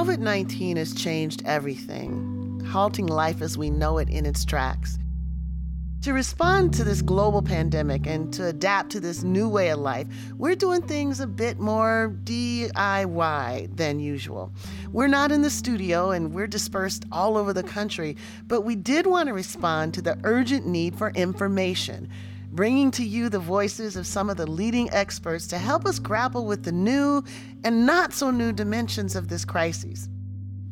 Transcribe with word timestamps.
COVID 0.00 0.18
19 0.20 0.78
has 0.78 0.94
changed 0.94 1.42
everything, 1.44 2.64
halting 2.72 3.06
life 3.06 3.42
as 3.42 3.58
we 3.58 3.68
know 3.68 3.98
it 3.98 4.08
in 4.08 4.24
its 4.24 4.46
tracks. 4.46 4.98
To 6.00 6.14
respond 6.14 6.72
to 6.72 6.84
this 6.84 7.02
global 7.02 7.42
pandemic 7.42 8.06
and 8.06 8.32
to 8.32 8.46
adapt 8.46 8.88
to 8.92 9.00
this 9.00 9.22
new 9.22 9.46
way 9.46 9.68
of 9.68 9.78
life, 9.78 10.06
we're 10.38 10.54
doing 10.54 10.80
things 10.80 11.20
a 11.20 11.26
bit 11.26 11.60
more 11.60 12.16
DIY 12.24 13.76
than 13.76 14.00
usual. 14.00 14.50
We're 14.90 15.06
not 15.06 15.32
in 15.32 15.42
the 15.42 15.50
studio 15.50 16.12
and 16.12 16.32
we're 16.32 16.46
dispersed 16.46 17.04
all 17.12 17.36
over 17.36 17.52
the 17.52 17.62
country, 17.62 18.16
but 18.46 18.62
we 18.62 18.76
did 18.76 19.06
want 19.06 19.26
to 19.26 19.34
respond 19.34 19.92
to 19.92 20.00
the 20.00 20.18
urgent 20.24 20.66
need 20.66 20.96
for 20.96 21.10
information, 21.10 22.08
bringing 22.50 22.90
to 22.90 23.04
you 23.04 23.28
the 23.28 23.38
voices 23.38 23.96
of 23.96 24.06
some 24.06 24.28
of 24.28 24.36
the 24.36 24.50
leading 24.50 24.90
experts 24.90 25.46
to 25.46 25.58
help 25.58 25.86
us 25.86 25.98
grapple 25.98 26.46
with 26.46 26.64
the 26.64 26.72
new 26.72 27.22
and 27.64 27.86
not 27.86 28.12
so 28.12 28.30
new 28.30 28.52
dimensions 28.52 29.14
of 29.14 29.28
this 29.28 29.44
crisis. 29.44 30.08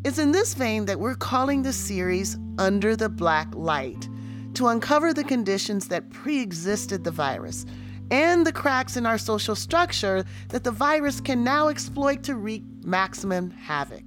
It's 0.05 0.19
in 0.19 0.33
this 0.33 0.55
vein 0.55 0.85
that 0.87 0.99
we're 0.99 1.15
calling 1.15 1.63
the 1.63 1.73
series 1.73 2.37
Under 2.59 2.97
the 2.97 3.09
Black 3.09 3.55
Light 3.55 4.09
to 4.55 4.69
uncover 4.69 5.13
the 5.13 5.25
conditions 5.25 5.89
that 5.89 6.11
pre 6.11 6.41
existed 6.41 7.05
the 7.05 7.11
virus 7.11 7.65
and 8.11 8.47
the 8.47 8.53
cracks 8.53 8.97
in 8.97 9.07
our 9.07 9.19
social 9.19 9.55
structure 9.55 10.25
that 10.49 10.65
the 10.65 10.71
virus 10.71 11.21
can 11.21 11.45
now 11.45 11.69
exploit 11.69 12.23
to 12.25 12.35
wreak 12.35 12.65
maximum 12.83 13.51
havoc. 13.51 14.05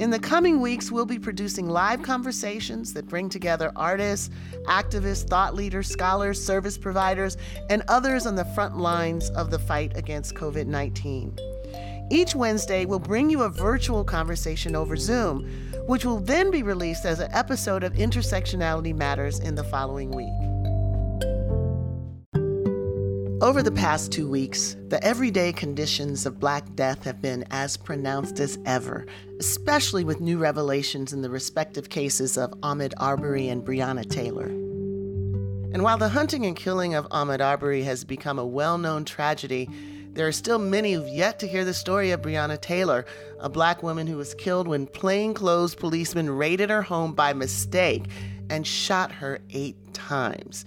In 0.00 0.10
the 0.10 0.18
coming 0.18 0.60
weeks, 0.60 0.90
we'll 0.90 1.06
be 1.06 1.18
producing 1.18 1.68
live 1.68 2.02
conversations 2.02 2.92
that 2.94 3.06
bring 3.06 3.28
together 3.28 3.70
artists, 3.76 4.30
activists, 4.66 5.28
thought 5.28 5.54
leaders, 5.54 5.88
scholars, 5.88 6.44
service 6.44 6.76
providers, 6.76 7.36
and 7.70 7.82
others 7.88 8.26
on 8.26 8.34
the 8.34 8.44
front 8.44 8.76
lines 8.76 9.30
of 9.30 9.50
the 9.50 9.58
fight 9.58 9.96
against 9.96 10.34
COVID 10.34 10.66
19. 10.66 11.38
Each 12.10 12.34
Wednesday, 12.34 12.84
we'll 12.84 12.98
bring 12.98 13.30
you 13.30 13.42
a 13.42 13.48
virtual 13.48 14.04
conversation 14.04 14.76
over 14.76 14.96
Zoom 14.96 15.48
which 15.86 16.04
will 16.04 16.20
then 16.20 16.50
be 16.50 16.62
released 16.62 17.04
as 17.04 17.20
an 17.20 17.30
episode 17.32 17.84
of 17.84 17.92
Intersectionality 17.94 18.94
Matters 18.94 19.38
in 19.40 19.54
the 19.54 19.64
following 19.64 20.10
week. 20.10 20.53
Over 23.40 23.64
the 23.64 23.72
past 23.72 24.12
two 24.12 24.28
weeks, 24.28 24.76
the 24.88 25.02
everyday 25.02 25.52
conditions 25.52 26.24
of 26.24 26.38
Black 26.38 26.76
death 26.76 27.02
have 27.02 27.20
been 27.20 27.44
as 27.50 27.76
pronounced 27.76 28.38
as 28.38 28.58
ever, 28.64 29.06
especially 29.40 30.04
with 30.04 30.20
new 30.20 30.38
revelations 30.38 31.12
in 31.12 31.20
the 31.20 31.28
respective 31.28 31.90
cases 31.90 32.38
of 32.38 32.52
Ahmaud 32.62 32.94
Arbery 32.96 33.48
and 33.48 33.64
Breonna 33.64 34.08
Taylor. 34.08 34.46
And 34.46 35.82
while 35.82 35.98
the 35.98 36.08
hunting 36.08 36.46
and 36.46 36.54
killing 36.54 36.94
of 36.94 37.08
Ahmaud 37.08 37.40
Arbery 37.40 37.82
has 37.82 38.04
become 38.04 38.38
a 38.38 38.46
well 38.46 38.78
known 38.78 39.04
tragedy, 39.04 39.68
there 40.12 40.28
are 40.28 40.32
still 40.32 40.60
many 40.60 40.92
who've 40.92 41.08
yet 41.08 41.40
to 41.40 41.48
hear 41.48 41.64
the 41.64 41.74
story 41.74 42.12
of 42.12 42.22
Breonna 42.22 42.60
Taylor, 42.60 43.04
a 43.40 43.48
black 43.48 43.82
woman 43.82 44.06
who 44.06 44.16
was 44.16 44.34
killed 44.34 44.68
when 44.68 44.86
plainclothes 44.86 45.74
policemen 45.74 46.30
raided 46.30 46.70
her 46.70 46.82
home 46.82 47.14
by 47.14 47.32
mistake 47.32 48.04
and 48.48 48.64
shot 48.64 49.10
her 49.10 49.40
eight 49.50 49.76
times. 49.92 50.64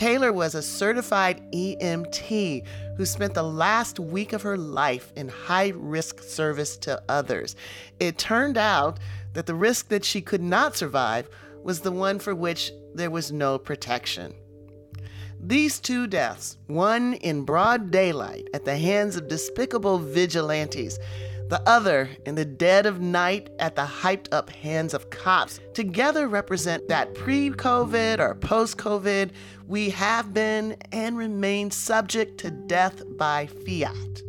Taylor 0.00 0.32
was 0.32 0.54
a 0.54 0.62
certified 0.62 1.42
EMT 1.52 2.66
who 2.96 3.04
spent 3.04 3.34
the 3.34 3.42
last 3.42 4.00
week 4.00 4.32
of 4.32 4.40
her 4.40 4.56
life 4.56 5.12
in 5.14 5.28
high 5.28 5.74
risk 5.76 6.22
service 6.22 6.78
to 6.78 7.02
others. 7.06 7.54
It 7.98 8.16
turned 8.16 8.56
out 8.56 8.98
that 9.34 9.44
the 9.44 9.54
risk 9.54 9.88
that 9.88 10.02
she 10.06 10.22
could 10.22 10.40
not 10.40 10.74
survive 10.74 11.28
was 11.62 11.80
the 11.80 11.92
one 11.92 12.18
for 12.18 12.34
which 12.34 12.72
there 12.94 13.10
was 13.10 13.30
no 13.30 13.58
protection. 13.58 14.32
These 15.38 15.80
two 15.80 16.06
deaths, 16.06 16.56
one 16.66 17.12
in 17.12 17.44
broad 17.44 17.90
daylight 17.90 18.48
at 18.54 18.64
the 18.64 18.78
hands 18.78 19.16
of 19.16 19.28
despicable 19.28 19.98
vigilantes, 19.98 20.98
the 21.50 21.68
other 21.68 22.08
in 22.26 22.36
the 22.36 22.44
dead 22.44 22.86
of 22.86 23.00
night 23.00 23.50
at 23.58 23.74
the 23.74 23.82
hyped 23.82 24.28
up 24.32 24.50
hands 24.50 24.94
of 24.94 25.10
cops, 25.10 25.58
together 25.74 26.28
represent 26.28 26.86
that 26.86 27.12
pre 27.16 27.50
COVID 27.50 28.20
or 28.20 28.36
post 28.36 28.78
COVID, 28.78 29.32
we 29.66 29.90
have 29.90 30.32
been 30.32 30.76
and 30.92 31.18
remain 31.18 31.72
subject 31.72 32.38
to 32.38 32.52
death 32.52 33.02
by 33.18 33.46
fiat. 33.46 34.22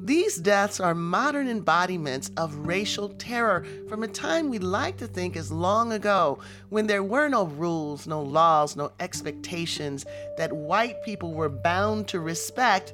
These 0.00 0.38
deaths 0.38 0.80
are 0.80 0.96
modern 0.96 1.46
embodiments 1.46 2.32
of 2.36 2.66
racial 2.66 3.10
terror 3.10 3.64
from 3.88 4.02
a 4.02 4.08
time 4.08 4.50
we 4.50 4.58
like 4.58 4.96
to 4.96 5.06
think 5.06 5.36
is 5.36 5.52
long 5.52 5.92
ago 5.92 6.40
when 6.70 6.88
there 6.88 7.04
were 7.04 7.28
no 7.28 7.46
rules, 7.46 8.08
no 8.08 8.20
laws, 8.20 8.74
no 8.74 8.90
expectations 8.98 10.04
that 10.36 10.52
white 10.52 11.02
people 11.04 11.34
were 11.34 11.48
bound 11.48 12.08
to 12.08 12.18
respect 12.18 12.92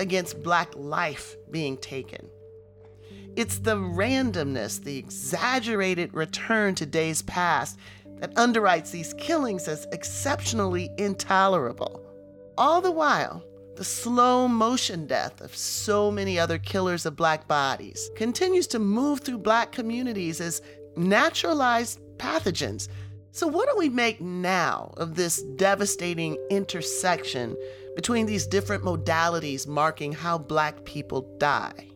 against 0.00 0.42
black 0.42 0.74
life 0.74 1.36
being 1.52 1.76
taken. 1.76 2.28
It's 3.40 3.58
the 3.58 3.76
randomness, 3.76 4.84
the 4.84 4.98
exaggerated 4.98 6.12
return 6.12 6.74
to 6.74 6.84
days 6.84 7.22
past 7.22 7.78
that 8.18 8.34
underwrites 8.34 8.90
these 8.90 9.14
killings 9.14 9.66
as 9.66 9.86
exceptionally 9.92 10.90
intolerable. 10.98 12.04
All 12.58 12.82
the 12.82 12.90
while, 12.90 13.42
the 13.76 13.82
slow 13.82 14.46
motion 14.46 15.06
death 15.06 15.40
of 15.40 15.56
so 15.56 16.10
many 16.10 16.38
other 16.38 16.58
killers 16.58 17.06
of 17.06 17.16
black 17.16 17.48
bodies 17.48 18.10
continues 18.14 18.66
to 18.66 18.78
move 18.78 19.20
through 19.20 19.38
black 19.38 19.72
communities 19.72 20.38
as 20.42 20.60
naturalized 20.98 21.98
pathogens. 22.18 22.88
So, 23.32 23.46
what 23.46 23.70
do 23.70 23.78
we 23.78 23.88
make 23.88 24.20
now 24.20 24.92
of 24.98 25.14
this 25.14 25.40
devastating 25.56 26.36
intersection 26.50 27.56
between 27.96 28.26
these 28.26 28.46
different 28.46 28.84
modalities 28.84 29.66
marking 29.66 30.12
how 30.12 30.36
black 30.36 30.84
people 30.84 31.22
die? 31.38 31.89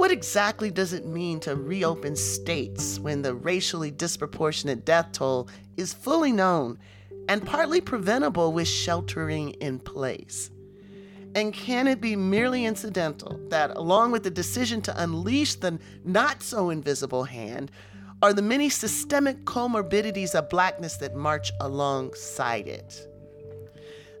What 0.00 0.10
exactly 0.10 0.70
does 0.70 0.94
it 0.94 1.04
mean 1.04 1.40
to 1.40 1.54
reopen 1.54 2.16
states 2.16 2.98
when 2.98 3.20
the 3.20 3.34
racially 3.34 3.90
disproportionate 3.90 4.86
death 4.86 5.12
toll 5.12 5.50
is 5.76 5.92
fully 5.92 6.32
known 6.32 6.78
and 7.28 7.44
partly 7.44 7.82
preventable 7.82 8.50
with 8.50 8.66
sheltering 8.66 9.50
in 9.60 9.78
place? 9.78 10.50
And 11.34 11.52
can 11.52 11.86
it 11.86 12.00
be 12.00 12.16
merely 12.16 12.64
incidental 12.64 13.38
that, 13.50 13.76
along 13.76 14.12
with 14.12 14.22
the 14.22 14.30
decision 14.30 14.80
to 14.82 15.02
unleash 15.02 15.56
the 15.56 15.78
not 16.02 16.42
so 16.42 16.70
invisible 16.70 17.24
hand, 17.24 17.70
are 18.22 18.32
the 18.32 18.40
many 18.40 18.70
systemic 18.70 19.44
comorbidities 19.44 20.34
of 20.34 20.48
blackness 20.48 20.96
that 20.96 21.14
march 21.14 21.52
alongside 21.60 22.66
it? 22.66 23.06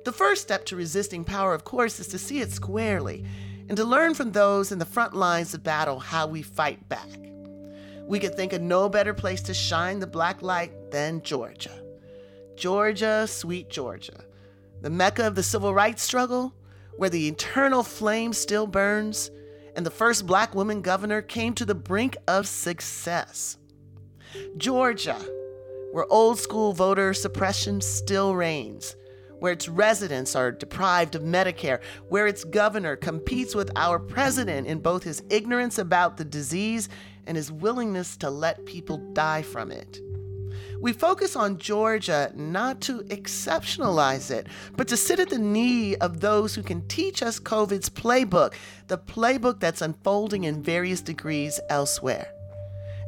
The 0.04 0.12
first 0.12 0.42
step 0.42 0.66
to 0.66 0.76
resisting 0.76 1.24
power, 1.24 1.54
of 1.54 1.64
course, 1.64 2.00
is 2.00 2.08
to 2.08 2.18
see 2.18 2.40
it 2.40 2.52
squarely 2.52 3.24
and 3.70 3.76
to 3.76 3.84
learn 3.84 4.14
from 4.14 4.32
those 4.32 4.72
in 4.72 4.80
the 4.80 4.84
front 4.84 5.14
lines 5.14 5.54
of 5.54 5.62
battle 5.62 6.00
how 6.00 6.26
we 6.26 6.42
fight 6.42 6.88
back. 6.88 7.06
We 8.04 8.18
could 8.18 8.34
think 8.34 8.52
of 8.52 8.60
no 8.60 8.88
better 8.88 9.14
place 9.14 9.42
to 9.42 9.54
shine 9.54 10.00
the 10.00 10.08
black 10.08 10.42
light 10.42 10.90
than 10.90 11.22
Georgia. 11.22 11.80
Georgia, 12.56 13.28
sweet 13.28 13.70
Georgia, 13.70 14.24
the 14.80 14.90
mecca 14.90 15.24
of 15.24 15.36
the 15.36 15.44
civil 15.44 15.72
rights 15.72 16.02
struggle, 16.02 16.52
where 16.96 17.10
the 17.10 17.28
eternal 17.28 17.84
flame 17.84 18.32
still 18.32 18.66
burns, 18.66 19.30
and 19.76 19.86
the 19.86 19.90
first 19.92 20.26
black 20.26 20.52
woman 20.52 20.82
governor 20.82 21.22
came 21.22 21.54
to 21.54 21.64
the 21.64 21.72
brink 21.72 22.16
of 22.26 22.48
success. 22.48 23.56
Georgia, 24.56 25.20
where 25.92 26.12
old 26.12 26.40
school 26.40 26.72
voter 26.72 27.14
suppression 27.14 27.80
still 27.80 28.34
reigns, 28.34 28.96
where 29.40 29.52
its 29.52 29.68
residents 29.68 30.36
are 30.36 30.52
deprived 30.52 31.14
of 31.14 31.22
Medicare, 31.22 31.80
where 32.08 32.26
its 32.26 32.44
governor 32.44 32.94
competes 32.94 33.54
with 33.54 33.70
our 33.74 33.98
president 33.98 34.66
in 34.66 34.78
both 34.78 35.02
his 35.02 35.22
ignorance 35.28 35.78
about 35.78 36.16
the 36.16 36.24
disease 36.24 36.88
and 37.26 37.36
his 37.36 37.50
willingness 37.50 38.16
to 38.18 38.30
let 38.30 38.64
people 38.64 38.98
die 39.12 39.42
from 39.42 39.70
it. 39.72 40.00
We 40.80 40.94
focus 40.94 41.36
on 41.36 41.58
Georgia 41.58 42.32
not 42.34 42.80
to 42.82 43.02
exceptionalize 43.04 44.30
it, 44.30 44.46
but 44.76 44.88
to 44.88 44.96
sit 44.96 45.20
at 45.20 45.28
the 45.28 45.38
knee 45.38 45.94
of 45.96 46.20
those 46.20 46.54
who 46.54 46.62
can 46.62 46.86
teach 46.88 47.22
us 47.22 47.38
COVID's 47.38 47.90
playbook, 47.90 48.54
the 48.88 48.96
playbook 48.96 49.60
that's 49.60 49.82
unfolding 49.82 50.44
in 50.44 50.62
various 50.62 51.02
degrees 51.02 51.60
elsewhere. 51.68 52.32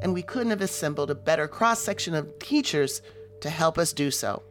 And 0.02 0.12
we 0.12 0.22
couldn't 0.22 0.50
have 0.50 0.60
assembled 0.60 1.10
a 1.10 1.14
better 1.14 1.48
cross 1.48 1.80
section 1.80 2.14
of 2.14 2.38
teachers 2.38 3.00
to 3.40 3.48
help 3.48 3.78
us 3.78 3.94
do 3.94 4.10
so. 4.10 4.42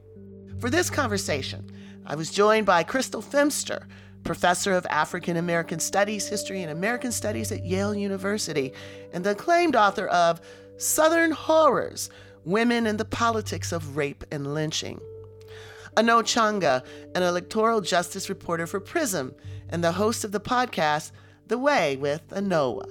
For 0.62 0.70
this 0.70 0.92
conversation, 0.92 1.66
I 2.06 2.14
was 2.14 2.30
joined 2.30 2.68
by 2.68 2.84
Crystal 2.84 3.24
Feimster, 3.24 3.88
professor 4.24 4.74
of 4.74 4.86
African 4.92 5.38
American 5.38 5.80
Studies, 5.80 6.28
History, 6.28 6.62
and 6.62 6.72
American 6.72 7.12
Studies 7.12 7.52
at 7.52 7.66
Yale 7.66 7.96
University, 7.96 8.72
and 9.12 9.24
the 9.24 9.32
acclaimed 9.32 9.76
author 9.76 10.06
of 10.06 10.40
Southern 10.78 11.32
Horrors 11.32 12.12
Women 12.46 12.86
and 12.86 13.00
the 13.00 13.06
Politics 13.06 13.72
of 13.72 13.98
Rape 13.98 14.24
and 14.32 14.54
Lynching. 14.54 15.00
Anoa 15.98 16.22
Changa, 16.22 16.86
an 17.16 17.24
electoral 17.24 17.82
justice 17.82 18.30
reporter 18.30 18.68
for 18.68 18.80
Prism, 18.80 19.34
and 19.70 19.84
the 19.84 19.94
host 19.94 20.24
of 20.24 20.32
the 20.32 20.40
podcast, 20.40 21.12
The 21.48 21.58
Way 21.58 21.98
with 21.98 22.28
Anoa. 22.30 22.86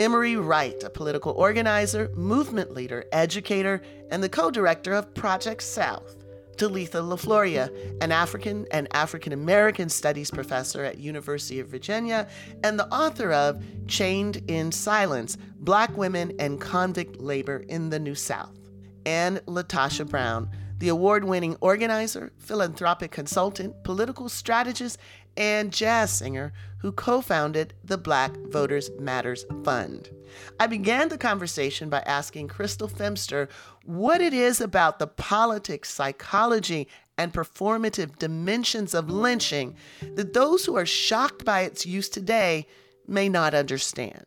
Emery 0.00 0.34
Wright, 0.34 0.82
a 0.82 0.90
political 0.90 1.34
organizer, 1.34 2.10
movement 2.16 2.74
leader, 2.74 3.04
educator, 3.12 3.80
and 4.10 4.24
the 4.24 4.28
co 4.28 4.50
director 4.50 4.92
of 4.92 5.14
Project 5.14 5.62
South, 5.62 6.23
Talitha 6.56 6.98
LeFlouria, 6.98 7.70
an 8.00 8.12
African 8.12 8.66
and 8.70 8.88
African 8.94 9.32
American 9.32 9.88
Studies 9.88 10.30
professor 10.30 10.84
at 10.84 10.98
University 10.98 11.60
of 11.60 11.68
Virginia 11.68 12.28
and 12.62 12.78
the 12.78 12.88
author 12.88 13.32
of 13.32 13.62
Chained 13.86 14.42
in 14.48 14.72
Silence: 14.72 15.36
Black 15.56 15.96
Women 15.96 16.32
and 16.38 16.60
Convict 16.60 17.20
Labor 17.20 17.64
in 17.68 17.90
the 17.90 17.98
New 17.98 18.14
South, 18.14 18.58
and 19.04 19.38
LaTosha 19.46 20.08
Brown, 20.08 20.50
the 20.78 20.88
award-winning 20.88 21.56
organizer, 21.60 22.32
philanthropic 22.38 23.10
consultant, 23.10 23.82
political 23.84 24.28
strategist, 24.28 24.98
and 25.36 25.72
jazz 25.72 26.12
singer 26.12 26.52
who 26.78 26.92
co 26.92 27.20
founded 27.20 27.74
the 27.82 27.98
Black 27.98 28.36
Voters 28.50 28.90
Matters 28.98 29.44
Fund. 29.64 30.10
I 30.58 30.66
began 30.66 31.08
the 31.08 31.18
conversation 31.18 31.88
by 31.88 32.00
asking 32.00 32.48
Crystal 32.48 32.88
Feimster 32.88 33.48
what 33.84 34.20
it 34.20 34.32
is 34.32 34.60
about 34.60 34.98
the 34.98 35.06
politics, 35.06 35.92
psychology, 35.92 36.88
and 37.16 37.32
performative 37.32 38.18
dimensions 38.18 38.94
of 38.94 39.10
lynching 39.10 39.76
that 40.14 40.32
those 40.32 40.64
who 40.64 40.76
are 40.76 40.86
shocked 40.86 41.44
by 41.44 41.60
its 41.60 41.86
use 41.86 42.08
today 42.08 42.66
may 43.06 43.28
not 43.28 43.54
understand. 43.54 44.26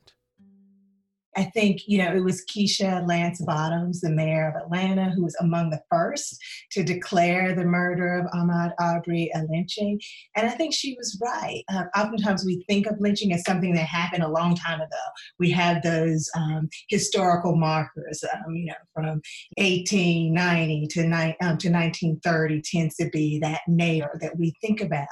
I 1.37 1.43
think, 1.43 1.81
you 1.85 1.99
know, 1.99 2.11
it 2.15 2.23
was 2.23 2.43
Keisha 2.45 3.07
Lance 3.07 3.39
Bottoms, 3.45 4.01
the 4.01 4.09
mayor 4.09 4.49
of 4.49 4.55
Atlanta, 4.55 5.11
who 5.11 5.23
was 5.23 5.35
among 5.39 5.69
the 5.69 5.81
first 5.87 6.35
to 6.71 6.83
declare 6.83 7.53
the 7.53 7.63
murder 7.63 8.15
of 8.17 8.25
Ahmaud 8.31 8.71
Arbery 8.79 9.29
a 9.35 9.43
lynching. 9.47 10.01
And 10.35 10.47
I 10.47 10.49
think 10.49 10.73
she 10.73 10.95
was 10.97 11.21
right. 11.21 11.63
Uh, 11.71 11.83
oftentimes 11.95 12.43
we 12.43 12.65
think 12.67 12.87
of 12.87 12.99
lynching 12.99 13.33
as 13.33 13.43
something 13.45 13.75
that 13.75 13.85
happened 13.85 14.23
a 14.23 14.31
long 14.31 14.55
time 14.55 14.81
ago. 14.81 14.97
We 15.37 15.51
have 15.51 15.83
those 15.83 16.27
um, 16.35 16.69
historical 16.89 17.55
markers, 17.55 18.23
um, 18.33 18.55
you 18.55 18.65
know, 18.65 18.73
from 18.95 19.21
1890 19.57 20.87
to, 20.87 21.03
ni- 21.03 21.37
um, 21.41 21.57
to 21.59 21.69
1930 21.69 22.63
tends 22.63 22.95
to 22.95 23.09
be 23.11 23.37
that 23.39 23.61
nadir 23.67 24.17
that 24.21 24.39
we 24.39 24.55
think 24.59 24.81
about. 24.81 25.05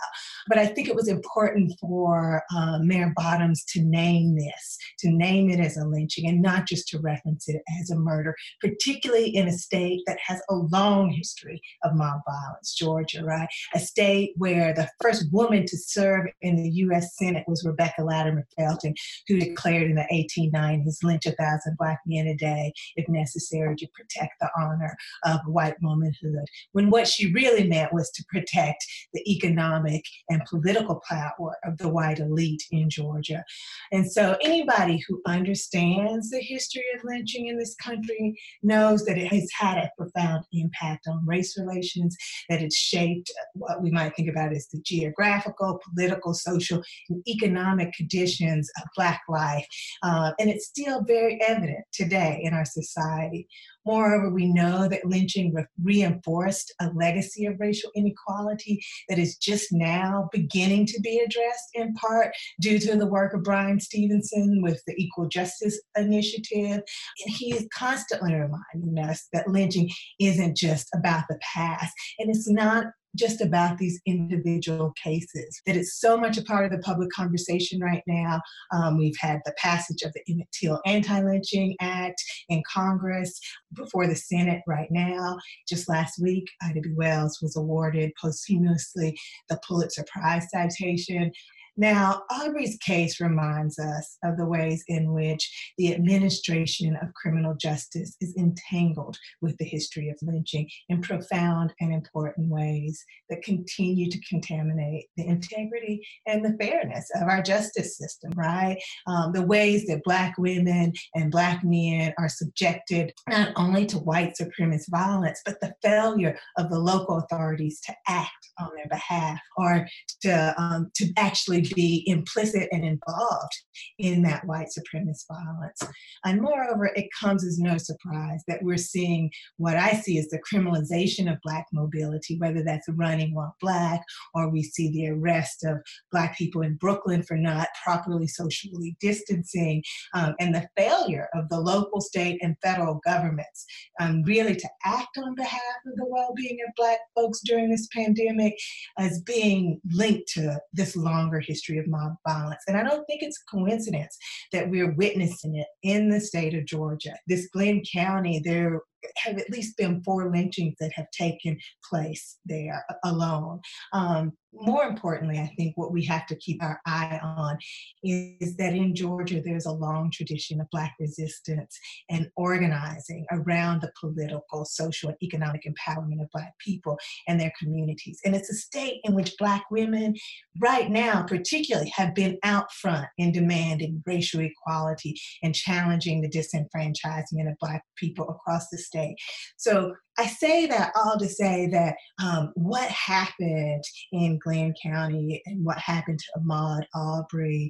But 0.48 0.58
I 0.58 0.66
think 0.66 0.88
it 0.88 0.96
was 0.96 1.08
important 1.08 1.74
for 1.80 2.42
uh, 2.56 2.80
Mayor 2.80 3.14
Bottoms 3.16 3.64
to 3.74 3.82
name 3.82 4.36
this, 4.36 4.78
to 5.00 5.12
name 5.12 5.52
it 5.52 5.60
as 5.60 5.78
a 5.78 5.86
lynching 5.86 6.15
and 6.24 6.42
not 6.42 6.68
just 6.68 6.88
to 6.90 7.00
reference 7.00 7.48
it 7.48 7.62
as 7.82 7.90
a 7.90 7.96
murder, 7.96 8.36
particularly 8.62 9.36
in 9.36 9.48
a 9.48 9.52
state 9.52 10.02
that 10.08 10.18
has 10.26 10.42
a 10.50 10.56
long 10.56 11.12
history 11.12 11.62
of 11.84 11.96
mob 11.96 12.22
violence, 12.28 12.74
Georgia, 12.76 13.24
right? 13.24 13.48
A 13.74 13.80
state 13.80 14.34
where 14.38 14.74
the 14.74 14.90
first 15.02 15.26
woman 15.32 15.66
to 15.66 15.78
serve 15.78 16.28
in 16.42 16.56
the 16.56 16.70
U.S. 16.70 17.18
Senate 17.18 17.44
was 17.48 17.66
Rebecca 17.66 18.04
Latimer 18.04 18.46
Felton, 18.58 18.94
who 19.28 19.40
declared 19.40 19.90
in 19.90 19.96
the 19.96 20.08
1890s, 20.40 21.04
lynch 21.04 21.26
a 21.26 21.32
thousand 21.32 21.78
black 21.78 22.00
men 22.06 22.28
a 22.28 22.36
day 22.36 22.72
if 22.96 23.08
necessary 23.10 23.76
to 23.76 23.88
protect 23.94 24.34
the 24.40 24.50
honor 24.58 24.96
of 25.24 25.40
white 25.48 25.76
womanhood, 25.82 26.46
when 26.74 26.90
what 26.90 27.08
she 27.08 27.32
really 27.34 27.68
meant 27.68 27.94
was 27.94 28.10
to 28.12 28.24
protect 28.30 28.86
the 29.14 29.32
economic 29.32 30.04
and 30.30 30.44
political 30.50 31.02
power 31.08 31.56
of 31.64 31.78
the 31.78 31.90
white 31.90 32.20
elite 32.20 32.64
in 32.72 32.90
Georgia. 32.90 33.44
And 33.92 34.10
so 34.10 34.38
anybody 34.42 35.04
who 35.08 35.22
understands 35.28 36.05
understands 36.06 36.30
the 36.30 36.42
history 36.42 36.84
of 36.96 37.04
lynching 37.04 37.48
in 37.48 37.58
this 37.58 37.76
country 37.76 38.38
knows 38.64 39.06
that 39.06 39.18
it 39.18 39.32
has 39.32 39.50
had 39.58 39.78
a 39.78 39.92
profound 39.98 40.44
impact 40.54 41.08
on 41.08 41.26
race 41.26 41.58
relations, 41.58 42.16
that 42.50 42.62
it's 42.62 42.78
shaped 42.78 43.32
what 43.54 43.82
we 43.82 43.92
might 43.92 44.16
think 44.16 44.30
about 44.30 44.54
as 44.54 44.68
the 44.68 44.82
geographical, 44.82 45.80
political, 45.90 46.34
social, 46.34 46.82
and 47.10 47.24
economic 47.28 47.94
conditions 47.94 48.70
of 48.78 48.88
Black 48.96 49.22
life. 49.30 49.66
Uh, 50.04 50.32
and 50.40 50.50
it's 50.50 50.68
still 50.68 51.04
very 51.04 51.40
evident 51.42 51.86
today 51.94 52.40
in 52.44 52.54
our 52.54 52.66
society. 52.66 53.48
Moreover, 53.86 54.30
we 54.30 54.48
know 54.48 54.88
that 54.88 55.06
lynching 55.06 55.54
re- 55.54 55.66
reinforced 55.82 56.74
a 56.82 56.90
legacy 56.94 57.46
of 57.46 57.60
racial 57.60 57.92
inequality 57.96 58.84
that 59.10 59.20
is 59.20 59.38
just 59.38 59.72
now 59.72 60.30
beginning 60.32 60.86
to 60.88 61.00
be 61.02 61.20
addressed 61.20 61.70
in 61.74 61.94
part 61.94 62.34
due 62.62 62.80
to 62.80 62.96
the 62.96 63.08
work 63.08 63.34
of 63.34 63.44
Bryan 63.44 63.80
Stevenson 63.80 64.62
with 64.62 64.82
the 64.88 64.96
Equal 64.98 65.28
Justice 65.28 65.80
Initiative. 65.96 66.82
And 66.82 67.36
he 67.36 67.54
is 67.54 67.68
constantly 67.74 68.34
reminding 68.34 69.04
us 69.04 69.28
that 69.34 69.48
lynching 69.48 69.90
isn't 70.20 70.58
just 70.58 70.90
about 70.96 71.26
the 71.30 71.40
past, 71.54 71.94
and 72.20 72.30
it's 72.30 72.50
not 72.50 72.86
just 73.16 73.42
about 73.42 73.78
these 73.78 74.00
individual 74.06 74.94
cases, 75.02 75.62
that 75.66 75.76
it's 75.76 76.00
so 76.00 76.18
much 76.18 76.38
a 76.38 76.44
part 76.44 76.66
of 76.66 76.72
the 76.72 76.84
public 76.84 77.10
conversation 77.12 77.80
right 77.80 78.04
now. 78.08 78.42
Um, 78.74 78.98
we've 78.98 79.18
had 79.20 79.40
the 79.46 79.54
passage 79.58 80.02
of 80.04 80.14
the 80.14 80.22
Emmett 80.30 80.48
Till 80.52 80.82
Anti 80.86 81.22
Lynching 81.22 81.76
Act 81.82 82.22
in 82.50 82.62
Congress 82.72 83.40
before 83.74 84.08
the 84.08 84.16
Senate 84.16 84.62
right 84.68 84.90
now. 84.92 85.38
Just 85.68 85.90
last 85.90 86.22
week, 86.22 86.46
Ida 86.62 86.82
B. 86.82 86.90
Wells 86.96 87.40
was 87.42 87.56
awarded 87.56 88.12
posthumously 88.22 89.18
the 89.50 89.60
Pulitzer 89.66 90.06
Prize 90.12 90.48
citation. 90.50 91.32
Now, 91.78 92.22
Arbery's 92.32 92.78
case 92.78 93.20
reminds 93.20 93.78
us 93.78 94.18
of 94.24 94.38
the 94.38 94.46
ways 94.46 94.84
in 94.88 95.12
which 95.12 95.74
the 95.78 95.94
administration 95.94 96.98
of 97.02 97.14
criminal 97.14 97.54
justice 97.56 98.16
is 98.22 98.36
entangled 98.38 99.18
with 99.42 99.58
the 99.58 99.66
history 99.66 100.10
of 100.10 100.18
lynching 100.22 100.70
in 100.88 101.02
profound 101.02 101.74
and 101.82 101.94
important 101.94 102.50
ways 102.50 103.04
that 103.30 103.44
continue 103.44 104.10
to 104.10 104.20
contaminate 104.30 105.08
the 105.18 105.26
integrity 105.26 106.06
and 106.26 106.46
the 106.46 106.56
fairness 106.60 107.10
of 107.16 107.28
our 107.28 107.42
justice 107.42 107.98
system, 107.98 108.32
right? 108.36 108.78
Um, 109.08 109.34
the 109.34 109.44
ways 109.44 109.86
that 109.88 110.04
Black 110.04 110.38
women 110.38 110.94
and 111.14 111.32
Black 111.32 111.64
men 111.64 112.14
are 112.18 112.30
subjected 112.30 113.12
not 113.28 113.52
only 113.58 113.86
to 113.88 113.98
white 113.98 114.36
supremacist 114.40 114.90
violence, 114.90 115.42
but 115.46 115.60
the 115.60 115.74
failure 115.84 116.38
of 116.58 116.70
the 116.70 116.80
local 116.80 117.18
authorities 117.18 117.82
to 117.82 117.94
act 118.08 118.32
on 118.60 118.70
their 118.76 118.88
behalf 118.88 119.40
or 119.58 119.88
to, 120.22 120.54
um, 120.58 120.90
to 120.96 121.12
actually 121.18 121.65
be 121.76 122.04
implicit 122.08 122.68
and 122.72 122.84
involved 122.84 123.54
in 124.00 124.22
that 124.24 124.46
white 124.46 124.68
supremacist 124.68 125.26
violence. 125.30 125.82
And 126.24 126.42
moreover, 126.42 126.92
it 126.96 127.08
comes 127.20 127.46
as 127.46 127.60
no 127.60 127.78
surprise 127.78 128.44
that 128.48 128.62
we're 128.62 128.78
seeing 128.78 129.30
what 129.58 129.76
I 129.76 129.94
see 129.94 130.18
as 130.18 130.28
the 130.28 130.40
criminalization 130.40 131.32
of 131.32 131.40
Black 131.44 131.66
mobility, 131.74 132.38
whether 132.38 132.64
that's 132.64 132.88
running 132.90 133.34
while 133.34 133.56
Black 133.62 134.02
or 134.34 134.50
we 134.50 134.64
see 134.64 134.92
the 134.92 135.10
arrest 135.10 135.64
of 135.66 135.78
Black 136.12 136.38
people 136.38 136.62
in 136.62 136.76
Brooklyn 136.76 137.24
for 137.24 137.38
not 137.38 137.68
properly 137.84 138.28
socially 138.28 138.96
distancing, 139.00 139.84
um, 140.14 140.36
and 140.40 140.54
the 140.54 140.68
failure 140.78 141.28
of 141.34 141.48
the 141.50 141.60
local, 141.60 142.02
state, 142.02 142.40
and 142.42 142.56
federal 142.64 143.00
governments 143.06 143.66
um, 144.00 144.24
really 144.24 144.56
to 144.56 144.70
act 144.86 145.18
on 145.18 145.36
behalf 145.36 145.62
of 145.86 145.96
the 145.96 146.06
well 146.08 146.34
being 146.36 146.58
of 146.68 146.74
Black 146.76 147.00
folks 147.16 147.42
during 147.44 147.70
this 147.70 147.88
pandemic 147.94 148.54
as 148.98 149.22
being 149.22 149.80
linked 149.92 150.28
to 150.30 150.60
this 150.74 150.96
longer 150.96 151.40
history 151.40 151.55
history 151.56 151.78
of 151.78 151.88
mob 151.88 152.14
violence. 152.28 152.62
And 152.68 152.78
I 152.78 152.84
don't 152.84 153.06
think 153.06 153.22
it's 153.24 153.40
a 153.40 153.56
coincidence 153.56 154.18
that 154.52 154.70
we're 154.70 154.94
witnessing 154.94 155.56
it 155.56 155.68
in 155.84 156.10
the 156.10 156.20
state 156.20 156.54
of 156.54 156.66
Georgia. 156.66 157.16
This 157.28 157.48
Glynn 157.48 157.82
County, 157.92 158.42
there 158.44 158.82
have 159.18 159.38
at 159.38 159.50
least 159.50 159.78
been 159.78 160.04
four 160.04 160.32
lynchings 160.32 160.76
that 160.80 160.92
have 160.94 161.10
taken 161.12 161.58
place 161.90 162.38
there 162.46 162.86
alone. 163.04 163.60
Um, 163.94 164.34
more 164.58 164.84
importantly, 164.84 165.38
I 165.38 165.52
think 165.58 165.74
what 165.76 165.92
we 165.92 166.04
have 166.06 166.26
to 166.28 166.36
keep 166.36 166.64
our 166.64 166.80
eye 166.86 167.20
on 167.22 167.58
is 168.04 168.56
that 168.58 168.74
in 168.74 168.96
Georgia, 168.96 169.42
there's 169.44 169.66
a 169.66 169.72
long 169.72 170.12
tradition 170.12 170.62
of 170.62 170.70
Black 170.72 170.96
resistance 171.00 171.78
and 172.10 172.30
organizing 172.36 173.26
around 173.32 173.82
the 173.82 173.92
political, 174.00 174.66
social, 174.66 175.10
and 175.10 175.18
economic 175.22 175.64
empowerment 175.64 176.22
of 176.22 176.30
Black 176.34 176.54
people 176.60 176.98
and 177.28 177.40
their 177.40 177.52
communities. 177.60 178.20
And 178.24 178.36
it's 178.36 178.50
a 178.50 178.56
state 178.56 179.02
in 179.04 179.14
which 179.14 179.36
Black 179.38 179.66
women, 179.72 180.16
right 180.60 180.90
now, 180.90 181.24
particularly, 181.24 181.92
have 181.96 182.16
been 182.16 182.38
out 182.44 182.72
front 182.72 183.08
in 183.18 183.32
demanding 183.32 184.04
racial 184.06 184.42
equality 184.42 185.16
and 185.44 185.54
challenging 185.54 186.22
the 186.22 186.30
disenfranchisement 186.30 187.50
of 187.50 187.58
Black 187.60 187.84
people 187.98 188.30
across 188.30 188.70
the 188.70 188.78
state 188.78 188.95
state. 188.96 189.16
So 189.58 189.94
I 190.18 190.28
say 190.28 190.66
that 190.68 190.92
all 190.96 191.18
to 191.20 191.28
say 191.28 191.68
that 191.68 191.96
um, 192.24 192.52
what 192.56 192.90
happened 192.90 193.84
in 194.12 194.40
Glynn 194.40 194.74
County 194.82 195.42
and 195.46 195.66
what 195.66 195.78
happened 195.78 196.20
to 196.20 196.40
Ahmaud 196.40 196.84
Arbery 196.96 197.70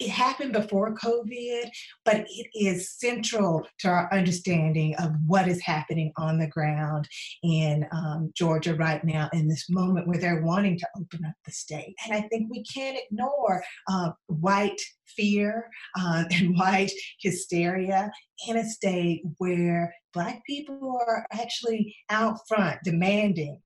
it 0.00 0.08
happened 0.08 0.54
before 0.54 0.94
COVID, 0.94 1.70
but 2.06 2.24
it 2.28 2.46
is 2.54 2.98
central 2.98 3.66
to 3.80 3.88
our 3.88 4.12
understanding 4.12 4.94
of 4.96 5.12
what 5.26 5.46
is 5.46 5.60
happening 5.62 6.10
on 6.16 6.38
the 6.38 6.48
ground 6.48 7.06
in 7.42 7.86
um, 7.92 8.32
Georgia 8.34 8.74
right 8.74 9.04
now 9.04 9.28
in 9.34 9.46
this 9.46 9.66
moment 9.68 10.08
where 10.08 10.18
they're 10.18 10.42
wanting 10.42 10.78
to 10.78 10.88
open 10.96 11.24
up 11.26 11.34
the 11.44 11.52
state. 11.52 11.94
And 12.04 12.14
I 12.14 12.22
think 12.28 12.50
we 12.50 12.64
can't 12.64 12.98
ignore 13.10 13.62
uh, 13.90 14.12
white 14.26 14.80
fear 15.06 15.68
uh, 15.98 16.24
and 16.32 16.56
white 16.58 16.92
hysteria 17.20 18.10
in 18.48 18.56
a 18.56 18.64
state 18.64 19.22
where 19.36 19.94
Black 20.14 20.42
people 20.46 20.98
are 21.06 21.26
actually 21.30 21.94
out 22.08 22.38
front 22.48 22.78
demanding 22.84 23.60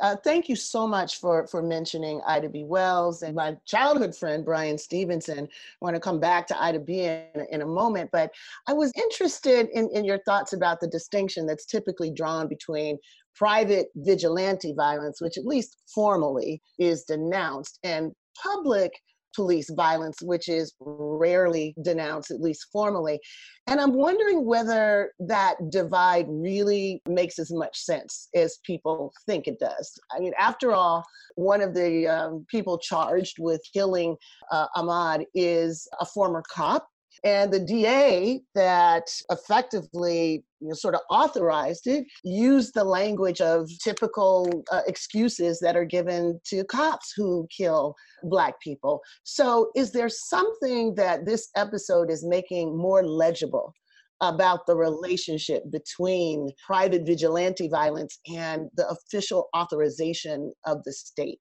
uh, 0.00 0.16
thank 0.22 0.48
you 0.48 0.56
so 0.56 0.86
much 0.86 1.18
for 1.18 1.46
for 1.46 1.62
mentioning 1.62 2.20
Ida 2.26 2.48
B. 2.48 2.64
Wells 2.64 3.22
and 3.22 3.34
my 3.34 3.56
childhood 3.66 4.14
friend 4.14 4.44
Bryan 4.44 4.78
Stevenson. 4.78 5.44
I 5.46 5.84
want 5.84 5.94
to 5.94 6.00
come 6.00 6.20
back 6.20 6.46
to 6.48 6.62
Ida 6.62 6.80
B. 6.80 7.00
in, 7.00 7.46
in 7.50 7.62
a 7.62 7.66
moment, 7.66 8.10
but 8.12 8.30
I 8.66 8.72
was 8.72 8.92
interested 8.96 9.68
in, 9.72 9.88
in 9.92 10.04
your 10.04 10.18
thoughts 10.24 10.52
about 10.52 10.80
the 10.80 10.88
distinction 10.88 11.46
that's 11.46 11.66
typically 11.66 12.10
drawn 12.10 12.48
between 12.48 12.98
private 13.34 13.88
vigilante 13.96 14.72
violence, 14.72 15.20
which 15.20 15.38
at 15.38 15.46
least 15.46 15.78
formally 15.92 16.62
is 16.78 17.04
denounced, 17.04 17.78
and 17.82 18.12
public 18.40 18.92
police 19.34 19.70
violence, 19.70 20.18
which 20.22 20.48
is 20.48 20.74
rarely 20.80 21.74
denounced, 21.82 22.30
at 22.30 22.40
least 22.40 22.66
formally. 22.72 23.20
And 23.66 23.80
I'm 23.80 23.92
wondering 23.92 24.44
whether 24.44 25.12
that 25.20 25.56
divide 25.70 26.26
really 26.28 27.02
makes 27.08 27.38
as 27.38 27.52
much 27.52 27.76
sense 27.76 28.28
as 28.34 28.58
people 28.64 29.12
think 29.26 29.46
it 29.46 29.58
does. 29.58 29.92
I 30.12 30.20
mean, 30.20 30.32
after 30.38 30.72
all, 30.72 31.04
one 31.34 31.60
of 31.60 31.74
the 31.74 32.06
um, 32.06 32.46
people 32.50 32.78
charged 32.78 33.36
with 33.38 33.60
killing 33.72 34.16
uh, 34.50 34.66
Ahmaud 34.76 35.24
is 35.34 35.86
a 36.00 36.06
former 36.06 36.42
cop 36.50 36.88
and 37.24 37.52
the 37.52 37.60
DA 37.60 38.40
that 38.54 39.04
effectively 39.30 40.44
you 40.60 40.68
know, 40.68 40.74
sort 40.74 40.94
of 40.94 41.00
authorized 41.10 41.86
it 41.86 42.04
used 42.24 42.74
the 42.74 42.84
language 42.84 43.40
of 43.40 43.68
typical 43.82 44.64
uh, 44.72 44.82
excuses 44.86 45.60
that 45.60 45.76
are 45.76 45.84
given 45.84 46.40
to 46.46 46.64
cops 46.64 47.12
who 47.16 47.46
kill 47.56 47.94
Black 48.24 48.60
people. 48.60 49.00
So, 49.22 49.70
is 49.76 49.92
there 49.92 50.08
something 50.08 50.94
that 50.96 51.26
this 51.26 51.48
episode 51.56 52.10
is 52.10 52.24
making 52.24 52.76
more 52.76 53.04
legible? 53.04 53.72
About 54.20 54.66
the 54.66 54.74
relationship 54.74 55.62
between 55.70 56.48
private 56.66 57.06
vigilante 57.06 57.68
violence 57.68 58.18
and 58.26 58.68
the 58.74 58.88
official 58.88 59.48
authorization 59.54 60.52
of 60.66 60.82
the 60.82 60.92
state 60.92 61.38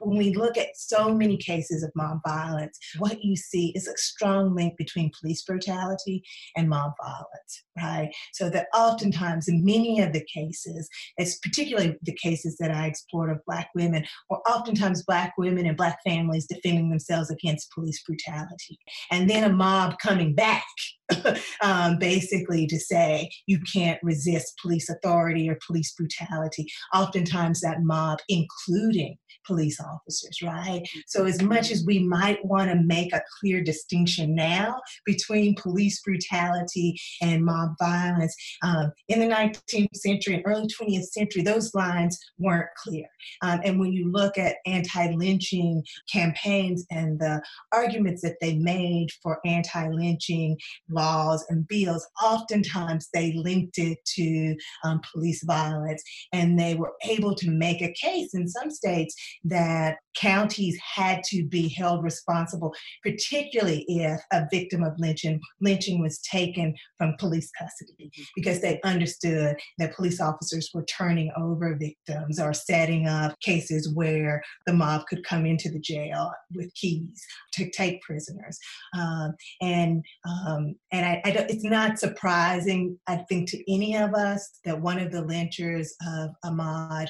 when 0.00 0.16
we 0.16 0.34
look 0.34 0.56
at 0.56 0.76
so 0.76 1.12
many 1.14 1.36
cases 1.36 1.82
of 1.82 1.90
mob 1.94 2.18
violence, 2.26 2.78
what 2.98 3.22
you 3.22 3.36
see 3.36 3.72
is 3.74 3.86
a 3.86 3.96
strong 3.96 4.54
link 4.54 4.76
between 4.76 5.10
police 5.20 5.42
brutality 5.42 6.22
and 6.56 6.68
mob 6.68 6.92
violence, 7.02 7.64
right? 7.76 8.10
So 8.32 8.50
that 8.50 8.68
oftentimes 8.74 9.48
in 9.48 9.64
many 9.64 10.00
of 10.00 10.12
the 10.12 10.24
cases, 10.32 10.88
it's 11.16 11.38
particularly 11.38 11.96
the 12.02 12.16
cases 12.22 12.56
that 12.58 12.70
I 12.70 12.86
explored 12.86 13.30
of 13.30 13.44
Black 13.46 13.68
women, 13.74 14.04
or 14.28 14.40
oftentimes 14.48 15.04
Black 15.04 15.34
women 15.38 15.66
and 15.66 15.76
Black 15.76 15.98
families 16.06 16.46
defending 16.46 16.90
themselves 16.90 17.30
against 17.30 17.72
police 17.72 18.02
brutality. 18.04 18.78
And 19.10 19.28
then 19.28 19.44
a 19.44 19.52
mob 19.52 19.98
coming 19.98 20.34
back 20.34 20.64
um, 21.62 21.98
basically 21.98 22.66
to 22.66 22.78
say 22.78 23.30
you 23.46 23.58
can't 23.72 23.98
resist 24.02 24.58
police 24.60 24.88
authority 24.88 25.48
or 25.48 25.58
police 25.66 25.94
brutality. 25.94 26.66
Oftentimes, 26.94 27.60
that 27.60 27.82
mob, 27.82 28.18
including 28.28 29.16
police 29.46 29.80
officers, 29.92 30.40
right? 30.42 30.82
So, 31.06 31.24
as 31.24 31.42
much 31.42 31.70
as 31.70 31.84
we 31.84 32.00
might 32.00 32.44
want 32.44 32.70
to 32.70 32.76
make 32.76 33.12
a 33.12 33.22
clear 33.40 33.62
distinction 33.62 34.34
now 34.34 34.80
between 35.04 35.54
police 35.56 36.00
brutality 36.02 36.98
and 37.22 37.44
mob 37.44 37.70
violence, 37.80 38.34
um, 38.62 38.92
in 39.08 39.20
the 39.20 39.26
19th 39.26 39.94
century 39.94 40.34
and 40.34 40.42
early 40.46 40.68
20th 40.68 41.04
century, 41.04 41.42
those 41.42 41.74
lines 41.74 42.18
weren't 42.38 42.68
clear. 42.76 43.06
Um, 43.42 43.60
and 43.64 43.80
when 43.80 43.92
you 43.92 44.10
look 44.10 44.38
at 44.38 44.56
anti 44.66 45.12
lynching 45.12 45.82
campaigns 46.12 46.86
and 46.90 47.18
the 47.18 47.40
arguments 47.72 48.22
that 48.22 48.36
they 48.40 48.56
made 48.56 49.08
for 49.22 49.38
anti 49.44 49.88
lynching 49.88 50.56
laws 50.90 51.44
and 51.48 51.66
bills, 51.68 52.06
oftentimes 52.22 53.08
they 53.12 53.32
linked 53.34 53.78
it 53.78 53.98
to 54.16 54.56
um, 54.84 55.00
police 55.12 55.42
violence. 55.44 56.02
And 56.32 56.58
they 56.58 56.74
were 56.74 56.92
able 57.04 57.34
to 57.36 57.50
make 57.50 57.82
a 57.82 57.92
case 57.92 58.34
in 58.34 58.48
some 58.48 58.70
states 58.70 59.14
that 59.44 59.77
counties 60.20 60.78
had 60.82 61.22
to 61.24 61.44
be 61.44 61.68
held 61.68 62.02
responsible, 62.02 62.74
particularly 63.02 63.84
if 63.88 64.20
a 64.32 64.46
victim 64.50 64.82
of 64.82 64.92
lynching, 64.98 65.40
lynching 65.60 66.00
was 66.00 66.18
taken 66.18 66.74
from 66.96 67.14
police 67.18 67.50
custody, 67.58 67.92
mm-hmm. 68.00 68.22
because 68.34 68.60
they 68.60 68.80
understood 68.84 69.56
that 69.78 69.94
police 69.94 70.20
officers 70.20 70.70
were 70.74 70.84
turning 70.84 71.30
over 71.36 71.76
victims 71.78 72.40
or 72.40 72.52
setting 72.52 73.06
up 73.06 73.38
cases 73.40 73.92
where 73.94 74.42
the 74.66 74.72
mob 74.72 75.06
could 75.06 75.24
come 75.24 75.46
into 75.46 75.70
the 75.70 75.80
jail 75.80 76.32
with 76.54 76.72
keys 76.74 77.24
to 77.52 77.70
take 77.70 78.02
prisoners. 78.02 78.58
Um, 78.96 79.34
and 79.60 80.04
um, 80.28 80.74
and 80.92 81.06
I, 81.06 81.22
I 81.24 81.30
it's 81.48 81.64
not 81.64 81.98
surprising, 81.98 82.98
I 83.06 83.16
think, 83.28 83.48
to 83.50 83.72
any 83.72 83.96
of 83.96 84.14
us 84.14 84.60
that 84.64 84.80
one 84.80 84.98
of 84.98 85.12
the 85.12 85.22
lynchers 85.22 85.88
of 86.06 86.30
Ahmaud 86.44 87.08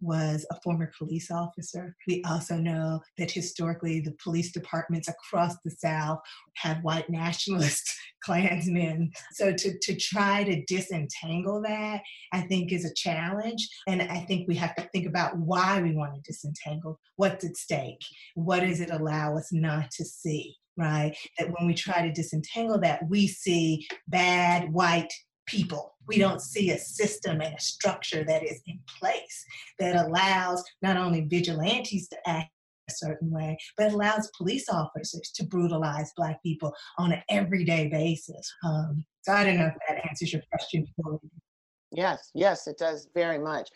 was 0.00 0.46
a 0.50 0.60
former 0.62 0.90
police 0.96 1.30
officer. 1.30 1.94
We 2.06 2.22
also 2.28 2.56
know 2.56 3.00
that 3.18 3.30
historically 3.30 4.00
the 4.00 4.16
police 4.22 4.52
departments 4.52 5.08
across 5.08 5.54
the 5.64 5.70
South 5.70 6.20
had 6.56 6.82
white 6.82 7.10
nationalist 7.10 7.94
Klansmen. 8.22 9.10
So 9.32 9.52
to, 9.52 9.78
to 9.78 9.96
try 9.96 10.44
to 10.44 10.64
disentangle 10.66 11.62
that, 11.62 12.02
I 12.32 12.42
think 12.42 12.72
is 12.72 12.84
a 12.84 12.94
challenge. 12.94 13.66
And 13.88 14.02
I 14.02 14.18
think 14.20 14.46
we 14.46 14.56
have 14.56 14.74
to 14.76 14.82
think 14.92 15.06
about 15.06 15.38
why 15.38 15.80
we 15.80 15.94
want 15.94 16.14
to 16.14 16.20
disentangle. 16.20 16.98
What's 17.16 17.44
at 17.44 17.56
stake? 17.56 18.02
What 18.34 18.60
does 18.60 18.80
it 18.80 18.90
allow 18.90 19.36
us 19.36 19.48
not 19.52 19.90
to 19.92 20.04
see? 20.04 20.56
Right? 20.76 21.14
That 21.38 21.48
when 21.48 21.66
we 21.66 21.74
try 21.74 22.02
to 22.06 22.12
disentangle 22.12 22.80
that, 22.80 23.08
we 23.08 23.26
see 23.26 23.86
bad 24.08 24.72
white 24.72 25.12
people. 25.50 25.94
We 26.06 26.18
don't 26.18 26.40
see 26.40 26.70
a 26.70 26.78
system 26.78 27.40
and 27.40 27.54
a 27.54 27.60
structure 27.60 28.24
that 28.24 28.44
is 28.44 28.60
in 28.66 28.78
place 28.98 29.44
that 29.78 29.96
allows 30.06 30.62
not 30.82 30.96
only 30.96 31.22
vigilantes 31.22 32.08
to 32.08 32.16
act 32.26 32.50
a 32.88 32.92
certain 32.92 33.30
way, 33.30 33.56
but 33.76 33.92
allows 33.92 34.30
police 34.36 34.68
officers 34.68 35.30
to 35.34 35.44
brutalize 35.44 36.12
Black 36.16 36.42
people 36.42 36.72
on 36.98 37.12
an 37.12 37.22
everyday 37.28 37.88
basis. 37.88 38.52
Um, 38.64 39.04
so 39.22 39.32
I 39.32 39.44
don't 39.44 39.58
know 39.58 39.66
if 39.66 39.74
that 39.88 40.04
answers 40.08 40.32
your 40.32 40.42
question. 40.50 40.86
Yes, 41.92 42.30
yes, 42.34 42.66
it 42.66 42.78
does 42.78 43.08
very 43.14 43.38
much. 43.38 43.68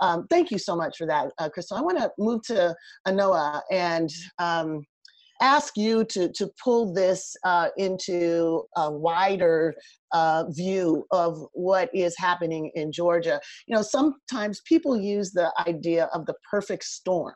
Um, 0.00 0.26
thank 0.28 0.50
you 0.50 0.58
so 0.58 0.76
much 0.76 0.98
for 0.98 1.06
that, 1.06 1.32
uh, 1.38 1.48
Crystal. 1.48 1.76
I 1.76 1.80
want 1.80 1.98
to 1.98 2.10
move 2.18 2.42
to 2.44 2.74
Anoa 3.08 3.62
and 3.70 4.10
um, 4.38 4.84
ask 5.42 5.76
you 5.76 6.04
to, 6.04 6.32
to 6.32 6.48
pull 6.62 6.94
this 6.94 7.36
uh, 7.44 7.68
into 7.76 8.62
a 8.76 8.90
wider 8.90 9.74
uh, 10.12 10.44
view 10.50 11.04
of 11.10 11.44
what 11.52 11.90
is 11.92 12.14
happening 12.16 12.70
in 12.74 12.92
Georgia. 12.92 13.40
You 13.66 13.74
know, 13.74 13.82
sometimes 13.82 14.62
people 14.64 14.96
use 14.96 15.32
the 15.32 15.52
idea 15.66 16.08
of 16.14 16.26
the 16.26 16.34
perfect 16.48 16.84
storm 16.84 17.34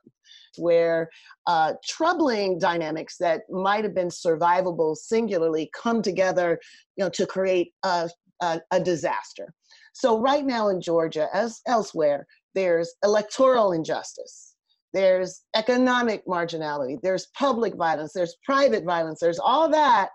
where 0.56 1.10
uh, 1.46 1.74
troubling 1.84 2.58
dynamics 2.58 3.16
that 3.18 3.42
might 3.50 3.84
have 3.84 3.94
been 3.94 4.08
survivable 4.08 4.96
singularly 4.96 5.70
come 5.74 6.00
together, 6.00 6.58
you 6.96 7.04
know, 7.04 7.10
to 7.10 7.26
create 7.26 7.72
a, 7.82 8.08
a, 8.40 8.60
a 8.70 8.80
disaster. 8.80 9.52
So 9.92 10.20
right 10.20 10.44
now 10.44 10.68
in 10.68 10.80
Georgia, 10.80 11.28
as 11.34 11.60
elsewhere, 11.66 12.26
there's 12.54 12.94
electoral 13.02 13.72
injustice 13.72 14.55
there's 14.96 15.42
economic 15.54 16.26
marginality, 16.26 16.96
there's 17.02 17.26
public 17.38 17.74
violence, 17.74 18.14
there's 18.14 18.38
private 18.42 18.82
violence, 18.82 19.20
there's 19.20 19.38
all 19.38 19.68
that. 19.68 20.08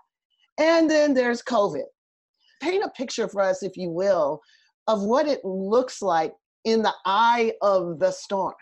And 0.58 0.90
then 0.90 1.14
there's 1.14 1.40
COVID. 1.40 1.84
Paint 2.60 2.82
a 2.84 2.90
picture 2.90 3.28
for 3.28 3.42
us, 3.42 3.62
if 3.62 3.76
you 3.76 3.90
will, 3.90 4.40
of 4.88 5.02
what 5.02 5.28
it 5.28 5.44
looks 5.44 6.02
like 6.02 6.32
in 6.64 6.82
the 6.82 6.92
eye 7.06 7.52
of 7.62 8.00
the 8.00 8.10
storm 8.10 8.54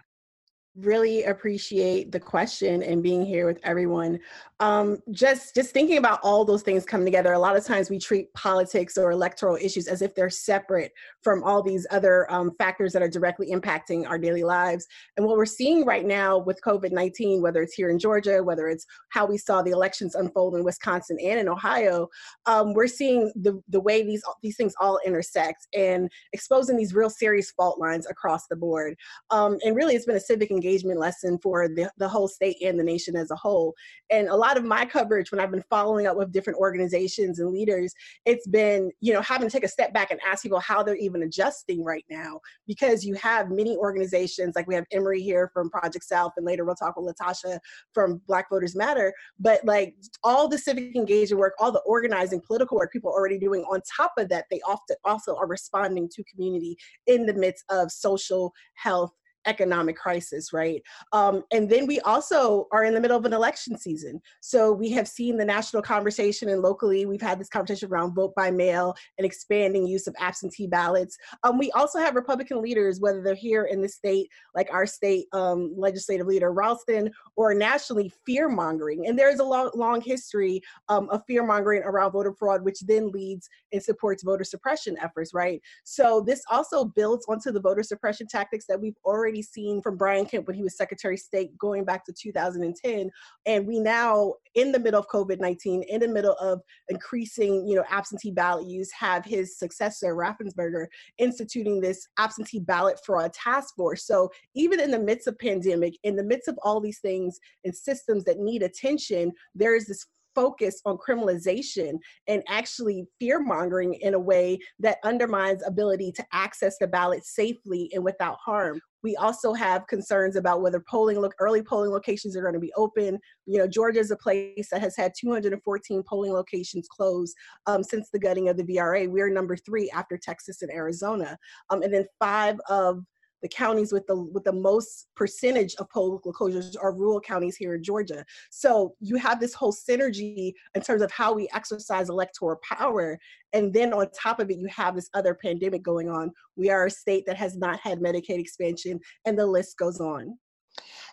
really 0.76 1.24
appreciate 1.24 2.12
the 2.12 2.20
question 2.20 2.82
and 2.82 3.02
being 3.02 3.24
here 3.24 3.46
with 3.46 3.58
everyone 3.64 4.18
um, 4.60 4.98
just 5.10 5.54
just 5.54 5.72
thinking 5.72 5.98
about 5.98 6.20
all 6.22 6.44
those 6.44 6.62
things 6.62 6.84
coming 6.84 7.06
together 7.06 7.32
a 7.32 7.38
lot 7.38 7.56
of 7.56 7.64
times 7.64 7.90
we 7.90 7.98
treat 7.98 8.32
politics 8.34 8.96
or 8.96 9.10
electoral 9.10 9.56
issues 9.56 9.88
as 9.88 10.02
if 10.02 10.14
they're 10.14 10.30
separate 10.30 10.92
from 11.22 11.42
all 11.42 11.62
these 11.62 11.86
other 11.90 12.30
um, 12.30 12.52
factors 12.58 12.92
that 12.92 13.02
are 13.02 13.08
directly 13.08 13.50
impacting 13.50 14.06
our 14.06 14.18
daily 14.18 14.44
lives 14.44 14.86
and 15.16 15.26
what 15.26 15.36
we're 15.36 15.44
seeing 15.46 15.84
right 15.84 16.06
now 16.06 16.38
with 16.38 16.60
covid-19 16.64 17.40
whether 17.40 17.62
it's 17.62 17.74
here 17.74 17.90
in 17.90 17.98
georgia 17.98 18.42
whether 18.42 18.68
it's 18.68 18.86
how 19.10 19.26
we 19.26 19.38
saw 19.38 19.62
the 19.62 19.70
elections 19.70 20.14
unfold 20.14 20.54
in 20.54 20.64
wisconsin 20.64 21.16
and 21.22 21.40
in 21.40 21.48
ohio 21.48 22.08
um, 22.46 22.74
we're 22.74 22.86
seeing 22.86 23.32
the, 23.34 23.60
the 23.68 23.80
way 23.80 24.02
these 24.02 24.22
these 24.42 24.56
things 24.56 24.74
all 24.80 25.00
intersect 25.04 25.66
and 25.74 26.10
exposing 26.32 26.76
these 26.76 26.94
real 26.94 27.10
serious 27.10 27.50
fault 27.52 27.78
lines 27.80 28.06
across 28.08 28.46
the 28.48 28.56
board 28.56 28.94
um, 29.30 29.58
and 29.64 29.74
really 29.74 29.94
it's 29.94 30.06
been 30.06 30.16
a 30.16 30.20
civic 30.20 30.50
engagement 30.50 30.98
lesson 30.98 31.38
for 31.42 31.68
the, 31.68 31.90
the 31.98 32.08
whole 32.08 32.28
state 32.28 32.56
and 32.62 32.78
the 32.78 32.84
nation 32.84 33.16
as 33.16 33.30
a 33.30 33.36
whole. 33.36 33.74
And 34.10 34.28
a 34.28 34.36
lot 34.36 34.49
of 34.56 34.64
my 34.64 34.84
coverage, 34.84 35.30
when 35.30 35.40
I've 35.40 35.50
been 35.50 35.64
following 35.70 36.06
up 36.06 36.16
with 36.16 36.32
different 36.32 36.58
organizations 36.58 37.38
and 37.38 37.50
leaders, 37.50 37.92
it's 38.24 38.46
been, 38.46 38.90
you 39.00 39.12
know, 39.12 39.20
having 39.22 39.48
to 39.48 39.52
take 39.52 39.64
a 39.64 39.68
step 39.68 39.92
back 39.92 40.10
and 40.10 40.20
ask 40.26 40.42
people 40.42 40.60
how 40.60 40.82
they're 40.82 40.96
even 40.96 41.22
adjusting 41.22 41.84
right 41.84 42.04
now. 42.10 42.40
Because 42.66 43.04
you 43.04 43.14
have 43.14 43.50
many 43.50 43.76
organizations, 43.76 44.54
like 44.56 44.66
we 44.66 44.74
have 44.74 44.84
Emery 44.92 45.22
here 45.22 45.50
from 45.52 45.70
Project 45.70 46.04
South, 46.04 46.32
and 46.36 46.46
later 46.46 46.64
we'll 46.64 46.74
talk 46.74 46.96
with 46.96 47.14
LaTosha 47.16 47.58
from 47.92 48.20
Black 48.26 48.48
Voters 48.50 48.76
Matter. 48.76 49.12
But 49.38 49.64
like 49.64 49.94
all 50.22 50.48
the 50.48 50.58
civic 50.58 50.94
engagement 50.96 51.40
work, 51.40 51.54
all 51.58 51.72
the 51.72 51.80
organizing, 51.80 52.40
political 52.46 52.76
work 52.76 52.92
people 52.92 53.10
are 53.10 53.18
already 53.18 53.38
doing, 53.38 53.62
on 53.62 53.80
top 53.96 54.12
of 54.18 54.28
that, 54.30 54.46
they 54.50 54.60
often 54.66 54.96
also 55.04 55.36
are 55.36 55.46
responding 55.46 56.08
to 56.08 56.24
community 56.24 56.76
in 57.06 57.26
the 57.26 57.34
midst 57.34 57.64
of 57.70 57.90
social 57.90 58.52
health 58.74 59.12
economic 59.46 59.96
crisis, 59.96 60.52
right? 60.52 60.82
Um, 61.12 61.42
and 61.52 61.68
then 61.68 61.86
we 61.86 62.00
also 62.00 62.66
are 62.72 62.84
in 62.84 62.94
the 62.94 63.00
middle 63.00 63.16
of 63.16 63.24
an 63.24 63.32
election 63.32 63.78
season. 63.78 64.20
So 64.40 64.72
we 64.72 64.90
have 64.90 65.08
seen 65.08 65.36
the 65.36 65.44
national 65.44 65.82
conversation 65.82 66.48
and 66.48 66.62
locally 66.62 67.06
we've 67.06 67.20
had 67.20 67.40
this 67.40 67.48
conversation 67.48 67.90
around 67.90 68.14
vote 68.14 68.34
by 68.34 68.50
mail 68.50 68.94
and 69.18 69.24
expanding 69.24 69.86
use 69.86 70.06
of 70.06 70.14
absentee 70.18 70.66
ballots. 70.66 71.16
Um, 71.42 71.58
we 71.58 71.70
also 71.72 71.98
have 71.98 72.14
Republican 72.14 72.62
leaders, 72.62 73.00
whether 73.00 73.22
they're 73.22 73.34
here 73.34 73.64
in 73.64 73.80
the 73.80 73.88
state, 73.88 74.28
like 74.54 74.68
our 74.72 74.86
state 74.86 75.26
um, 75.32 75.72
legislative 75.76 76.26
leader 76.26 76.52
Ralston, 76.52 77.10
or 77.36 77.54
nationally 77.54 78.12
fear 78.26 78.48
mongering. 78.48 79.06
And 79.06 79.18
there 79.18 79.30
is 79.30 79.40
a 79.40 79.44
long, 79.44 79.70
long 79.74 80.00
history 80.00 80.60
um, 80.88 81.08
of 81.10 81.22
fear 81.26 81.44
mongering 81.44 81.82
around 81.82 82.12
voter 82.12 82.34
fraud, 82.34 82.62
which 82.62 82.80
then 82.80 83.10
leads 83.10 83.48
and 83.72 83.82
supports 83.82 84.22
voter 84.22 84.44
suppression 84.44 84.96
efforts, 85.00 85.32
right? 85.32 85.60
So 85.84 86.20
this 86.20 86.42
also 86.50 86.84
builds 86.84 87.26
onto 87.28 87.52
the 87.52 87.60
voter 87.60 87.82
suppression 87.82 88.26
tactics 88.26 88.66
that 88.68 88.80
we've 88.80 88.96
already 89.04 89.29
seen 89.42 89.80
from 89.82 89.96
Brian 89.96 90.26
Kemp 90.26 90.46
when 90.46 90.56
he 90.56 90.62
was 90.62 90.76
Secretary 90.76 91.14
of 91.14 91.20
State 91.20 91.56
going 91.58 91.84
back 91.84 92.04
to 92.04 92.12
2010. 92.12 93.10
And 93.46 93.66
we 93.66 93.78
now, 93.78 94.34
in 94.54 94.72
the 94.72 94.78
middle 94.78 95.00
of 95.00 95.08
COVID-19, 95.08 95.84
in 95.88 96.00
the 96.00 96.08
middle 96.08 96.34
of 96.40 96.60
increasing, 96.88 97.66
you 97.66 97.76
know, 97.76 97.84
absentee 97.88 98.32
ballot 98.32 98.66
use, 98.66 98.90
have 98.92 99.24
his 99.24 99.58
successor, 99.58 100.14
Raffensperger, 100.14 100.86
instituting 101.18 101.80
this 101.80 102.06
absentee 102.18 102.60
ballot 102.60 102.98
fraud 103.06 103.32
task 103.32 103.74
force. 103.76 104.06
So 104.06 104.30
even 104.54 104.80
in 104.80 104.90
the 104.90 104.98
midst 104.98 105.28
of 105.28 105.38
pandemic, 105.38 105.94
in 106.02 106.16
the 106.16 106.24
midst 106.24 106.48
of 106.48 106.58
all 106.62 106.80
these 106.80 106.98
things 107.00 107.38
and 107.64 107.74
systems 107.74 108.24
that 108.24 108.38
need 108.38 108.62
attention, 108.62 109.32
there 109.54 109.76
is 109.76 109.86
this 109.86 110.06
focus 110.34 110.80
on 110.84 110.96
criminalization 110.96 111.94
and 112.28 112.42
actually 112.48 113.04
fear 113.18 113.40
mongering 113.40 113.94
in 113.94 114.14
a 114.14 114.18
way 114.18 114.58
that 114.78 114.98
undermines 115.04 115.62
ability 115.66 116.12
to 116.12 116.24
access 116.32 116.76
the 116.78 116.86
ballot 116.86 117.24
safely 117.24 117.90
and 117.92 118.04
without 118.04 118.36
harm. 118.44 118.80
We 119.02 119.16
also 119.16 119.52
have 119.52 119.86
concerns 119.86 120.36
about 120.36 120.62
whether 120.62 120.82
polling 120.88 121.18
look 121.18 121.34
early 121.38 121.62
polling 121.62 121.90
locations 121.90 122.36
are 122.36 122.42
going 122.42 122.54
to 122.54 122.60
be 122.60 122.72
open. 122.76 123.18
You 123.46 123.58
know, 123.58 123.66
Georgia 123.66 124.00
is 124.00 124.10
a 124.10 124.16
place 124.16 124.68
that 124.70 124.80
has 124.80 124.96
had 124.96 125.12
214 125.18 126.02
polling 126.08 126.32
locations 126.32 126.86
closed 126.88 127.34
um, 127.66 127.82
since 127.82 128.10
the 128.10 128.18
gutting 128.18 128.48
of 128.48 128.56
the 128.56 128.64
VRA. 128.64 129.08
We're 129.08 129.30
number 129.30 129.56
three 129.56 129.90
after 129.90 130.18
Texas 130.18 130.62
and 130.62 130.70
Arizona, 130.70 131.38
um, 131.70 131.82
and 131.82 131.92
then 131.92 132.06
five 132.18 132.58
of 132.68 133.04
the 133.42 133.48
counties 133.48 133.92
with 133.92 134.06
the 134.06 134.16
with 134.16 134.44
the 134.44 134.52
most 134.52 135.08
percentage 135.16 135.74
of 135.76 135.88
poll 135.90 136.20
closures 136.20 136.76
are 136.80 136.94
rural 136.94 137.20
counties 137.20 137.56
here 137.56 137.74
in 137.74 137.82
Georgia. 137.82 138.24
So 138.50 138.94
you 139.00 139.16
have 139.16 139.40
this 139.40 139.54
whole 139.54 139.72
synergy 139.72 140.52
in 140.74 140.82
terms 140.82 141.02
of 141.02 141.10
how 141.10 141.32
we 141.32 141.48
exercise 141.54 142.08
electoral 142.08 142.60
power. 142.62 143.18
And 143.52 143.72
then 143.72 143.92
on 143.92 144.08
top 144.10 144.40
of 144.40 144.50
it, 144.50 144.58
you 144.58 144.68
have 144.68 144.94
this 144.94 145.10
other 145.14 145.34
pandemic 145.34 145.82
going 145.82 146.08
on. 146.08 146.30
We 146.56 146.70
are 146.70 146.86
a 146.86 146.90
state 146.90 147.24
that 147.26 147.36
has 147.36 147.56
not 147.56 147.80
had 147.80 148.00
Medicaid 148.00 148.38
expansion, 148.38 149.00
and 149.24 149.38
the 149.38 149.46
list 149.46 149.76
goes 149.76 150.00
on. 150.00 150.38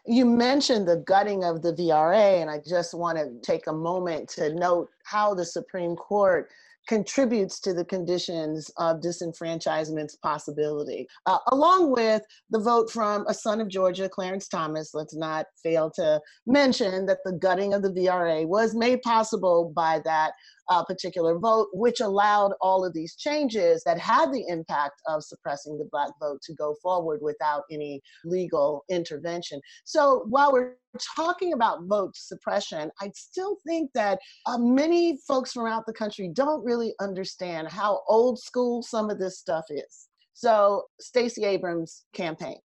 You 0.05 0.25
mentioned 0.25 0.87
the 0.87 1.03
gutting 1.07 1.43
of 1.43 1.61
the 1.61 1.73
VRA, 1.73 2.41
and 2.41 2.49
I 2.49 2.59
just 2.65 2.93
want 2.93 3.17
to 3.17 3.39
take 3.41 3.67
a 3.67 3.73
moment 3.73 4.29
to 4.29 4.53
note 4.53 4.89
how 5.03 5.33
the 5.33 5.45
Supreme 5.45 5.95
Court 5.95 6.49
contributes 6.87 7.59
to 7.59 7.73
the 7.73 7.85
conditions 7.85 8.71
of 8.77 9.01
disenfranchisement's 9.01 10.15
possibility, 10.15 11.07
uh, 11.25 11.37
along 11.51 11.91
with 11.91 12.23
the 12.49 12.59
vote 12.59 12.89
from 12.89 13.25
a 13.27 13.33
son 13.33 13.61
of 13.61 13.67
Georgia, 13.67 14.09
Clarence 14.09 14.47
Thomas. 14.47 14.93
Let's 14.93 15.15
not 15.15 15.47
fail 15.61 15.91
to 15.91 16.21
mention 16.45 17.05
that 17.05 17.19
the 17.25 17.33
gutting 17.33 17.73
of 17.73 17.81
the 17.81 17.91
VRA 17.91 18.47
was 18.47 18.73
made 18.73 19.01
possible 19.01 19.71
by 19.75 20.01
that 20.05 20.33
uh, 20.69 20.83
particular 20.83 21.37
vote, 21.37 21.67
which 21.73 21.99
allowed 21.99 22.53
all 22.61 22.83
of 22.83 22.93
these 22.93 23.15
changes 23.15 23.83
that 23.83 23.99
had 23.99 24.31
the 24.33 24.45
impact 24.47 25.01
of 25.07 25.23
suppressing 25.23 25.77
the 25.77 25.87
Black 25.91 26.09
vote 26.19 26.41
to 26.43 26.53
go 26.53 26.75
forward 26.81 27.19
without 27.21 27.63
any 27.71 28.01
legal 28.25 28.83
intervention. 28.89 29.61
So 29.85 30.25
while 30.27 30.51
we're 30.51 30.75
talking 31.15 31.53
about 31.53 31.83
vote 31.83 32.15
suppression, 32.15 32.89
I 32.99 33.11
still 33.13 33.57
think 33.65 33.91
that 33.93 34.17
uh, 34.47 34.57
many 34.57 35.19
folks 35.27 35.53
from 35.53 35.67
throughout 35.67 35.85
the 35.85 35.93
country 35.93 36.29
don't 36.33 36.63
really 36.63 36.93
understand 37.01 37.67
how 37.67 38.01
old 38.07 38.39
school 38.39 38.81
some 38.81 39.09
of 39.09 39.19
this 39.19 39.37
stuff 39.37 39.65
is. 39.69 40.07
So, 40.33 40.83
Stacey 40.99 41.43
Abrams' 41.43 42.05
campaign, 42.13 42.59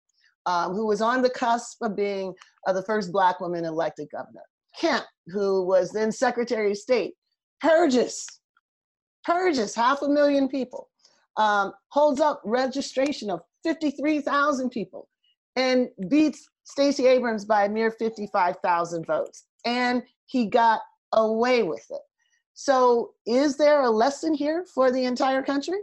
um, 0.46 0.74
who 0.74 0.86
was 0.86 1.02
on 1.02 1.22
the 1.22 1.30
cusp 1.30 1.82
of 1.82 1.96
being 1.96 2.34
uh, 2.68 2.74
the 2.74 2.84
first 2.84 3.12
Black 3.12 3.40
woman 3.40 3.66
elected 3.66 4.08
governor. 4.12 4.44
Kemp, 4.80 5.06
who 5.28 5.66
was 5.66 5.92
then 5.92 6.12
Secretary 6.12 6.72
of 6.72 6.78
State, 6.78 7.14
purges, 7.62 8.26
purges 9.24 9.76
half 9.76 10.02
a 10.02 10.10
million 10.10 10.48
people, 10.48 10.90
um, 11.38 11.74
holds 11.90 12.20
up 12.20 12.42
registration 12.44 13.30
of 13.30 13.42
53,000 13.64 14.70
people, 14.70 15.08
and 15.56 15.90
beats 16.10 16.50
Stacey 16.64 17.08
Abrams 17.08 17.46
by 17.46 17.66
a 17.66 17.70
mere 17.70 17.92
55,000 17.92 19.06
votes. 19.06 19.46
And 19.66 20.04
he 20.26 20.48
got 20.48 20.82
away 21.14 21.64
with 21.64 21.86
it. 21.90 22.02
So, 22.54 23.12
is 23.26 23.58
there 23.58 23.82
a 23.82 23.90
lesson 23.90 24.34
here 24.34 24.66
for 24.74 24.92
the 24.92 25.06
entire 25.06 25.42
country? 25.42 25.80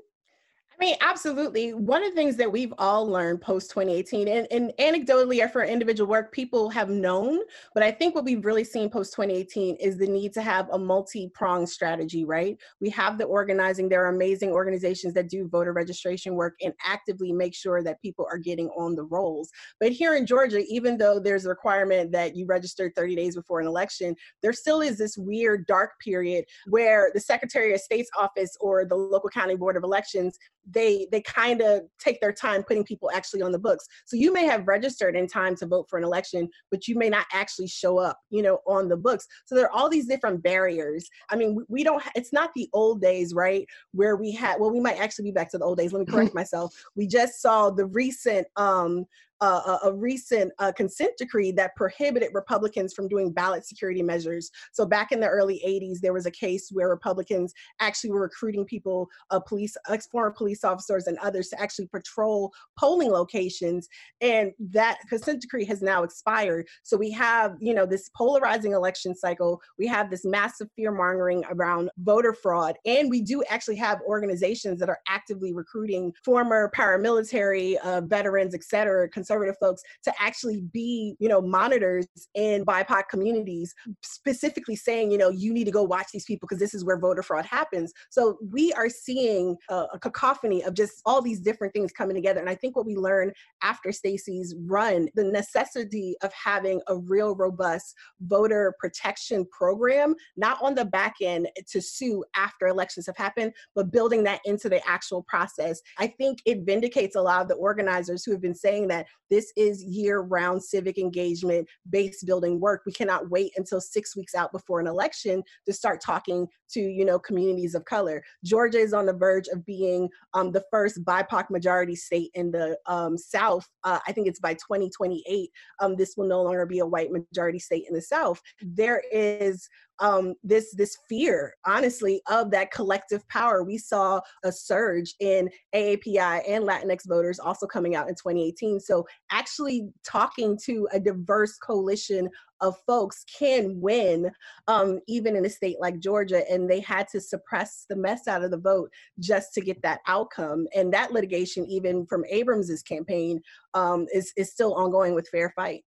I 0.80 0.84
mean, 0.84 0.96
absolutely. 1.00 1.74
One 1.74 2.04
of 2.04 2.10
the 2.10 2.14
things 2.14 2.36
that 2.36 2.52
we've 2.52 2.72
all 2.78 3.04
learned 3.04 3.40
post 3.40 3.68
2018, 3.70 4.28
and, 4.28 4.46
and 4.52 4.72
anecdotally 4.78 5.44
or 5.44 5.48
for 5.48 5.64
individual 5.64 6.08
work, 6.08 6.30
people 6.30 6.70
have 6.70 6.88
known, 6.88 7.40
but 7.74 7.82
I 7.82 7.90
think 7.90 8.14
what 8.14 8.24
we've 8.24 8.44
really 8.44 8.62
seen 8.62 8.88
post 8.88 9.12
2018 9.14 9.74
is 9.76 9.98
the 9.98 10.06
need 10.06 10.32
to 10.34 10.42
have 10.42 10.68
a 10.70 10.78
multi 10.78 11.30
pronged 11.34 11.68
strategy, 11.68 12.24
right? 12.24 12.56
We 12.80 12.90
have 12.90 13.18
the 13.18 13.24
organizing. 13.24 13.88
There 13.88 14.04
are 14.04 14.14
amazing 14.14 14.50
organizations 14.50 15.14
that 15.14 15.28
do 15.28 15.48
voter 15.48 15.72
registration 15.72 16.34
work 16.34 16.54
and 16.62 16.72
actively 16.84 17.32
make 17.32 17.56
sure 17.56 17.82
that 17.82 18.00
people 18.00 18.28
are 18.30 18.38
getting 18.38 18.68
on 18.68 18.94
the 18.94 19.02
rolls. 19.02 19.50
But 19.80 19.90
here 19.90 20.14
in 20.14 20.26
Georgia, 20.26 20.62
even 20.68 20.96
though 20.96 21.18
there's 21.18 21.44
a 21.44 21.48
requirement 21.48 22.12
that 22.12 22.36
you 22.36 22.46
register 22.46 22.92
30 22.94 23.16
days 23.16 23.34
before 23.34 23.58
an 23.60 23.66
election, 23.66 24.14
there 24.42 24.52
still 24.52 24.80
is 24.80 24.96
this 24.96 25.18
weird 25.18 25.66
dark 25.66 25.98
period 25.98 26.44
where 26.68 27.10
the 27.14 27.20
Secretary 27.20 27.74
of 27.74 27.80
State's 27.80 28.10
office 28.16 28.56
or 28.60 28.84
the 28.84 28.94
local 28.94 29.28
county 29.28 29.56
board 29.56 29.76
of 29.76 29.82
elections 29.82 30.38
they 30.70 31.06
they 31.10 31.20
kind 31.22 31.60
of 31.60 31.82
take 31.98 32.20
their 32.20 32.32
time 32.32 32.62
putting 32.62 32.84
people 32.84 33.10
actually 33.12 33.42
on 33.42 33.52
the 33.52 33.58
books. 33.58 33.86
So 34.06 34.16
you 34.16 34.32
may 34.32 34.44
have 34.46 34.68
registered 34.68 35.16
in 35.16 35.26
time 35.26 35.56
to 35.56 35.66
vote 35.66 35.86
for 35.88 35.98
an 35.98 36.04
election 36.04 36.48
but 36.70 36.86
you 36.88 36.96
may 36.96 37.08
not 37.08 37.26
actually 37.32 37.68
show 37.68 37.98
up 37.98 38.18
you 38.30 38.42
know 38.42 38.58
on 38.66 38.88
the 38.88 38.96
books. 38.96 39.26
So 39.46 39.54
there 39.54 39.66
are 39.66 39.72
all 39.72 39.88
these 39.88 40.06
different 40.06 40.42
barriers. 40.42 41.08
I 41.30 41.36
mean 41.36 41.54
we, 41.54 41.64
we 41.68 41.84
don't 41.84 42.02
it's 42.14 42.32
not 42.32 42.50
the 42.54 42.68
old 42.72 43.00
days 43.00 43.34
right 43.34 43.66
where 43.92 44.16
we 44.16 44.32
had 44.32 44.60
well 44.60 44.70
we 44.70 44.80
might 44.80 44.98
actually 44.98 45.24
be 45.24 45.32
back 45.32 45.50
to 45.50 45.58
the 45.58 45.64
old 45.64 45.78
days. 45.78 45.92
Let 45.92 46.00
me 46.00 46.12
correct 46.12 46.34
myself. 46.42 46.74
We 46.96 47.06
just 47.06 47.40
saw 47.40 47.70
the 47.70 47.86
recent 47.86 48.46
um 48.56 49.06
uh, 49.40 49.78
a, 49.84 49.92
recent 49.92 50.52
uh, 50.58 50.72
consent 50.72 51.12
decree 51.18 51.50
that 51.52 51.74
prohibited 51.76 52.30
Republicans 52.32 52.92
from 52.94 53.08
doing 53.08 53.32
ballot 53.32 53.66
security 53.66 54.02
measures. 54.02 54.50
So 54.72 54.86
back 54.86 55.12
in 55.12 55.20
the 55.20 55.28
early 55.28 55.62
80s, 55.66 56.00
there 56.00 56.12
was 56.12 56.26
a 56.26 56.30
case 56.30 56.70
where 56.72 56.88
Republicans 56.88 57.52
actually 57.80 58.10
were 58.10 58.22
recruiting 58.22 58.64
people, 58.64 59.08
uh, 59.30 59.40
police, 59.40 59.76
ex-former 59.88 60.30
police 60.30 60.64
officers 60.64 61.06
and 61.06 61.18
others 61.18 61.48
to 61.48 61.60
actually 61.60 61.88
patrol 61.88 62.52
polling 62.78 63.10
locations. 63.10 63.88
And 64.20 64.52
that 64.70 64.98
consent 65.08 65.42
decree 65.42 65.64
has 65.66 65.82
now 65.82 66.02
expired. 66.02 66.66
So 66.82 66.96
we 66.96 67.10
have, 67.12 67.56
you 67.60 67.74
know, 67.74 67.86
this 67.86 68.10
polarizing 68.16 68.72
election 68.72 69.14
cycle. 69.14 69.60
We 69.78 69.86
have 69.86 70.10
this 70.10 70.24
massive 70.24 70.68
fear 70.76 70.92
mongering 70.92 71.44
around 71.50 71.90
voter 71.98 72.32
fraud. 72.32 72.76
And 72.86 73.10
we 73.10 73.22
do 73.22 73.42
actually 73.48 73.76
have 73.76 74.00
organizations 74.06 74.80
that 74.80 74.88
are 74.88 75.00
actively 75.08 75.52
recruiting 75.52 76.12
former 76.24 76.70
paramilitary, 76.76 77.76
uh, 77.76 78.00
veterans, 78.00 78.54
et 78.54 78.64
cetera, 78.64 79.08
conservative 79.28 79.56
folks 79.60 79.82
to 80.04 80.12
actually 80.18 80.62
be, 80.72 81.16
you 81.18 81.28
know, 81.28 81.40
monitors 81.40 82.06
in 82.34 82.64
BIPOC 82.64 83.02
communities, 83.10 83.74
specifically 84.02 84.76
saying, 84.76 85.10
you 85.10 85.18
know, 85.18 85.28
you 85.28 85.52
need 85.52 85.64
to 85.64 85.70
go 85.70 85.82
watch 85.82 86.06
these 86.12 86.24
people 86.24 86.46
because 86.46 86.60
this 86.60 86.74
is 86.74 86.84
where 86.84 86.98
voter 86.98 87.22
fraud 87.22 87.44
happens. 87.44 87.92
So 88.10 88.38
we 88.50 88.72
are 88.72 88.88
seeing 88.88 89.56
a, 89.68 89.86
a 89.94 89.98
cacophony 89.98 90.62
of 90.64 90.74
just 90.74 91.02
all 91.04 91.20
these 91.20 91.40
different 91.40 91.72
things 91.72 91.92
coming 91.92 92.14
together. 92.14 92.40
And 92.40 92.48
I 92.48 92.54
think 92.54 92.76
what 92.76 92.86
we 92.86 92.96
learned 92.96 93.32
after 93.62 93.92
Stacey's 93.92 94.54
run, 94.66 95.08
the 95.14 95.24
necessity 95.24 96.16
of 96.22 96.32
having 96.32 96.80
a 96.88 96.96
real 96.96 97.34
robust 97.34 97.94
voter 98.20 98.74
protection 98.78 99.46
program, 99.50 100.14
not 100.36 100.58
on 100.62 100.74
the 100.74 100.84
back 100.84 101.16
end 101.22 101.48
to 101.68 101.80
sue 101.80 102.24
after 102.36 102.66
elections 102.66 103.06
have 103.06 103.16
happened, 103.16 103.52
but 103.74 103.92
building 103.92 104.24
that 104.24 104.40
into 104.44 104.68
the 104.68 104.86
actual 104.88 105.22
process. 105.22 105.80
I 105.98 106.06
think 106.06 106.38
it 106.44 106.64
vindicates 106.64 107.16
a 107.16 107.20
lot 107.20 107.42
of 107.42 107.48
the 107.48 107.54
organizers 107.54 108.24
who 108.24 108.32
have 108.32 108.40
been 108.40 108.54
saying 108.54 108.88
that 108.88 109.06
this 109.30 109.52
is 109.56 109.84
year 109.84 110.20
round 110.20 110.62
civic 110.62 110.98
engagement, 110.98 111.68
base 111.90 112.22
building 112.24 112.60
work. 112.60 112.82
We 112.86 112.92
cannot 112.92 113.30
wait 113.30 113.52
until 113.56 113.80
six 113.80 114.16
weeks 114.16 114.34
out 114.34 114.52
before 114.52 114.80
an 114.80 114.86
election 114.86 115.42
to 115.66 115.72
start 115.72 116.00
talking 116.00 116.46
to, 116.70 116.80
you 116.80 117.04
know, 117.04 117.18
communities 117.18 117.74
of 117.74 117.84
color. 117.84 118.22
Georgia 118.44 118.78
is 118.78 118.92
on 118.92 119.06
the 119.06 119.12
verge 119.12 119.48
of 119.48 119.64
being 119.64 120.08
um, 120.34 120.52
the 120.52 120.64
first 120.70 121.04
BIPOC 121.04 121.50
majority 121.50 121.94
state 121.94 122.30
in 122.34 122.50
the 122.50 122.76
um, 122.86 123.16
South. 123.16 123.66
Uh, 123.84 123.98
I 124.06 124.12
think 124.12 124.28
it's 124.28 124.40
by 124.40 124.54
2028. 124.54 125.50
Um, 125.80 125.96
this 125.96 126.14
will 126.16 126.26
no 126.26 126.42
longer 126.42 126.66
be 126.66 126.78
a 126.80 126.86
white 126.86 127.10
majority 127.10 127.58
state 127.58 127.84
in 127.88 127.94
the 127.94 128.02
South. 128.02 128.40
There 128.62 129.02
is 129.12 129.68
um, 130.00 130.34
this 130.42 130.74
this 130.74 130.96
fear, 131.08 131.54
honestly, 131.66 132.20
of 132.30 132.50
that 132.50 132.70
collective 132.70 133.26
power. 133.28 133.62
We 133.62 133.78
saw 133.78 134.20
a 134.44 134.52
surge 134.52 135.14
in 135.20 135.50
AAPI 135.74 136.42
and 136.48 136.64
Latinx 136.64 137.06
voters 137.06 137.38
also 137.38 137.66
coming 137.66 137.94
out 137.94 138.08
in 138.08 138.14
2018. 138.14 138.80
So 138.80 139.06
actually 139.30 139.88
talking 140.04 140.58
to 140.64 140.88
a 140.92 141.00
diverse 141.00 141.56
coalition 141.58 142.28
of 142.60 142.76
folks 142.86 143.24
can 143.38 143.80
win, 143.80 144.30
um, 144.66 144.98
even 145.06 145.36
in 145.36 145.44
a 145.44 145.50
state 145.50 145.76
like 145.80 146.00
Georgia. 146.00 146.48
And 146.50 146.68
they 146.68 146.80
had 146.80 147.06
to 147.08 147.20
suppress 147.20 147.86
the 147.88 147.96
mess 147.96 148.26
out 148.26 148.42
of 148.42 148.50
the 148.50 148.58
vote 148.58 148.90
just 149.20 149.54
to 149.54 149.60
get 149.60 149.80
that 149.82 150.00
outcome. 150.06 150.66
And 150.74 150.92
that 150.92 151.12
litigation, 151.12 151.66
even 151.66 152.06
from 152.06 152.24
Abrams's 152.30 152.82
campaign, 152.82 153.40
um, 153.74 154.06
is 154.12 154.32
is 154.36 154.52
still 154.52 154.74
ongoing 154.74 155.14
with 155.14 155.28
Fair 155.28 155.52
Fight. 155.54 155.84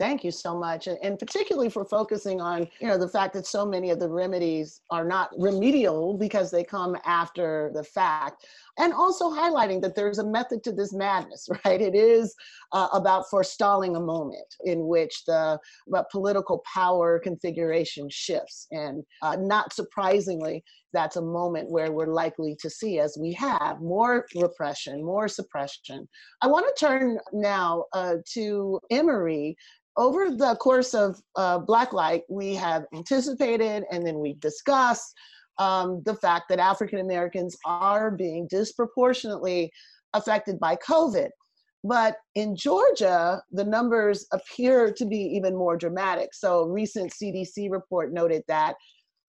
Thank 0.00 0.24
you 0.24 0.30
so 0.30 0.56
much. 0.56 0.86
And 0.88 1.18
particularly 1.18 1.68
for 1.68 1.84
focusing 1.84 2.40
on, 2.40 2.66
you 2.80 2.86
know, 2.86 2.96
the 2.96 3.06
fact 3.06 3.34
that 3.34 3.46
so 3.46 3.66
many 3.66 3.90
of 3.90 4.00
the 4.00 4.08
remedies 4.08 4.80
are 4.88 5.04
not 5.04 5.30
remedial 5.38 6.16
because 6.16 6.50
they 6.50 6.64
come 6.64 6.96
after 7.04 7.70
the 7.74 7.84
fact. 7.84 8.46
And 8.80 8.94
also 8.94 9.30
highlighting 9.30 9.82
that 9.82 9.94
there's 9.94 10.18
a 10.18 10.26
method 10.26 10.64
to 10.64 10.72
this 10.72 10.94
madness, 10.94 11.48
right? 11.64 11.80
It 11.80 11.94
is 11.94 12.34
uh, 12.72 12.88
about 12.92 13.28
forestalling 13.30 13.94
a 13.94 14.00
moment 14.00 14.56
in 14.64 14.86
which 14.86 15.24
the 15.26 15.58
political 16.10 16.62
power 16.72 17.18
configuration 17.18 18.08
shifts. 18.10 18.66
And 18.70 19.04
uh, 19.20 19.36
not 19.38 19.74
surprisingly, 19.74 20.64
that's 20.94 21.16
a 21.16 21.22
moment 21.22 21.70
where 21.70 21.92
we're 21.92 22.06
likely 22.06 22.56
to 22.60 22.70
see, 22.70 22.98
as 22.98 23.18
we 23.20 23.34
have, 23.34 23.80
more 23.82 24.26
repression, 24.34 25.04
more 25.04 25.28
suppression. 25.28 26.08
I 26.40 26.46
want 26.46 26.66
to 26.66 26.86
turn 26.86 27.18
now 27.32 27.84
uh, 27.92 28.16
to 28.32 28.80
Emery 28.90 29.56
over 29.96 30.30
the 30.30 30.56
course 30.56 30.94
of 30.94 31.20
uh, 31.36 31.58
Blacklight, 31.58 32.22
we 32.30 32.54
have 32.54 32.86
anticipated 32.94 33.84
and 33.90 34.06
then 34.06 34.18
we 34.18 34.34
discussed 34.34 35.14
um, 35.60 36.02
the 36.04 36.16
fact 36.16 36.46
that 36.48 36.58
African 36.58 36.98
Americans 36.98 37.56
are 37.64 38.10
being 38.10 38.48
disproportionately 38.48 39.70
affected 40.14 40.58
by 40.58 40.74
COVID. 40.76 41.28
But 41.84 42.16
in 42.34 42.56
Georgia, 42.56 43.40
the 43.52 43.64
numbers 43.64 44.26
appear 44.32 44.92
to 44.92 45.06
be 45.06 45.18
even 45.18 45.56
more 45.56 45.76
dramatic. 45.76 46.34
So, 46.34 46.60
a 46.60 46.70
recent 46.70 47.12
CDC 47.12 47.70
report 47.70 48.12
noted 48.12 48.42
that 48.48 48.74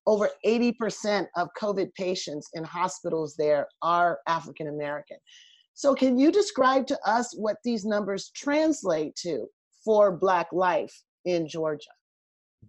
over 0.07 0.29
80% 0.45 1.27
of 1.37 1.47
COVID 1.61 1.93
patients 1.93 2.49
in 2.53 2.63
hospitals 2.63 3.35
there 3.37 3.67
are 3.83 4.19
African 4.27 4.67
American. 4.67 5.17
So, 5.75 5.93
can 5.93 6.17
you 6.17 6.31
describe 6.31 6.87
to 6.87 6.99
us 7.05 7.33
what 7.37 7.57
these 7.63 7.85
numbers 7.85 8.31
translate 8.35 9.15
to 9.17 9.47
for 9.83 10.11
Black 10.11 10.47
life 10.51 10.93
in 11.25 11.47
Georgia. 11.47 11.89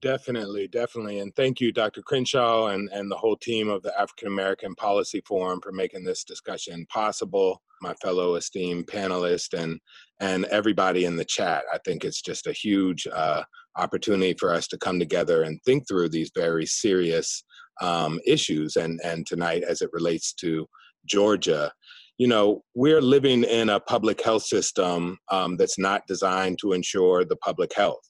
Definitely, 0.00 0.68
definitely. 0.68 1.18
And 1.18 1.34
thank 1.36 1.60
you, 1.60 1.70
Dr. 1.70 2.02
Crenshaw, 2.02 2.68
and, 2.68 2.88
and 2.92 3.10
the 3.10 3.16
whole 3.16 3.36
team 3.36 3.68
of 3.68 3.82
the 3.82 3.98
African 4.00 4.28
American 4.28 4.74
Policy 4.74 5.22
Forum 5.26 5.60
for 5.60 5.70
making 5.70 6.02
this 6.02 6.24
discussion 6.24 6.86
possible. 6.88 7.62
My 7.82 7.94
fellow 7.94 8.36
esteemed 8.36 8.86
panelists 8.86 9.52
and 9.58 9.78
and 10.20 10.44
everybody 10.46 11.04
in 11.04 11.16
the 11.16 11.24
chat. 11.24 11.64
I 11.72 11.78
think 11.84 12.04
it's 12.04 12.22
just 12.22 12.46
a 12.46 12.52
huge 12.52 13.06
uh, 13.12 13.42
opportunity 13.76 14.34
for 14.38 14.52
us 14.52 14.66
to 14.68 14.78
come 14.78 14.98
together 14.98 15.42
and 15.42 15.60
think 15.64 15.86
through 15.86 16.08
these 16.08 16.30
very 16.34 16.64
serious 16.64 17.44
um, 17.80 18.18
issues. 18.26 18.76
And 18.76 18.98
and 19.04 19.26
tonight, 19.26 19.62
as 19.62 19.82
it 19.82 19.90
relates 19.92 20.32
to 20.34 20.66
Georgia, 21.06 21.70
you 22.16 22.28
know, 22.28 22.62
we're 22.74 23.02
living 23.02 23.44
in 23.44 23.68
a 23.68 23.80
public 23.80 24.22
health 24.22 24.44
system 24.44 25.18
um, 25.30 25.56
that's 25.56 25.78
not 25.78 26.06
designed 26.06 26.58
to 26.60 26.72
ensure 26.72 27.24
the 27.24 27.36
public 27.36 27.74
health. 27.74 28.08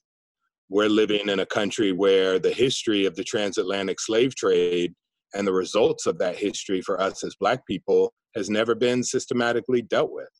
We're 0.72 0.88
living 0.88 1.28
in 1.28 1.40
a 1.40 1.44
country 1.44 1.92
where 1.92 2.38
the 2.38 2.50
history 2.50 3.04
of 3.04 3.14
the 3.14 3.24
transatlantic 3.24 4.00
slave 4.00 4.34
trade 4.34 4.94
and 5.34 5.46
the 5.46 5.52
results 5.52 6.06
of 6.06 6.16
that 6.20 6.36
history 6.36 6.80
for 6.80 6.98
us 6.98 7.22
as 7.24 7.34
Black 7.34 7.66
people 7.66 8.14
has 8.34 8.48
never 8.48 8.74
been 8.74 9.04
systematically 9.04 9.82
dealt 9.82 10.10
with. 10.10 10.30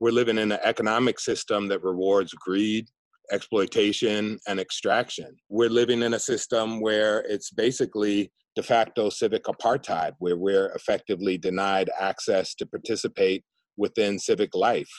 We're 0.00 0.10
living 0.10 0.38
in 0.38 0.50
an 0.50 0.58
economic 0.64 1.20
system 1.20 1.68
that 1.68 1.84
rewards 1.84 2.34
greed, 2.34 2.88
exploitation, 3.30 4.40
and 4.48 4.58
extraction. 4.58 5.36
We're 5.48 5.70
living 5.70 6.02
in 6.02 6.14
a 6.14 6.18
system 6.18 6.80
where 6.80 7.20
it's 7.28 7.52
basically 7.52 8.32
de 8.56 8.64
facto 8.64 9.08
civic 9.08 9.44
apartheid, 9.44 10.14
where 10.18 10.36
we're 10.36 10.72
effectively 10.72 11.38
denied 11.38 11.90
access 11.96 12.56
to 12.56 12.66
participate 12.66 13.44
within 13.76 14.18
civic 14.18 14.52
life. 14.52 14.90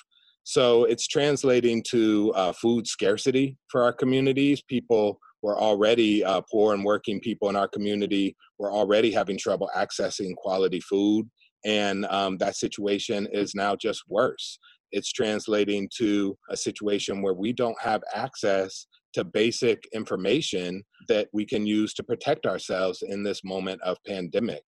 So 0.43 0.85
it's 0.85 1.07
translating 1.07 1.83
to 1.89 2.33
uh, 2.35 2.51
food 2.53 2.87
scarcity 2.87 3.57
for 3.69 3.83
our 3.83 3.93
communities. 3.93 4.61
People 4.61 5.19
were 5.41 5.59
already 5.59 6.23
uh, 6.23 6.41
poor 6.51 6.73
and 6.73 6.83
working 6.83 7.19
people 7.19 7.49
in 7.49 7.55
our 7.55 7.67
community 7.67 8.35
were 8.59 8.71
already 8.71 9.11
having 9.11 9.37
trouble 9.37 9.69
accessing 9.75 10.35
quality 10.35 10.79
food. 10.79 11.29
And 11.65 12.05
um, 12.05 12.37
that 12.37 12.55
situation 12.55 13.27
is 13.31 13.53
now 13.55 13.75
just 13.75 14.03
worse. 14.07 14.59
It's 14.91 15.11
translating 15.11 15.89
to 15.97 16.37
a 16.49 16.57
situation 16.57 17.21
where 17.21 17.33
we 17.33 17.53
don't 17.53 17.79
have 17.81 18.03
access 18.13 18.87
to 19.13 19.23
basic 19.23 19.83
information 19.93 20.83
that 21.07 21.27
we 21.33 21.45
can 21.45 21.65
use 21.65 21.93
to 21.95 22.03
protect 22.03 22.45
ourselves 22.45 23.01
in 23.01 23.23
this 23.23 23.43
moment 23.43 23.81
of 23.81 23.97
pandemic. 24.07 24.63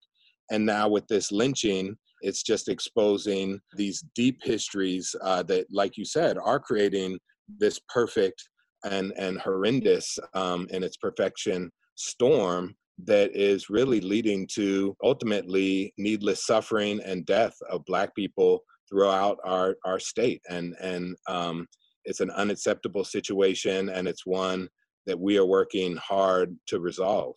And 0.52 0.66
now 0.66 0.88
with 0.88 1.08
this 1.08 1.32
lynching, 1.32 1.96
it's 2.22 2.44
just 2.44 2.70
exposing 2.70 3.60
these 3.76 4.04
deep 4.16 4.40
histories 4.44 5.14
uh, 5.22 5.44
that, 5.44 5.66
like 5.72 5.98
you 5.98 6.06
said, 6.06 6.38
are 6.38 6.60
creating 6.60 7.18
this 7.60 7.80
perfect 7.90 8.42
and, 8.86 9.14
and 9.18 9.40
horrendous 9.40 10.18
um, 10.34 10.68
in 10.72 10.84
its 10.84 10.98
perfection 10.98 11.70
storm 11.96 12.76
that 13.06 13.36
is 13.36 13.70
really 13.70 14.00
leading 14.00 14.48
to 14.54 14.96
ultimately 15.04 15.94
needless 15.98 16.46
suffering 16.46 17.02
and 17.04 17.26
death 17.26 17.56
of 17.70 17.84
Black 17.86 18.14
people 18.16 18.64
throughout 18.90 19.38
our, 19.44 19.76
our 19.86 20.00
state. 20.00 20.42
And, 20.50 20.76
and 20.80 21.16
um, 21.28 21.68
it's 22.06 22.20
an 22.20 22.32
unacceptable 22.32 23.04
situation 23.04 23.90
and 23.90 24.08
it's 24.08 24.26
one 24.26 24.70
that 25.06 25.20
we 25.20 25.38
are 25.38 25.46
working 25.46 25.98
hard 25.98 26.56
to 26.68 26.80
resolve. 26.80 27.36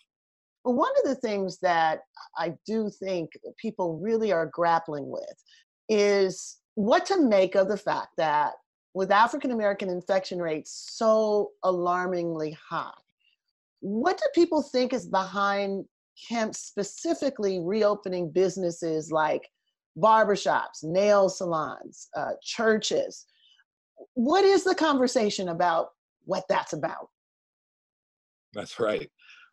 Well, 0.66 0.74
one 0.74 0.90
of 0.98 1.04
the 1.04 1.14
things 1.14 1.60
that 1.60 2.00
I 2.36 2.54
do 2.66 2.90
think 2.90 3.30
people 3.56 4.00
really 4.00 4.32
are 4.32 4.46
grappling 4.46 5.08
with 5.08 5.34
is 5.88 6.56
what 6.74 7.06
to 7.06 7.22
make 7.22 7.54
of 7.54 7.68
the 7.68 7.76
fact 7.76 8.08
that 8.16 8.54
with 8.92 9.12
African 9.12 9.52
American 9.52 9.88
infection 9.88 10.40
rates 10.40 10.90
so 10.90 11.52
alarmingly 11.62 12.58
high, 12.68 12.90
what 13.78 14.18
do 14.18 14.24
people 14.34 14.60
think 14.60 14.92
is 14.92 15.06
behind 15.06 15.84
Kemp 16.28 16.52
specifically 16.56 17.60
reopening 17.60 18.32
businesses 18.32 19.12
like 19.12 19.48
barbershops, 19.96 20.82
nail 20.82 21.28
salons, 21.28 22.08
uh, 22.16 22.32
churches? 22.42 23.26
what 24.14 24.44
is 24.44 24.64
the 24.64 24.74
conversation 24.74 25.48
about 25.48 25.90
what 26.24 26.44
that's 26.48 26.72
about? 26.72 27.08
That's 28.52 28.80
right. 28.80 29.10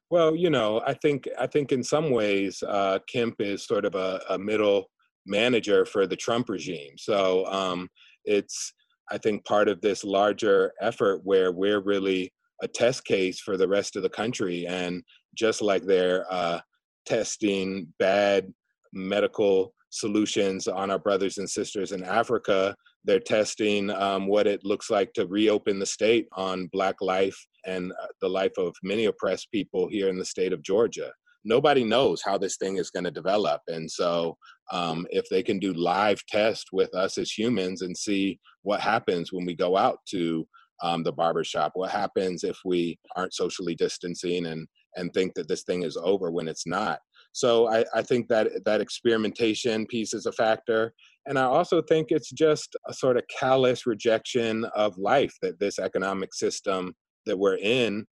Well, 0.10 0.36
you 0.36 0.50
know, 0.50 0.82
I 0.86 0.94
think 0.94 1.28
I 1.40 1.48
think 1.48 1.72
in 1.72 1.84
some 1.84 2.12
ways 2.12 2.62
uh, 2.62 3.00
Kemp 3.12 3.36
is 3.40 3.66
sort 3.66 3.86
of 3.86 3.96
a, 3.96 4.22
a, 4.30 4.38
middle 4.38 4.90
manager 5.26 5.86
for 5.86 6.06
the 6.06 6.16
Trump 6.16 6.50
regime. 6.50 6.98
So 6.98 7.46
um, 7.48 7.90
it's 8.26 8.74
I 9.12 9.18
think 9.18 9.46
part 9.46 9.68
of 9.68 9.82
this 9.82 10.04
larger 10.04 10.74
effort 10.82 11.22
where 11.24 11.52
we're 11.52 11.82
really 11.82 12.32
a 12.62 12.68
test 12.68 13.06
case 13.06 13.40
for 13.40 13.58
the 13.58 13.68
rest 13.68 13.96
of 13.96 14.04
the 14.04 14.10
country, 14.10 14.68
and 14.68 15.04
just 15.36 15.62
like 15.62 15.84
they're 15.84 16.32
uh, 16.32 16.60
testing 17.06 17.88
bad 18.00 18.54
medical 18.94 19.74
solutions 19.90 20.68
on 20.68 20.92
our 20.92 21.00
brothers 21.00 21.38
and 21.38 21.50
sisters 21.50 21.92
in 21.92 22.04
Africa. 22.04 22.76
They're 23.04 23.20
testing 23.20 23.90
um, 23.90 24.28
what 24.28 24.48
it 24.48 24.64
looks 24.64 24.90
like 24.90 25.14
to 25.14 25.28
reopen 25.28 25.80
the 25.80 25.86
state 25.86 26.28
on 26.34 26.68
Black 26.68 27.02
life 27.02 27.38
and 27.66 27.92
uh, 27.92 28.08
the 28.22 28.30
life 28.30 28.58
of 28.58 28.76
many 28.84 29.06
oppressed 29.06 29.52
people 29.52 29.88
here 29.88 30.10
in 30.10 30.18
the 30.18 30.26
state 30.26 30.54
of 30.54 30.62
Georgia. 30.62 31.12
Nobody 31.46 31.84
knows 31.84 32.22
how 32.22 32.38
this 32.38 32.58
thing 32.58 32.78
is 32.78 32.90
going 32.90 33.04
to 33.04 33.12
develop. 33.12 33.62
And 33.68 33.90
so, 33.90 34.38
um, 34.72 35.06
if 35.10 35.26
they 35.30 35.44
can 35.44 35.60
do 35.60 35.74
live 35.74 36.26
tests 36.28 36.72
with 36.72 36.94
us 36.96 37.18
as 37.18 37.32
humans 37.32 37.82
and 37.82 37.96
see 37.96 38.40
what 38.62 38.80
happens 38.80 39.34
when 39.34 39.46
we 39.46 39.54
go 39.54 39.76
out 39.76 39.98
to 40.12 40.48
um, 40.82 41.04
the 41.04 41.12
barbershop, 41.12 41.74
what 41.76 41.92
happens 41.92 42.44
if 42.44 42.58
we 42.64 42.98
aren't 43.16 43.34
socially 43.34 43.76
distancing 43.76 44.46
and, 44.48 44.68
and 44.96 45.14
think 45.14 45.34
that 45.34 45.48
this 45.48 45.64
thing 45.64 45.84
is 45.84 45.98
over 45.98 46.32
when 46.32 46.48
it's 46.48 46.66
not, 46.66 47.00
so 47.34 47.68
I, 47.68 47.84
I 47.94 48.04
think 48.04 48.28
that 48.30 48.64
that 48.64 48.80
experimentation 48.80 49.88
piece 49.88 50.14
is 50.14 50.28
a 50.28 50.32
factor. 50.32 50.94
And 51.26 51.38
I 51.40 51.44
also 51.44 51.82
think 51.82 52.08
it's 52.10 52.30
just 52.30 52.76
a 52.88 52.94
sort 52.94 53.18
of 53.18 53.24
callous 53.28 53.86
rejection 53.88 54.66
of 54.76 54.98
life 54.98 55.34
that 55.42 55.60
this 55.60 55.80
economic 55.80 56.34
system 56.34 56.96
that 57.26 57.38
we're 57.38 57.58
in 57.58 58.06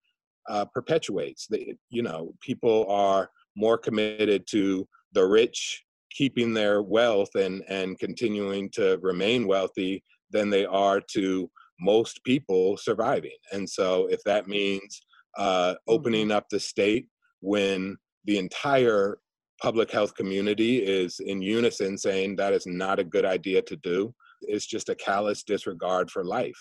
uh, 0.49 0.65
perpetuates. 0.65 1.47
That 1.47 1.61
you 1.89 2.01
know, 2.01 2.33
people 2.41 2.85
are 2.89 3.29
more 3.55 3.77
committed 3.77 4.47
to 4.47 4.87
the 5.13 5.25
rich 5.25 5.83
keeping 6.11 6.53
their 6.53 6.81
wealth 6.81 7.35
and 7.35 7.63
and 7.69 7.99
continuing 7.99 8.69
to 8.71 8.99
remain 9.01 9.47
wealthy 9.47 10.03
than 10.31 10.49
they 10.49 10.65
are 10.65 11.01
to 11.13 11.49
most 11.79 12.23
people 12.23 12.77
surviving. 12.77 13.37
And 13.51 13.69
so, 13.69 14.07
if 14.07 14.23
that 14.23 14.47
means 14.47 15.01
uh, 15.37 15.71
mm-hmm. 15.71 15.75
opening 15.87 16.31
up 16.31 16.47
the 16.49 16.59
state 16.59 17.07
when 17.41 17.97
the 18.25 18.37
entire 18.37 19.17
public 19.61 19.91
health 19.91 20.15
community 20.15 20.77
is 20.77 21.19
in 21.19 21.41
unison 21.41 21.97
saying 21.97 22.35
that 22.35 22.53
is 22.53 22.65
not 22.65 22.99
a 22.99 23.03
good 23.03 23.25
idea 23.25 23.61
to 23.61 23.75
do. 23.77 24.13
It's 24.41 24.65
just 24.65 24.89
a 24.89 24.95
callous 24.95 25.43
disregard 25.43 26.09
for 26.09 26.23
life. 26.23 26.57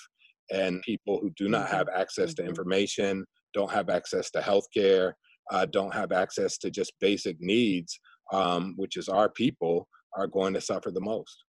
And 0.53 0.83
people 0.83 1.19
who 1.21 1.31
do 1.37 1.49
not 1.49 1.69
have 1.69 1.87
mm-hmm. 1.87 2.01
access 2.01 2.35
to 2.35 2.43
mm-hmm. 2.43 2.51
information, 2.51 3.25
don't 3.55 3.71
have 3.71 3.89
access 3.89 4.31
to 4.33 4.41
healthcare, 4.41 5.13
uh, 5.51 5.67
don't 5.67 5.95
have 5.95 6.13
access 6.13 6.59
to 6.59 6.71
just 6.71 6.93
basic 7.01 7.37
needs, 7.41 7.99
um, 8.33 8.75
which 8.77 8.97
is 8.97 9.09
our 9.09 9.29
people, 9.29 9.89
are 10.17 10.27
going 10.27 10.55
to 10.55 10.61
suffer 10.61 10.91
the 10.91 11.01
most. 11.01 11.45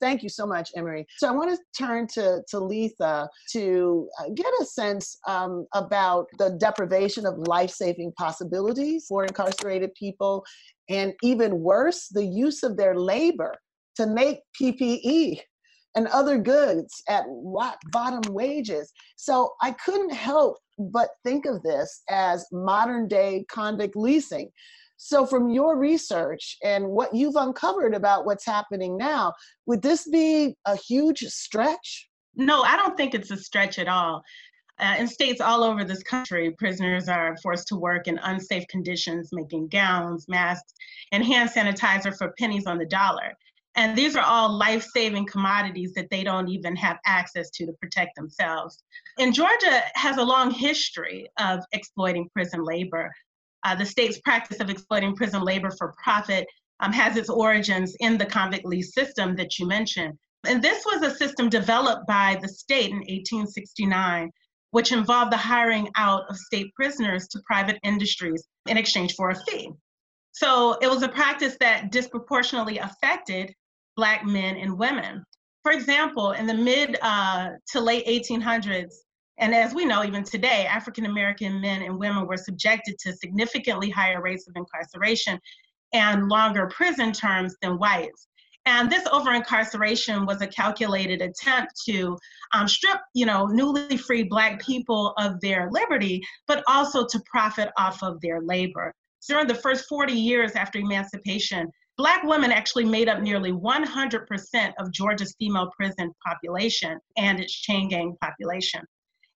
Thank 0.00 0.22
you 0.22 0.28
so 0.28 0.46
much, 0.46 0.70
Emery. 0.76 1.06
So 1.16 1.28
I 1.28 1.30
want 1.30 1.50
to 1.50 1.84
turn 1.84 2.06
to, 2.08 2.42
to 2.50 2.58
Letha 2.58 3.28
to 3.52 4.08
uh, 4.20 4.24
get 4.34 4.52
a 4.60 4.64
sense 4.64 5.16
um, 5.26 5.66
about 5.74 6.26
the 6.38 6.50
deprivation 6.50 7.24
of 7.24 7.38
life 7.38 7.70
saving 7.70 8.12
possibilities 8.18 9.06
for 9.08 9.24
incarcerated 9.24 9.94
people, 9.94 10.44
and 10.88 11.14
even 11.22 11.60
worse, 11.60 12.08
the 12.08 12.24
use 12.24 12.62
of 12.62 12.76
their 12.76 12.94
labor 12.94 13.54
to 13.96 14.06
make 14.06 14.40
PPE 14.60 15.40
and 15.96 16.06
other 16.08 16.38
goods 16.38 17.02
at 17.08 17.24
rock 17.28 17.78
bottom 17.90 18.32
wages. 18.32 18.92
So 19.16 19.54
I 19.60 19.72
couldn't 19.72 20.12
help 20.12 20.58
but 20.78 21.08
think 21.24 21.46
of 21.46 21.62
this 21.62 22.02
as 22.08 22.46
modern 22.52 23.08
day 23.08 23.44
convict 23.50 23.96
leasing. 23.96 24.50
So, 24.98 25.26
from 25.26 25.50
your 25.50 25.76
research 25.78 26.56
and 26.64 26.86
what 26.88 27.14
you've 27.14 27.36
uncovered 27.36 27.94
about 27.94 28.24
what's 28.24 28.46
happening 28.46 28.96
now, 28.96 29.34
would 29.66 29.82
this 29.82 30.08
be 30.08 30.56
a 30.64 30.74
huge 30.74 31.20
stretch? 31.20 32.08
No, 32.34 32.62
I 32.62 32.76
don't 32.76 32.96
think 32.96 33.14
it's 33.14 33.30
a 33.30 33.36
stretch 33.36 33.78
at 33.78 33.88
all. 33.88 34.22
Uh, 34.78 34.96
in 34.98 35.06
states 35.06 35.40
all 35.40 35.62
over 35.62 35.84
this 35.84 36.02
country, 36.02 36.50
prisoners 36.50 37.08
are 37.08 37.36
forced 37.42 37.68
to 37.68 37.76
work 37.76 38.08
in 38.08 38.18
unsafe 38.18 38.66
conditions, 38.68 39.30
making 39.32 39.68
gowns, 39.68 40.26
masks, 40.28 40.72
and 41.12 41.24
hand 41.24 41.50
sanitizer 41.50 42.16
for 42.16 42.34
pennies 42.38 42.66
on 42.66 42.78
the 42.78 42.86
dollar. 42.86 43.32
And 43.76 43.96
these 43.96 44.16
are 44.16 44.24
all 44.24 44.50
life 44.50 44.84
saving 44.94 45.26
commodities 45.26 45.92
that 45.94 46.08
they 46.10 46.24
don't 46.24 46.48
even 46.48 46.74
have 46.76 46.96
access 47.04 47.50
to 47.50 47.66
to 47.66 47.72
protect 47.74 48.16
themselves. 48.16 48.82
And 49.18 49.34
Georgia 49.34 49.82
has 49.94 50.16
a 50.16 50.24
long 50.24 50.50
history 50.50 51.28
of 51.38 51.60
exploiting 51.72 52.28
prison 52.32 52.64
labor. 52.64 53.12
Uh, 53.64 53.74
the 53.74 53.84
state's 53.84 54.18
practice 54.20 54.60
of 54.60 54.70
exploiting 54.70 55.14
prison 55.14 55.42
labor 55.42 55.70
for 55.70 55.94
profit 56.02 56.46
um, 56.80 56.92
has 56.92 57.16
its 57.16 57.28
origins 57.28 57.94
in 58.00 58.16
the 58.16 58.26
convict 58.26 58.64
lease 58.64 58.94
system 58.94 59.36
that 59.36 59.58
you 59.58 59.66
mentioned. 59.66 60.18
And 60.46 60.62
this 60.62 60.84
was 60.86 61.02
a 61.02 61.14
system 61.14 61.48
developed 61.48 62.06
by 62.06 62.38
the 62.40 62.48
state 62.48 62.90
in 62.90 62.98
1869, 62.98 64.30
which 64.70 64.92
involved 64.92 65.32
the 65.32 65.36
hiring 65.36 65.90
out 65.96 66.22
of 66.28 66.36
state 66.36 66.72
prisoners 66.74 67.28
to 67.28 67.40
private 67.46 67.78
industries 67.82 68.46
in 68.68 68.76
exchange 68.76 69.14
for 69.14 69.30
a 69.30 69.34
fee. 69.34 69.70
So 70.32 70.76
it 70.82 70.88
was 70.88 71.02
a 71.02 71.08
practice 71.08 71.56
that 71.60 71.90
disproportionately 71.90 72.78
affected 72.78 73.54
Black 73.96 74.24
men 74.24 74.56
and 74.56 74.78
women. 74.78 75.24
For 75.62 75.72
example, 75.72 76.32
in 76.32 76.46
the 76.46 76.54
mid 76.54 76.96
uh, 77.02 77.50
to 77.72 77.80
late 77.80 78.06
1800s, 78.06 78.92
and 79.38 79.54
as 79.54 79.74
we 79.74 79.84
know, 79.84 80.04
even 80.04 80.24
today, 80.24 80.66
African 80.66 81.06
American 81.06 81.60
men 81.60 81.82
and 81.82 81.98
women 81.98 82.26
were 82.26 82.36
subjected 82.36 82.98
to 83.00 83.12
significantly 83.12 83.90
higher 83.90 84.22
rates 84.22 84.48
of 84.48 84.54
incarceration 84.56 85.38
and 85.92 86.28
longer 86.28 86.68
prison 86.68 87.12
terms 87.12 87.56
than 87.60 87.78
whites. 87.78 88.28
And 88.66 88.90
this 88.90 89.06
over 89.12 89.32
incarceration 89.32 90.26
was 90.26 90.42
a 90.42 90.46
calculated 90.46 91.22
attempt 91.22 91.80
to 91.86 92.18
um, 92.52 92.66
strip, 92.66 92.98
you 93.14 93.24
know, 93.24 93.46
newly 93.46 93.96
freed 93.96 94.28
Black 94.28 94.60
people 94.60 95.14
of 95.18 95.40
their 95.40 95.68
liberty, 95.70 96.20
but 96.48 96.64
also 96.66 97.06
to 97.06 97.22
profit 97.30 97.70
off 97.78 98.02
of 98.02 98.20
their 98.20 98.40
labor. 98.40 98.92
During 99.28 99.46
the 99.46 99.54
first 99.54 99.88
40 99.88 100.12
years 100.12 100.52
after 100.52 100.78
emancipation, 100.80 101.70
Black 101.96 102.22
women 102.24 102.52
actually 102.52 102.84
made 102.84 103.08
up 103.08 103.22
nearly 103.22 103.52
100% 103.52 104.72
of 104.78 104.92
Georgia's 104.92 105.34
female 105.38 105.70
prison 105.76 106.12
population 106.24 106.98
and 107.16 107.40
its 107.40 107.54
chain 107.54 107.88
gang 107.88 108.16
population. 108.20 108.82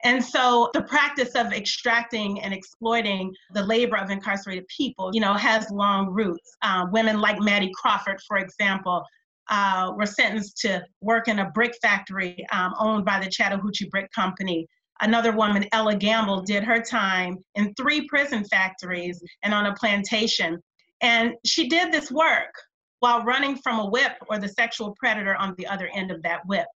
And 0.03 0.25
so 0.25 0.71
the 0.73 0.83
practice 0.83 1.35
of 1.35 1.53
extracting 1.53 2.41
and 2.43 2.55
exploiting 2.55 3.35
the 3.53 3.63
labor 3.63 3.97
of 3.97 4.11
incarcerated 4.11 4.67
people, 4.69 5.11
you 5.13 5.21
know, 5.21 5.35
has 5.35 5.71
long 5.71 6.11
roots. 6.11 6.57
Uh, 6.63 6.87
women 6.91 7.21
like 7.21 7.39
Mattie 7.41 7.73
Crawford, 7.75 8.19
for 8.27 8.39
example, 8.39 9.05
uh, 9.51 9.93
were 9.97 10.07
sentenced 10.07 10.59
to 10.59 10.83
work 11.01 11.29
in 11.29 11.41
a 11.41 11.51
brick 11.51 11.75
factory 11.83 12.47
um, 12.53 12.73
owned 12.79 13.05
by 13.05 13.21
the 13.21 13.29
Chattahoochee 13.29 13.89
Brick 13.91 14.11
Company. 14.13 14.67
Another 15.03 15.33
woman, 15.33 15.67
Ella 15.73 15.97
Gamble, 15.97 16.43
did 16.43 16.63
her 16.63 16.81
time 16.81 17.39
in 17.55 17.75
three 17.75 18.07
prison 18.07 18.45
factories 18.45 19.23
and 19.43 19.53
on 19.53 19.67
a 19.67 19.75
plantation. 19.75 20.63
And 21.03 21.35
she 21.45 21.69
did 21.69 21.93
this 21.93 22.11
work 22.11 22.55
while 23.01 23.25
running 23.25 23.57
from 23.57 23.81
a 23.81 23.87
whip 23.87 24.13
or 24.29 24.39
the 24.39 24.49
sexual 24.49 24.95
predator 24.99 25.35
on 25.37 25.55
the 25.57 25.67
other 25.67 25.89
end 25.95 26.11
of 26.11 26.23
that 26.23 26.47
whip. 26.47 26.67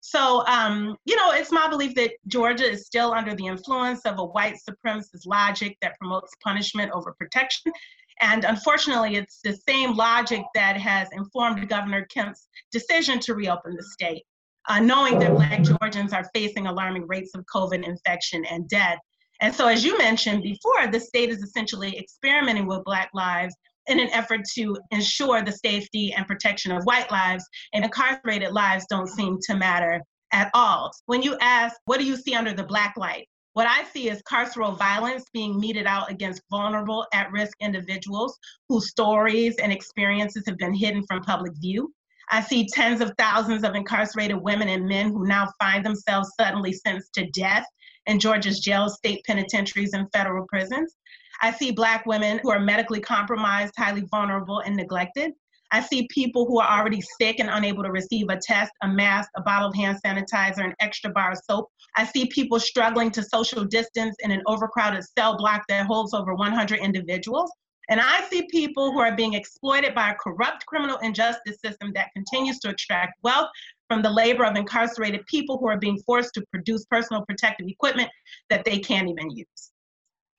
So, 0.00 0.46
um, 0.46 0.96
you 1.04 1.16
know, 1.16 1.32
it's 1.32 1.50
my 1.50 1.68
belief 1.68 1.94
that 1.96 2.12
Georgia 2.28 2.64
is 2.64 2.86
still 2.86 3.12
under 3.12 3.34
the 3.34 3.46
influence 3.46 4.00
of 4.02 4.18
a 4.18 4.24
white 4.24 4.56
supremacist 4.56 5.26
logic 5.26 5.76
that 5.82 5.98
promotes 5.98 6.32
punishment 6.42 6.92
over 6.92 7.14
protection. 7.18 7.72
And 8.20 8.44
unfortunately, 8.44 9.16
it's 9.16 9.40
the 9.42 9.56
same 9.68 9.94
logic 9.94 10.42
that 10.54 10.76
has 10.76 11.08
informed 11.12 11.68
Governor 11.68 12.06
Kemp's 12.06 12.48
decision 12.72 13.20
to 13.20 13.34
reopen 13.34 13.76
the 13.76 13.82
state, 13.82 14.24
uh, 14.68 14.80
knowing 14.80 15.18
that 15.20 15.34
Black 15.34 15.62
Georgians 15.62 16.12
are 16.12 16.28
facing 16.34 16.66
alarming 16.66 17.06
rates 17.06 17.32
of 17.34 17.44
COVID 17.52 17.86
infection 17.86 18.44
and 18.46 18.68
death. 18.68 18.98
And 19.40 19.54
so, 19.54 19.68
as 19.68 19.84
you 19.84 19.96
mentioned 19.98 20.42
before, 20.42 20.88
the 20.88 20.98
state 20.98 21.28
is 21.28 21.42
essentially 21.42 21.96
experimenting 21.96 22.66
with 22.66 22.84
Black 22.84 23.10
lives 23.14 23.54
in 23.88 24.00
an 24.00 24.10
effort 24.10 24.42
to 24.54 24.76
ensure 24.90 25.42
the 25.42 25.52
safety 25.52 26.12
and 26.16 26.26
protection 26.26 26.72
of 26.72 26.84
white 26.84 27.10
lives, 27.10 27.44
and 27.72 27.84
incarcerated 27.84 28.52
lives 28.52 28.86
don't 28.88 29.08
seem 29.08 29.38
to 29.48 29.54
matter 29.54 30.00
at 30.32 30.50
all. 30.54 30.90
When 31.06 31.22
you 31.22 31.36
ask, 31.40 31.76
what 31.86 31.98
do 31.98 32.04
you 32.04 32.16
see 32.16 32.34
under 32.34 32.52
the 32.52 32.64
black 32.64 32.94
light? 32.96 33.26
What 33.54 33.66
I 33.66 33.84
see 33.84 34.08
is 34.08 34.22
carceral 34.22 34.78
violence 34.78 35.24
being 35.32 35.58
meted 35.58 35.86
out 35.86 36.10
against 36.10 36.42
vulnerable, 36.50 37.06
at 37.12 37.32
risk 37.32 37.56
individuals 37.60 38.38
whose 38.68 38.90
stories 38.90 39.56
and 39.56 39.72
experiences 39.72 40.44
have 40.46 40.58
been 40.58 40.74
hidden 40.74 41.02
from 41.08 41.22
public 41.22 41.54
view. 41.60 41.92
I 42.30 42.42
see 42.42 42.68
tens 42.72 43.00
of 43.00 43.12
thousands 43.18 43.64
of 43.64 43.74
incarcerated 43.74 44.36
women 44.36 44.68
and 44.68 44.86
men 44.86 45.10
who 45.10 45.26
now 45.26 45.48
find 45.58 45.84
themselves 45.84 46.30
suddenly 46.38 46.72
sentenced 46.72 47.14
to 47.14 47.30
death 47.30 47.64
in 48.06 48.20
Georgia's 48.20 48.60
jails, 48.60 48.96
state 48.96 49.24
penitentiaries, 49.26 49.92
and 49.92 50.06
federal 50.12 50.46
prisons. 50.46 50.94
I 51.40 51.52
see 51.52 51.70
Black 51.70 52.04
women 52.04 52.40
who 52.42 52.50
are 52.50 52.58
medically 52.58 53.00
compromised, 53.00 53.74
highly 53.76 54.02
vulnerable, 54.10 54.60
and 54.60 54.76
neglected. 54.76 55.32
I 55.70 55.80
see 55.80 56.08
people 56.10 56.46
who 56.46 56.58
are 56.60 56.80
already 56.80 57.02
sick 57.20 57.38
and 57.38 57.50
unable 57.50 57.84
to 57.84 57.92
receive 57.92 58.26
a 58.28 58.38
test, 58.38 58.72
a 58.82 58.88
mask, 58.88 59.30
a 59.36 59.42
bottle 59.42 59.68
of 59.68 59.74
hand 59.76 59.98
sanitizer, 60.04 60.64
an 60.64 60.74
extra 60.80 61.10
bar 61.10 61.32
of 61.32 61.38
soap. 61.48 61.68
I 61.96 62.04
see 62.06 62.26
people 62.26 62.58
struggling 62.58 63.10
to 63.12 63.22
social 63.22 63.64
distance 63.64 64.16
in 64.20 64.30
an 64.30 64.42
overcrowded 64.46 65.04
cell 65.16 65.36
block 65.36 65.62
that 65.68 65.86
holds 65.86 66.14
over 66.14 66.34
100 66.34 66.80
individuals. 66.80 67.52
And 67.90 68.00
I 68.00 68.22
see 68.28 68.48
people 68.50 68.92
who 68.92 68.98
are 68.98 69.14
being 69.14 69.34
exploited 69.34 69.94
by 69.94 70.10
a 70.10 70.14
corrupt 70.14 70.66
criminal 70.66 70.98
injustice 70.98 71.58
system 71.64 71.92
that 71.94 72.12
continues 72.14 72.58
to 72.60 72.70
extract 72.70 73.14
wealth 73.22 73.48
from 73.88 74.02
the 74.02 74.10
labor 74.10 74.44
of 74.44 74.56
incarcerated 74.56 75.24
people 75.26 75.58
who 75.58 75.68
are 75.68 75.78
being 75.78 75.98
forced 76.04 76.34
to 76.34 76.44
produce 76.50 76.84
personal 76.86 77.24
protective 77.24 77.68
equipment 77.68 78.10
that 78.50 78.64
they 78.64 78.78
can't 78.78 79.08
even 79.08 79.30
use 79.30 79.70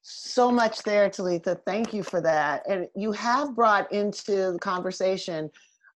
so 0.02 0.52
much 0.52 0.84
there, 0.84 1.10
Talitha. 1.10 1.60
Thank 1.66 1.94
you 1.94 2.04
for 2.04 2.22
that. 2.22 2.64
And 2.70 2.88
you 2.96 3.12
have 3.12 3.56
brought 3.56 3.92
into 3.92 4.54
the 4.54 4.60
conversation 4.60 5.50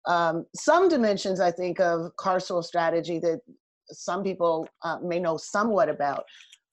um, 0.08 0.46
some 0.56 0.90
dimensions, 0.90 1.40
I 1.40 1.52
think, 1.52 1.80
of 1.80 2.12
carceral 2.20 2.64
strategy 2.64 3.20
that 3.20 3.42
some 3.92 4.24
people 4.24 4.68
uh, 4.84 4.98
may 5.04 5.20
know 5.20 5.38
somewhat 5.38 5.90
about, 5.90 6.24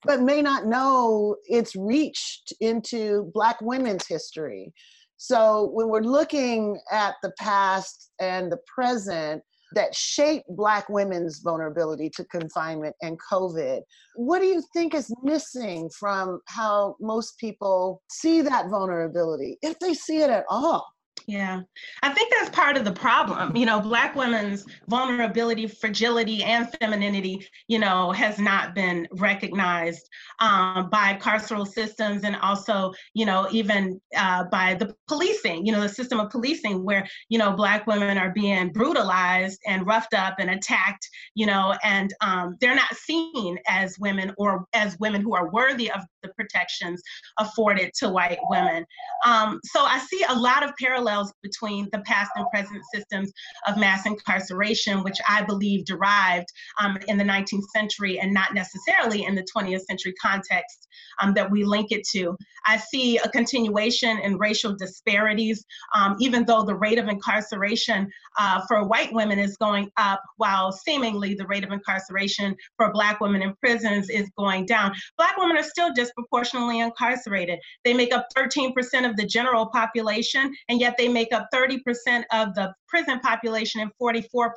but 0.04 0.20
may 0.22 0.40
not 0.40 0.66
know 0.66 1.36
it's 1.44 1.76
reached 1.76 2.52
into 2.60 3.30
Black 3.34 3.60
women's 3.60 4.06
history. 4.06 4.72
So 5.16 5.70
when 5.72 5.88
we're 5.88 6.00
looking 6.00 6.80
at 6.92 7.16
the 7.22 7.32
past 7.38 8.10
and 8.20 8.50
the 8.50 8.58
present, 8.72 9.42
that 9.74 9.94
shape 9.94 10.42
Black 10.48 10.88
women's 10.88 11.40
vulnerability 11.40 12.10
to 12.10 12.24
confinement 12.24 12.96
and 13.02 13.18
COVID. 13.30 13.80
What 14.16 14.40
do 14.40 14.46
you 14.46 14.62
think 14.72 14.94
is 14.94 15.12
missing 15.22 15.90
from 15.90 16.40
how 16.46 16.96
most 17.00 17.38
people 17.38 18.02
see 18.10 18.40
that 18.42 18.68
vulnerability, 18.68 19.58
if 19.62 19.78
they 19.78 19.94
see 19.94 20.22
it 20.22 20.30
at 20.30 20.44
all? 20.48 20.86
Yeah, 21.28 21.60
I 22.02 22.08
think 22.14 22.32
that's 22.32 22.48
part 22.56 22.78
of 22.78 22.86
the 22.86 22.92
problem. 22.92 23.54
You 23.54 23.66
know, 23.66 23.80
Black 23.80 24.16
women's 24.16 24.64
vulnerability, 24.88 25.66
fragility, 25.66 26.42
and 26.42 26.66
femininity, 26.80 27.46
you 27.66 27.78
know, 27.78 28.12
has 28.12 28.38
not 28.38 28.74
been 28.74 29.06
recognized 29.12 30.08
um, 30.40 30.88
by 30.88 31.18
carceral 31.20 31.68
systems 31.68 32.24
and 32.24 32.34
also, 32.36 32.94
you 33.12 33.26
know, 33.26 33.46
even 33.50 34.00
uh, 34.16 34.44
by 34.44 34.72
the 34.72 34.94
policing, 35.06 35.66
you 35.66 35.72
know, 35.72 35.82
the 35.82 35.88
system 35.90 36.18
of 36.18 36.30
policing 36.30 36.82
where, 36.82 37.06
you 37.28 37.38
know, 37.38 37.52
Black 37.52 37.86
women 37.86 38.16
are 38.16 38.30
being 38.30 38.72
brutalized 38.72 39.60
and 39.66 39.86
roughed 39.86 40.14
up 40.14 40.36
and 40.38 40.48
attacked, 40.48 41.06
you 41.34 41.44
know, 41.44 41.76
and 41.84 42.14
um, 42.22 42.56
they're 42.62 42.74
not 42.74 42.96
seen 42.96 43.58
as 43.68 43.98
women 43.98 44.32
or 44.38 44.64
as 44.72 44.98
women 44.98 45.20
who 45.20 45.34
are 45.34 45.50
worthy 45.50 45.90
of 45.90 46.00
the 46.22 46.30
protections 46.30 47.02
afforded 47.38 47.92
to 47.98 48.08
white 48.08 48.38
women. 48.48 48.86
Um, 49.26 49.60
so 49.64 49.84
I 49.84 49.98
see 49.98 50.24
a 50.30 50.34
lot 50.34 50.62
of 50.62 50.72
parallels 50.80 51.17
between 51.42 51.88
the 51.92 52.00
past 52.00 52.30
and 52.36 52.46
present 52.52 52.82
systems 52.92 53.32
of 53.66 53.76
mass 53.76 54.06
incarceration, 54.06 55.02
which 55.02 55.18
I 55.28 55.42
believe 55.42 55.84
derived 55.84 56.48
um, 56.80 56.98
in 57.06 57.16
the 57.18 57.24
19th 57.24 57.68
century 57.74 58.18
and 58.18 58.32
not 58.32 58.54
necessarily 58.54 59.24
in 59.24 59.34
the 59.34 59.46
20th 59.54 59.82
century 59.82 60.14
context 60.20 60.88
um, 61.20 61.34
that 61.34 61.50
we 61.50 61.64
link 61.64 61.92
it 61.92 62.06
to. 62.12 62.36
I 62.66 62.76
see 62.76 63.18
a 63.18 63.28
continuation 63.28 64.18
in 64.18 64.38
racial 64.38 64.76
disparities, 64.76 65.64
um, 65.94 66.16
even 66.20 66.44
though 66.44 66.62
the 66.62 66.74
rate 66.74 66.98
of 66.98 67.08
incarceration 67.08 68.10
uh, 68.38 68.60
for 68.66 68.84
white 68.84 69.12
women 69.12 69.38
is 69.38 69.56
going 69.56 69.90
up, 69.96 70.22
while 70.36 70.72
seemingly 70.72 71.34
the 71.34 71.46
rate 71.46 71.64
of 71.64 71.72
incarceration 71.72 72.54
for 72.76 72.92
Black 72.92 73.20
women 73.20 73.42
in 73.42 73.54
prisons 73.56 74.08
is 74.10 74.30
going 74.36 74.66
down. 74.66 74.94
Black 75.16 75.36
women 75.38 75.56
are 75.56 75.62
still 75.62 75.92
disproportionately 75.92 76.80
incarcerated. 76.80 77.58
They 77.84 77.94
make 77.94 78.12
up 78.12 78.26
13% 78.36 78.72
of 79.08 79.16
the 79.16 79.26
general 79.26 79.66
population, 79.66 80.54
and 80.68 80.80
yet 80.80 80.96
they 80.98 81.07
make 81.08 81.32
up 81.32 81.48
30% 81.52 82.24
of 82.32 82.54
the 82.54 82.72
prison 82.88 83.20
population 83.20 83.80
and 83.80 83.90
44% 84.00 84.50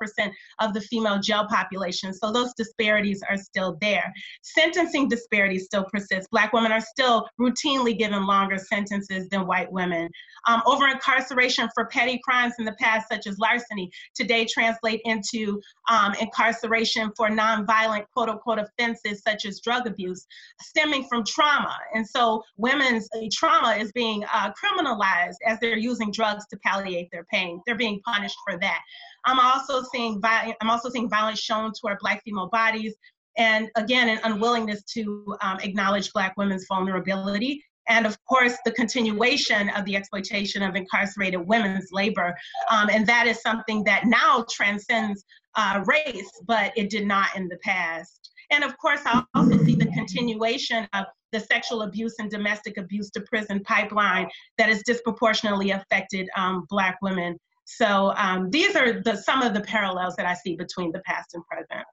of 0.60 0.74
the 0.74 0.82
female 0.82 1.20
jail 1.20 1.46
population. 1.50 2.14
So 2.14 2.32
those 2.32 2.54
disparities 2.54 3.22
are 3.30 3.38
still 3.38 3.78
there. 3.82 4.12
Sentencing 4.42 5.10
disparities 5.10 5.66
still 5.66 5.86
persist. 5.86 6.30
Black 6.32 6.54
women 6.54 6.72
are 6.72 6.82
still 6.82 7.28
routinely 7.40 7.98
given 7.98 8.26
longer 8.26 8.58
sentences 8.58 9.28
than 9.30 9.48
white 9.48 9.72
women. 9.72 10.10
Um, 10.48 10.62
over 10.66 10.88
incarceration 10.88 11.70
for 11.74 11.86
petty 11.86 12.20
crimes 12.24 12.54
in 12.60 12.66
the 12.66 12.74
past, 12.74 13.08
such 13.10 13.28
as 13.28 13.38
larceny, 13.38 13.92
today 14.16 14.46
translate 14.46 15.02
into 15.06 15.62
um, 15.90 16.14
incarceration 16.20 17.12
for 17.16 17.30
nonviolent 17.30 18.06
quote 18.14 18.30
unquote 18.30 18.60
offenses 18.60 19.22
such 19.28 19.46
as 19.46 19.60
drug 19.60 19.88
abuse, 19.88 20.26
stemming 20.62 21.06
from 21.08 21.24
trauma. 21.24 21.78
And 21.94 22.08
so 22.08 22.44
women's 22.58 23.08
uh, 23.16 23.28
trauma 23.32 23.76
is 23.76 23.92
being 23.92 24.24
uh, 24.34 24.52
criminalized 24.52 25.36
as 25.46 25.60
they're 25.60 25.78
using 25.78 26.12
drugs 26.12 26.46
to 26.50 26.58
palliate 26.58 27.10
their 27.12 27.26
pain. 27.26 27.62
They're 27.66 27.76
being 27.76 28.02
punished 28.06 28.21
for 28.46 28.58
that. 28.60 28.82
I'm 29.26 29.40
also 29.40 29.84
seeing 29.94 30.20
violence. 30.22 30.58
I'm 30.62 30.70
also 30.70 30.90
seeing 30.90 31.10
violence 31.10 31.40
shown 31.40 31.72
toward 31.80 32.00
Black 32.00 32.24
female 32.24 32.50
bodies, 32.52 32.96
and 33.38 33.70
again, 33.76 34.10
an 34.10 34.20
unwillingness 34.24 34.84
to 34.94 35.36
um, 35.42 35.60
acknowledge 35.60 36.12
Black 36.14 36.36
women's 36.38 36.66
vulnerability. 36.68 37.64
And 37.88 38.06
of 38.06 38.18
course, 38.26 38.56
the 38.64 38.72
continuation 38.72 39.70
of 39.70 39.86
the 39.86 39.96
exploitation 39.96 40.62
of 40.62 40.76
incarcerated 40.76 41.46
women's 41.46 41.90
labor. 41.92 42.36
Um, 42.70 42.90
and 42.90 43.06
that 43.08 43.28
is 43.28 43.42
something 43.42 43.84
that 43.86 44.06
now 44.06 44.46
transcends 44.50 45.26
uh, 45.56 45.84
race, 45.86 46.32
but 46.46 46.72
it 46.78 46.90
did 46.90 47.06
not 47.06 47.36
in 47.36 47.48
the 47.48 47.58
past. 47.58 48.32
And 48.52 48.64
of 48.64 48.78
course, 48.78 49.02
I 49.06 49.24
also 49.34 49.58
see 49.64 49.76
the 49.76 49.88
continuation 49.88 50.88
of 50.94 51.06
the 51.32 51.40
sexual 51.40 51.84
abuse 51.84 52.16
and 52.20 52.30
domestic 52.30 52.78
abuse 52.78 53.10
to 53.12 53.22
prison 53.22 53.62
pipeline 53.64 54.30
that 54.58 54.68
has 54.70 54.84
disproportionately 54.84 55.72
affected 55.72 56.30
um, 56.36 56.66
Black 56.70 56.98
women. 57.02 57.38
So 57.78 58.14
um, 58.18 58.50
these 58.50 58.76
are 58.76 59.02
the, 59.02 59.16
some 59.16 59.42
of 59.42 59.54
the 59.54 59.62
parallels 59.62 60.16
that 60.18 60.26
I 60.26 60.34
see 60.34 60.56
between 60.56 60.92
the 60.92 61.00
past 61.00 61.34
and 61.34 61.44
present. 61.46 61.86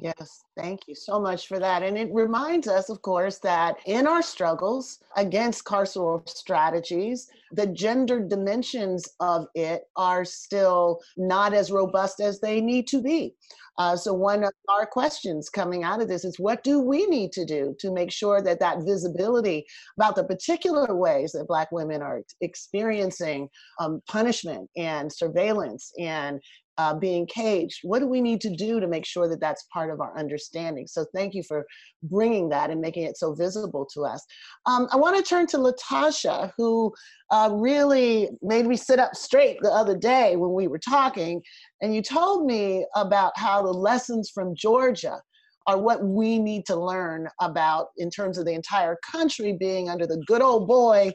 Yes, 0.00 0.44
thank 0.56 0.88
you 0.88 0.94
so 0.94 1.20
much 1.20 1.46
for 1.46 1.58
that. 1.58 1.82
And 1.82 1.98
it 1.98 2.08
reminds 2.12 2.66
us, 2.66 2.88
of 2.88 3.02
course, 3.02 3.38
that 3.40 3.76
in 3.86 4.06
our 4.06 4.22
struggles 4.22 5.00
against 5.16 5.64
carceral 5.64 6.26
strategies, 6.28 7.28
the 7.52 7.66
gender 7.66 8.18
dimensions 8.20 9.06
of 9.20 9.46
it 9.54 9.82
are 9.96 10.24
still 10.24 11.00
not 11.16 11.52
as 11.52 11.70
robust 11.70 12.20
as 12.20 12.40
they 12.40 12.60
need 12.60 12.86
to 12.88 13.02
be. 13.02 13.34
Uh, 13.78 13.96
so, 13.96 14.12
one 14.12 14.44
of 14.44 14.52
our 14.68 14.86
questions 14.86 15.48
coming 15.48 15.82
out 15.82 16.02
of 16.02 16.08
this 16.08 16.24
is 16.24 16.38
what 16.38 16.62
do 16.62 16.80
we 16.80 17.06
need 17.06 17.32
to 17.32 17.44
do 17.44 17.74
to 17.78 17.90
make 17.90 18.12
sure 18.12 18.42
that 18.42 18.60
that 18.60 18.82
visibility 18.84 19.64
about 19.96 20.14
the 20.14 20.24
particular 20.24 20.94
ways 20.94 21.32
that 21.32 21.48
Black 21.48 21.72
women 21.72 22.02
are 22.02 22.22
experiencing 22.42 23.48
um, 23.80 24.02
punishment 24.06 24.68
and 24.76 25.10
surveillance 25.10 25.90
and 25.98 26.40
uh, 26.78 26.94
being 26.94 27.26
caged. 27.26 27.80
What 27.82 27.98
do 27.98 28.06
we 28.06 28.20
need 28.20 28.40
to 28.42 28.54
do 28.54 28.80
to 28.80 28.86
make 28.86 29.04
sure 29.04 29.28
that 29.28 29.40
that's 29.40 29.64
part 29.72 29.90
of 29.90 30.00
our 30.00 30.18
understanding? 30.18 30.86
So 30.86 31.04
thank 31.14 31.34
you 31.34 31.42
for 31.42 31.66
bringing 32.02 32.48
that 32.50 32.70
and 32.70 32.80
making 32.80 33.04
it 33.04 33.18
so 33.18 33.34
visible 33.34 33.86
to 33.94 34.02
us. 34.02 34.24
Um, 34.66 34.88
I 34.92 34.96
want 34.96 35.16
to 35.16 35.22
turn 35.22 35.46
to 35.48 35.58
LaTosha, 35.58 36.52
who 36.56 36.92
uh, 37.30 37.50
really 37.52 38.30
made 38.42 38.66
me 38.66 38.76
sit 38.76 38.98
up 38.98 39.14
straight 39.14 39.58
the 39.60 39.70
other 39.70 39.96
day 39.96 40.36
when 40.36 40.52
we 40.52 40.66
were 40.66 40.78
talking, 40.78 41.42
and 41.80 41.94
you 41.94 42.02
told 42.02 42.46
me 42.46 42.86
about 42.94 43.32
how 43.36 43.62
the 43.62 43.72
lessons 43.72 44.30
from 44.30 44.54
Georgia 44.54 45.20
are 45.66 45.78
what 45.78 46.02
we 46.04 46.38
need 46.38 46.66
to 46.66 46.76
learn 46.76 47.28
about 47.40 47.88
in 47.96 48.10
terms 48.10 48.36
of 48.38 48.44
the 48.44 48.52
entire 48.52 48.96
country 49.10 49.52
being 49.52 49.88
under 49.88 50.06
the 50.06 50.22
good 50.26 50.42
old 50.42 50.66
boy 50.66 51.12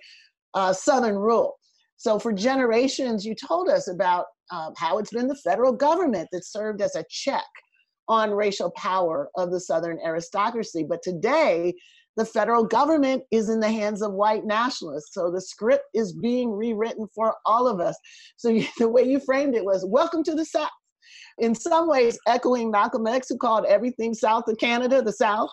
uh, 0.54 0.74
Southern 0.74 1.16
rule. 1.16 1.56
So 1.98 2.20
for 2.20 2.32
generations, 2.32 3.26
you 3.26 3.36
told 3.36 3.70
us 3.70 3.88
about 3.88 4.26
um, 4.52 4.74
how 4.78 5.00
it's 5.00 5.12
been 5.12 5.28
the 5.28 5.36
federal 5.36 5.74
government 5.74 6.30
that 6.32 6.46
served 6.46 6.82
as 6.82 6.96
a 6.96 7.04
check 7.10 7.44
on 8.08 8.32
racial 8.32 8.72
power 8.72 9.30
of 9.36 9.52
the 9.52 9.60
Southern 9.60 10.00
aristocracy. 10.06 10.86
But 10.88 11.02
today, 11.04 11.74
the 12.16 12.26
federal 12.26 12.64
government 12.64 13.24
is 13.32 13.50
in 13.50 13.60
the 13.60 13.70
hands 13.70 14.02
of 14.02 14.14
white 14.14 14.46
nationalists. 14.46 15.14
So 15.14 15.30
the 15.30 15.42
script 15.42 15.86
is 15.94 16.14
being 16.14 16.52
rewritten 16.52 17.08
for 17.14 17.36
all 17.46 17.68
of 17.68 17.80
us. 17.80 17.98
So 18.38 18.50
you, 18.50 18.66
the 18.78 18.88
way 18.88 19.04
you 19.04 19.20
framed 19.20 19.56
it 19.56 19.66
was 19.66 19.86
welcome 19.86 20.24
to 20.24 20.36
the 20.36 20.46
South. 20.46 20.70
In 21.40 21.54
some 21.54 21.88
ways, 21.88 22.18
echoing 22.28 22.72
Malcolm 22.72 23.06
X, 23.06 23.30
who 23.30 23.38
called 23.38 23.66
everything 23.66 24.14
south 24.14 24.48
of 24.48 24.58
Canada 24.58 25.02
the 25.02 25.14
South. 25.14 25.50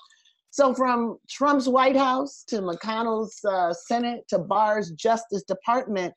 So 0.55 0.73
from 0.73 1.19
Trump's 1.29 1.69
White 1.69 1.97
House 1.97 2.45
to 2.47 2.61
McConnell's 2.61 3.45
uh, 3.45 3.75
Senate 3.75 4.23
to 4.29 4.39
Barr's 4.39 4.93
Justice 4.93 5.43
Department, 5.43 6.15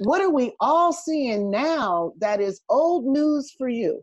what 0.00 0.20
are 0.20 0.28
we 0.28 0.56
all 0.58 0.92
seeing 0.92 1.52
now 1.52 2.12
that 2.18 2.40
is 2.40 2.62
old 2.68 3.04
news 3.04 3.54
for 3.56 3.68
you? 3.68 4.02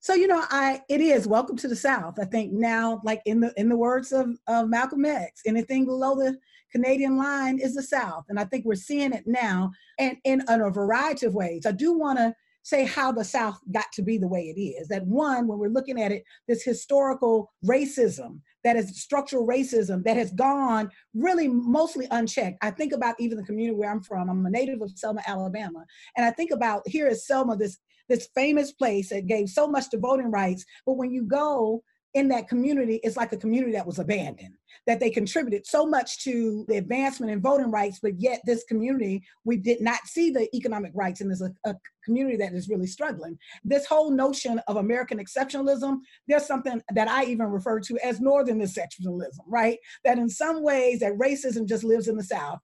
So 0.00 0.14
you 0.14 0.26
know, 0.26 0.42
I 0.50 0.80
it 0.88 1.00
is 1.00 1.28
welcome 1.28 1.56
to 1.58 1.68
the 1.68 1.76
South. 1.76 2.18
I 2.20 2.24
think 2.24 2.52
now, 2.52 3.00
like 3.04 3.22
in 3.26 3.38
the 3.38 3.54
in 3.56 3.68
the 3.68 3.76
words 3.76 4.10
of, 4.10 4.28
of 4.48 4.68
Malcolm 4.68 5.04
X, 5.04 5.42
anything 5.46 5.84
below 5.84 6.16
the 6.16 6.36
Canadian 6.72 7.16
line 7.16 7.60
is 7.60 7.76
the 7.76 7.84
South, 7.84 8.24
and 8.28 8.40
I 8.40 8.44
think 8.44 8.64
we're 8.64 8.74
seeing 8.74 9.12
it 9.12 9.22
now, 9.24 9.70
and 10.00 10.16
in, 10.24 10.42
in 10.48 10.60
a 10.62 10.68
variety 10.68 11.26
of 11.26 11.34
ways. 11.36 11.64
I 11.64 11.70
do 11.70 11.96
want 11.96 12.18
to 12.18 12.34
say 12.62 12.84
how 12.84 13.12
the 13.12 13.24
South 13.24 13.58
got 13.72 13.86
to 13.94 14.02
be 14.02 14.18
the 14.18 14.28
way 14.28 14.52
it 14.54 14.60
is. 14.60 14.88
That 14.88 15.06
one, 15.06 15.46
when 15.46 15.58
we're 15.58 15.68
looking 15.68 16.00
at 16.00 16.12
it, 16.12 16.24
this 16.48 16.62
historical 16.62 17.52
racism 17.64 18.40
that 18.64 18.76
is 18.76 19.00
structural 19.00 19.46
racism 19.46 20.04
that 20.04 20.16
has 20.16 20.32
gone 20.32 20.90
really 21.14 21.48
mostly 21.48 22.06
unchecked. 22.10 22.58
I 22.62 22.70
think 22.70 22.92
about 22.92 23.16
even 23.18 23.38
the 23.38 23.44
community 23.44 23.76
where 23.76 23.90
I'm 23.90 24.02
from. 24.02 24.28
I'm 24.28 24.44
a 24.44 24.50
native 24.50 24.82
of 24.82 24.90
Selma, 24.90 25.22
Alabama. 25.26 25.84
And 26.16 26.26
I 26.26 26.30
think 26.30 26.50
about 26.50 26.86
here 26.86 27.06
is 27.08 27.26
Selma, 27.26 27.56
this 27.56 27.78
this 28.08 28.28
famous 28.34 28.72
place 28.72 29.08
that 29.10 29.28
gave 29.28 29.48
so 29.48 29.68
much 29.68 29.88
to 29.88 29.98
voting 29.98 30.32
rights. 30.32 30.64
But 30.84 30.94
when 30.94 31.12
you 31.12 31.22
go 31.22 31.82
in 32.14 32.28
that 32.28 32.48
community 32.48 33.00
it's 33.02 33.16
like 33.16 33.32
a 33.32 33.36
community 33.36 33.72
that 33.72 33.86
was 33.86 33.98
abandoned 33.98 34.54
that 34.86 34.98
they 34.98 35.10
contributed 35.10 35.66
so 35.66 35.86
much 35.86 36.22
to 36.24 36.64
the 36.68 36.76
advancement 36.76 37.30
in 37.30 37.40
voting 37.40 37.70
rights 37.70 37.98
but 38.02 38.18
yet 38.18 38.40
this 38.44 38.64
community 38.64 39.22
we 39.44 39.56
did 39.56 39.80
not 39.80 40.00
see 40.06 40.30
the 40.30 40.48
economic 40.56 40.90
rights 40.94 41.20
and 41.20 41.30
there's 41.30 41.42
a, 41.42 41.52
a 41.64 41.74
community 42.04 42.36
that 42.38 42.54
is 42.54 42.70
really 42.70 42.86
struggling. 42.86 43.38
This 43.62 43.86
whole 43.86 44.10
notion 44.10 44.60
of 44.66 44.76
american 44.76 45.18
exceptionalism 45.18 45.98
there's 46.26 46.46
something 46.46 46.80
that 46.94 47.08
i 47.08 47.24
even 47.24 47.46
refer 47.46 47.80
to 47.80 47.98
as 48.04 48.20
northern 48.20 48.60
exceptionalism 48.60 49.40
right? 49.46 49.78
That 50.04 50.18
in 50.18 50.28
some 50.28 50.62
ways 50.62 51.00
that 51.00 51.18
racism 51.18 51.66
just 51.66 51.84
lives 51.84 52.08
in 52.08 52.16
the 52.16 52.24
south. 52.24 52.60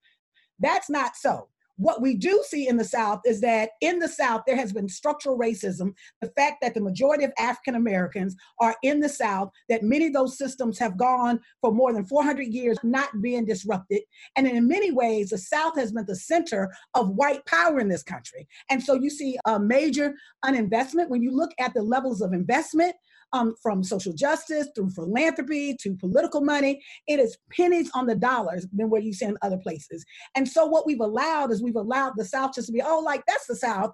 That's 0.58 0.88
not 0.88 1.16
so 1.16 1.48
what 1.76 2.00
we 2.00 2.14
do 2.14 2.42
see 2.46 2.68
in 2.68 2.76
the 2.76 2.84
South 2.84 3.20
is 3.24 3.40
that 3.42 3.70
in 3.80 3.98
the 3.98 4.08
South, 4.08 4.42
there 4.46 4.56
has 4.56 4.72
been 4.72 4.88
structural 4.88 5.38
racism. 5.38 5.92
The 6.20 6.32
fact 6.36 6.56
that 6.62 6.74
the 6.74 6.80
majority 6.80 7.24
of 7.24 7.32
African 7.38 7.74
Americans 7.74 8.34
are 8.60 8.76
in 8.82 9.00
the 9.00 9.08
South, 9.08 9.50
that 9.68 9.82
many 9.82 10.06
of 10.06 10.12
those 10.12 10.38
systems 10.38 10.78
have 10.78 10.96
gone 10.96 11.40
for 11.60 11.72
more 11.72 11.92
than 11.92 12.04
400 12.04 12.46
years 12.46 12.78
not 12.82 13.10
being 13.20 13.44
disrupted. 13.44 14.02
And 14.36 14.46
in 14.46 14.66
many 14.66 14.90
ways, 14.90 15.30
the 15.30 15.38
South 15.38 15.76
has 15.76 15.92
been 15.92 16.06
the 16.06 16.16
center 16.16 16.72
of 16.94 17.10
white 17.10 17.44
power 17.46 17.78
in 17.78 17.88
this 17.88 18.02
country. 18.02 18.48
And 18.70 18.82
so 18.82 18.94
you 18.94 19.10
see 19.10 19.38
a 19.44 19.58
major 19.58 20.14
uninvestment. 20.44 21.08
When 21.08 21.22
you 21.22 21.30
look 21.30 21.50
at 21.58 21.74
the 21.74 21.82
levels 21.82 22.22
of 22.22 22.32
investment, 22.32 22.94
um, 23.32 23.54
from 23.62 23.82
social 23.82 24.12
justice 24.12 24.68
through 24.74 24.90
philanthropy 24.90 25.76
to 25.82 25.94
political 25.94 26.40
money. 26.40 26.82
It 27.06 27.20
is 27.20 27.36
pennies 27.50 27.90
on 27.94 28.06
the 28.06 28.14
dollars 28.14 28.66
than 28.72 28.90
what 28.90 29.02
you 29.02 29.12
see 29.12 29.26
in 29.26 29.36
other 29.42 29.58
places. 29.58 30.04
And 30.34 30.48
so 30.48 30.66
what 30.66 30.86
we've 30.86 31.00
allowed 31.00 31.50
is 31.50 31.62
we've 31.62 31.76
allowed 31.76 32.12
the 32.16 32.24
South 32.24 32.54
just 32.54 32.68
to 32.68 32.72
be, 32.72 32.82
oh, 32.84 33.00
like 33.00 33.22
that's 33.26 33.46
the 33.46 33.56
South. 33.56 33.92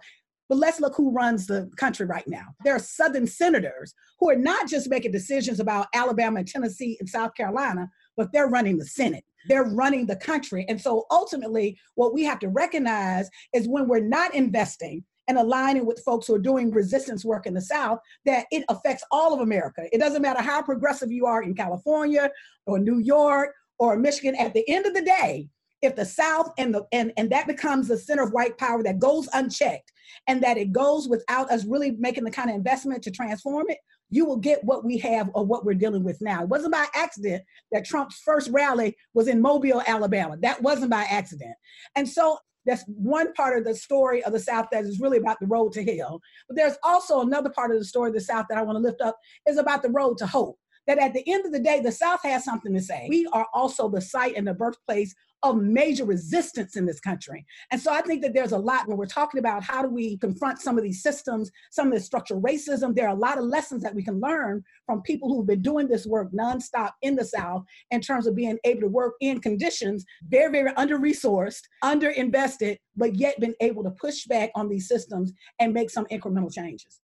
But 0.48 0.58
let's 0.58 0.80
look 0.80 0.94
who 0.94 1.12
runs 1.12 1.46
the 1.46 1.70
country 1.76 2.04
right 2.04 2.26
now. 2.26 2.44
There 2.64 2.74
are 2.74 2.78
Southern 2.78 3.26
senators 3.26 3.94
who 4.20 4.28
are 4.28 4.36
not 4.36 4.68
just 4.68 4.90
making 4.90 5.12
decisions 5.12 5.60
about 5.60 5.86
Alabama 5.94 6.40
and 6.40 6.48
Tennessee 6.48 6.96
and 7.00 7.08
South 7.08 7.34
Carolina, 7.34 7.88
but 8.16 8.32
they're 8.32 8.48
running 8.48 8.76
the 8.76 8.84
Senate. 8.84 9.24
They're 9.48 9.64
running 9.64 10.06
the 10.06 10.16
country. 10.16 10.66
And 10.68 10.80
so 10.80 11.06
ultimately, 11.10 11.78
what 11.94 12.12
we 12.12 12.22
have 12.24 12.38
to 12.40 12.48
recognize 12.48 13.28
is 13.54 13.68
when 13.68 13.88
we're 13.88 14.06
not 14.06 14.34
investing 14.34 15.04
and 15.28 15.38
aligning 15.38 15.86
with 15.86 16.02
folks 16.04 16.26
who 16.26 16.34
are 16.34 16.38
doing 16.38 16.70
resistance 16.70 17.24
work 17.24 17.46
in 17.46 17.54
the 17.54 17.60
South, 17.60 18.00
that 18.24 18.46
it 18.50 18.64
affects 18.68 19.04
all 19.10 19.32
of 19.32 19.40
America. 19.40 19.84
It 19.92 19.98
doesn't 19.98 20.22
matter 20.22 20.42
how 20.42 20.62
progressive 20.62 21.12
you 21.12 21.26
are 21.26 21.42
in 21.42 21.54
California 21.54 22.30
or 22.66 22.78
New 22.78 22.98
York 22.98 23.54
or 23.78 23.96
Michigan. 23.96 24.34
At 24.36 24.54
the 24.54 24.68
end 24.68 24.86
of 24.86 24.94
the 24.94 25.02
day, 25.02 25.48
if 25.80 25.96
the 25.96 26.04
South 26.04 26.52
and 26.58 26.74
the 26.74 26.84
and, 26.92 27.12
and 27.16 27.30
that 27.30 27.46
becomes 27.46 27.88
the 27.88 27.98
center 27.98 28.22
of 28.22 28.32
white 28.32 28.56
power 28.56 28.82
that 28.82 29.00
goes 29.00 29.28
unchecked 29.32 29.92
and 30.28 30.42
that 30.42 30.56
it 30.56 30.72
goes 30.72 31.08
without 31.08 31.50
us 31.50 31.64
really 31.64 31.92
making 31.92 32.24
the 32.24 32.30
kind 32.30 32.50
of 32.50 32.56
investment 32.56 33.02
to 33.02 33.10
transform 33.10 33.66
it, 33.68 33.78
you 34.10 34.24
will 34.24 34.36
get 34.36 34.62
what 34.62 34.84
we 34.84 34.98
have 34.98 35.30
or 35.34 35.44
what 35.44 35.64
we're 35.64 35.74
dealing 35.74 36.04
with 36.04 36.20
now. 36.20 36.42
It 36.42 36.48
wasn't 36.48 36.72
by 36.72 36.86
accident 36.94 37.42
that 37.72 37.84
Trump's 37.84 38.20
first 38.24 38.50
rally 38.50 38.96
was 39.14 39.26
in 39.26 39.40
Mobile, 39.40 39.82
Alabama. 39.86 40.36
That 40.40 40.62
wasn't 40.62 40.90
by 40.90 41.04
accident. 41.04 41.54
And 41.96 42.08
so 42.08 42.38
that's 42.66 42.84
one 42.86 43.32
part 43.34 43.58
of 43.58 43.64
the 43.64 43.74
story 43.74 44.22
of 44.24 44.32
the 44.32 44.40
South 44.40 44.66
that 44.72 44.84
is 44.84 45.00
really 45.00 45.18
about 45.18 45.40
the 45.40 45.46
road 45.46 45.72
to 45.72 45.84
hell. 45.84 46.20
But 46.48 46.56
there's 46.56 46.76
also 46.82 47.20
another 47.20 47.50
part 47.50 47.72
of 47.72 47.78
the 47.78 47.84
story 47.84 48.08
of 48.08 48.14
the 48.14 48.20
South 48.20 48.46
that 48.48 48.58
I 48.58 48.62
want 48.62 48.76
to 48.76 48.82
lift 48.82 49.00
up 49.00 49.16
is 49.46 49.58
about 49.58 49.82
the 49.82 49.90
road 49.90 50.18
to 50.18 50.26
hope. 50.26 50.58
That 50.86 50.98
at 50.98 51.14
the 51.14 51.22
end 51.32 51.46
of 51.46 51.52
the 51.52 51.60
day, 51.60 51.80
the 51.80 51.92
South 51.92 52.20
has 52.24 52.44
something 52.44 52.74
to 52.74 52.80
say. 52.80 53.06
We 53.08 53.28
are 53.32 53.46
also 53.54 53.88
the 53.88 54.00
site 54.00 54.34
and 54.36 54.46
the 54.46 54.54
birthplace 54.54 55.14
of 55.42 55.56
major 55.56 56.04
resistance 56.04 56.76
in 56.76 56.86
this 56.86 57.00
country. 57.00 57.44
And 57.70 57.80
so 57.80 57.92
I 57.92 58.00
think 58.00 58.22
that 58.22 58.32
there's 58.34 58.52
a 58.52 58.58
lot 58.58 58.86
when 58.86 58.96
we're 58.96 59.06
talking 59.06 59.38
about 59.38 59.62
how 59.62 59.82
do 59.82 59.88
we 59.88 60.16
confront 60.18 60.60
some 60.60 60.78
of 60.78 60.84
these 60.84 61.02
systems, 61.02 61.50
some 61.70 61.88
of 61.88 61.94
the 61.94 62.00
structural 62.00 62.40
racism. 62.40 62.94
There 62.94 63.06
are 63.06 63.14
a 63.14 63.18
lot 63.18 63.38
of 63.38 63.44
lessons 63.44 63.82
that 63.82 63.94
we 63.94 64.04
can 64.04 64.20
learn 64.20 64.62
from 64.86 65.02
people 65.02 65.28
who've 65.28 65.46
been 65.46 65.62
doing 65.62 65.88
this 65.88 66.06
work 66.06 66.30
nonstop 66.32 66.92
in 67.02 67.16
the 67.16 67.24
South 67.24 67.64
in 67.90 68.00
terms 68.00 68.26
of 68.26 68.36
being 68.36 68.58
able 68.64 68.82
to 68.82 68.88
work 68.88 69.14
in 69.20 69.40
conditions 69.40 70.04
very, 70.28 70.50
very 70.52 70.72
under 70.76 70.98
resourced, 70.98 71.62
under 71.82 72.10
invested, 72.10 72.78
but 72.96 73.16
yet 73.16 73.40
been 73.40 73.54
able 73.60 73.82
to 73.82 73.90
push 73.90 74.26
back 74.26 74.50
on 74.54 74.68
these 74.68 74.88
systems 74.88 75.32
and 75.58 75.72
make 75.72 75.90
some 75.90 76.06
incremental 76.06 76.52
changes. 76.52 77.00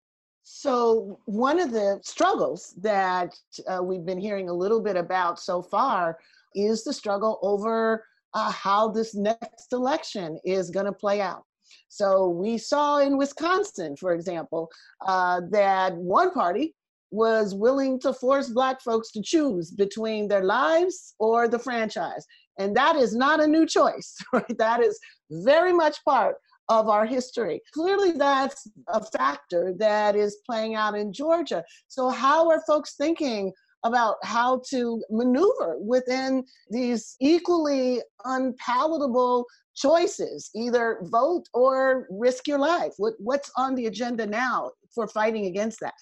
So, 0.50 1.20
one 1.26 1.60
of 1.60 1.72
the 1.72 2.00
struggles 2.04 2.74
that 2.82 3.36
uh, 3.68 3.84
we've 3.84 4.06
been 4.06 4.20
hearing 4.20 4.48
a 4.48 4.54
little 4.54 4.82
bit 4.82 4.96
about 4.96 5.42
so 5.42 5.62
far 5.62 6.20
is 6.56 6.86
the 6.86 6.94
struggle 6.94 7.38
over 7.42 8.06
uh, 8.38 8.52
how 8.52 8.88
this 8.88 9.16
next 9.16 9.74
election 9.74 10.38
is 10.46 10.70
going 10.70 10.86
to 10.86 10.92
play 10.92 11.22
out. 11.22 11.44
So 11.90 12.30
we 12.30 12.60
saw 12.60 13.00
in 13.00 13.18
Wisconsin, 13.18 13.96
for 13.98 14.14
example, 14.14 14.70
uh, 15.08 15.42
that 15.50 15.96
one 15.98 16.32
party 16.32 16.76
was 17.10 17.56
willing 17.56 18.00
to 18.02 18.14
force 18.14 18.50
Black 18.50 18.80
folks 18.82 19.12
to 19.14 19.24
choose 19.24 19.72
between 19.72 20.28
their 20.28 20.44
lives 20.44 21.16
or 21.18 21.48
the 21.48 21.58
franchise. 21.58 22.24
And 22.60 22.76
that 22.78 22.96
is 22.96 23.16
not 23.16 23.42
a 23.42 23.48
new 23.48 23.66
choice, 23.66 24.16
right? 24.34 24.58
That 24.60 24.84
is 24.84 25.00
very 25.32 25.74
much 25.74 25.98
part 26.06 26.36
of 26.70 26.90
our 26.90 27.08
history. 27.08 27.62
Clearly, 27.74 28.12
that's 28.12 28.68
a 28.90 29.04
factor 29.04 29.74
that 29.80 30.16
is 30.16 30.38
playing 30.46 30.76
out 30.76 30.96
in 30.96 31.12
Georgia. 31.12 31.64
So, 31.88 32.10
how 32.10 32.50
are 32.50 32.62
folks 32.68 32.96
thinking 32.98 33.54
about 33.84 34.16
how 34.24 34.62
to 34.70 35.04
maneuver 35.10 35.78
within 35.80 36.44
these 36.70 37.16
equally 37.20 38.02
unpalatable 38.26 39.46
choices 39.76 40.50
either 40.56 41.00
vote 41.04 41.44
or 41.54 42.08
risk 42.10 42.48
your 42.48 42.58
life 42.58 42.94
what, 42.98 43.14
what's 43.20 43.52
on 43.56 43.76
the 43.76 43.86
agenda 43.86 44.26
now 44.26 44.72
for 44.94 45.08
fighting 45.08 45.46
against 45.46 45.80
that 45.80 45.94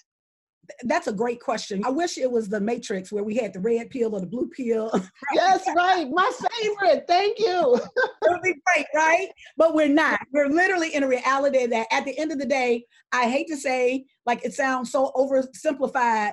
that's 0.84 1.06
a 1.06 1.12
great 1.12 1.40
question. 1.40 1.82
I 1.84 1.90
wish 1.90 2.18
it 2.18 2.30
was 2.30 2.48
the 2.48 2.60
Matrix 2.60 3.12
where 3.12 3.24
we 3.24 3.36
had 3.36 3.52
the 3.52 3.60
red 3.60 3.90
pill 3.90 4.14
or 4.14 4.20
the 4.20 4.26
blue 4.26 4.48
pill. 4.48 4.90
yes, 5.34 5.64
right. 5.76 6.08
My 6.10 6.30
favorite. 6.60 7.04
Thank 7.06 7.38
you. 7.38 7.74
it 7.96 8.10
would 8.22 8.42
be 8.42 8.54
great, 8.66 8.86
right? 8.94 9.28
But 9.56 9.74
we're 9.74 9.88
not. 9.88 10.20
We're 10.32 10.48
literally 10.48 10.94
in 10.94 11.02
a 11.02 11.08
reality 11.08 11.66
that 11.66 11.86
at 11.90 12.04
the 12.04 12.18
end 12.18 12.32
of 12.32 12.38
the 12.38 12.46
day, 12.46 12.84
I 13.12 13.28
hate 13.28 13.48
to 13.48 13.56
say, 13.56 14.04
like 14.24 14.44
it 14.44 14.54
sounds 14.54 14.90
so 14.90 15.12
oversimplified, 15.14 16.32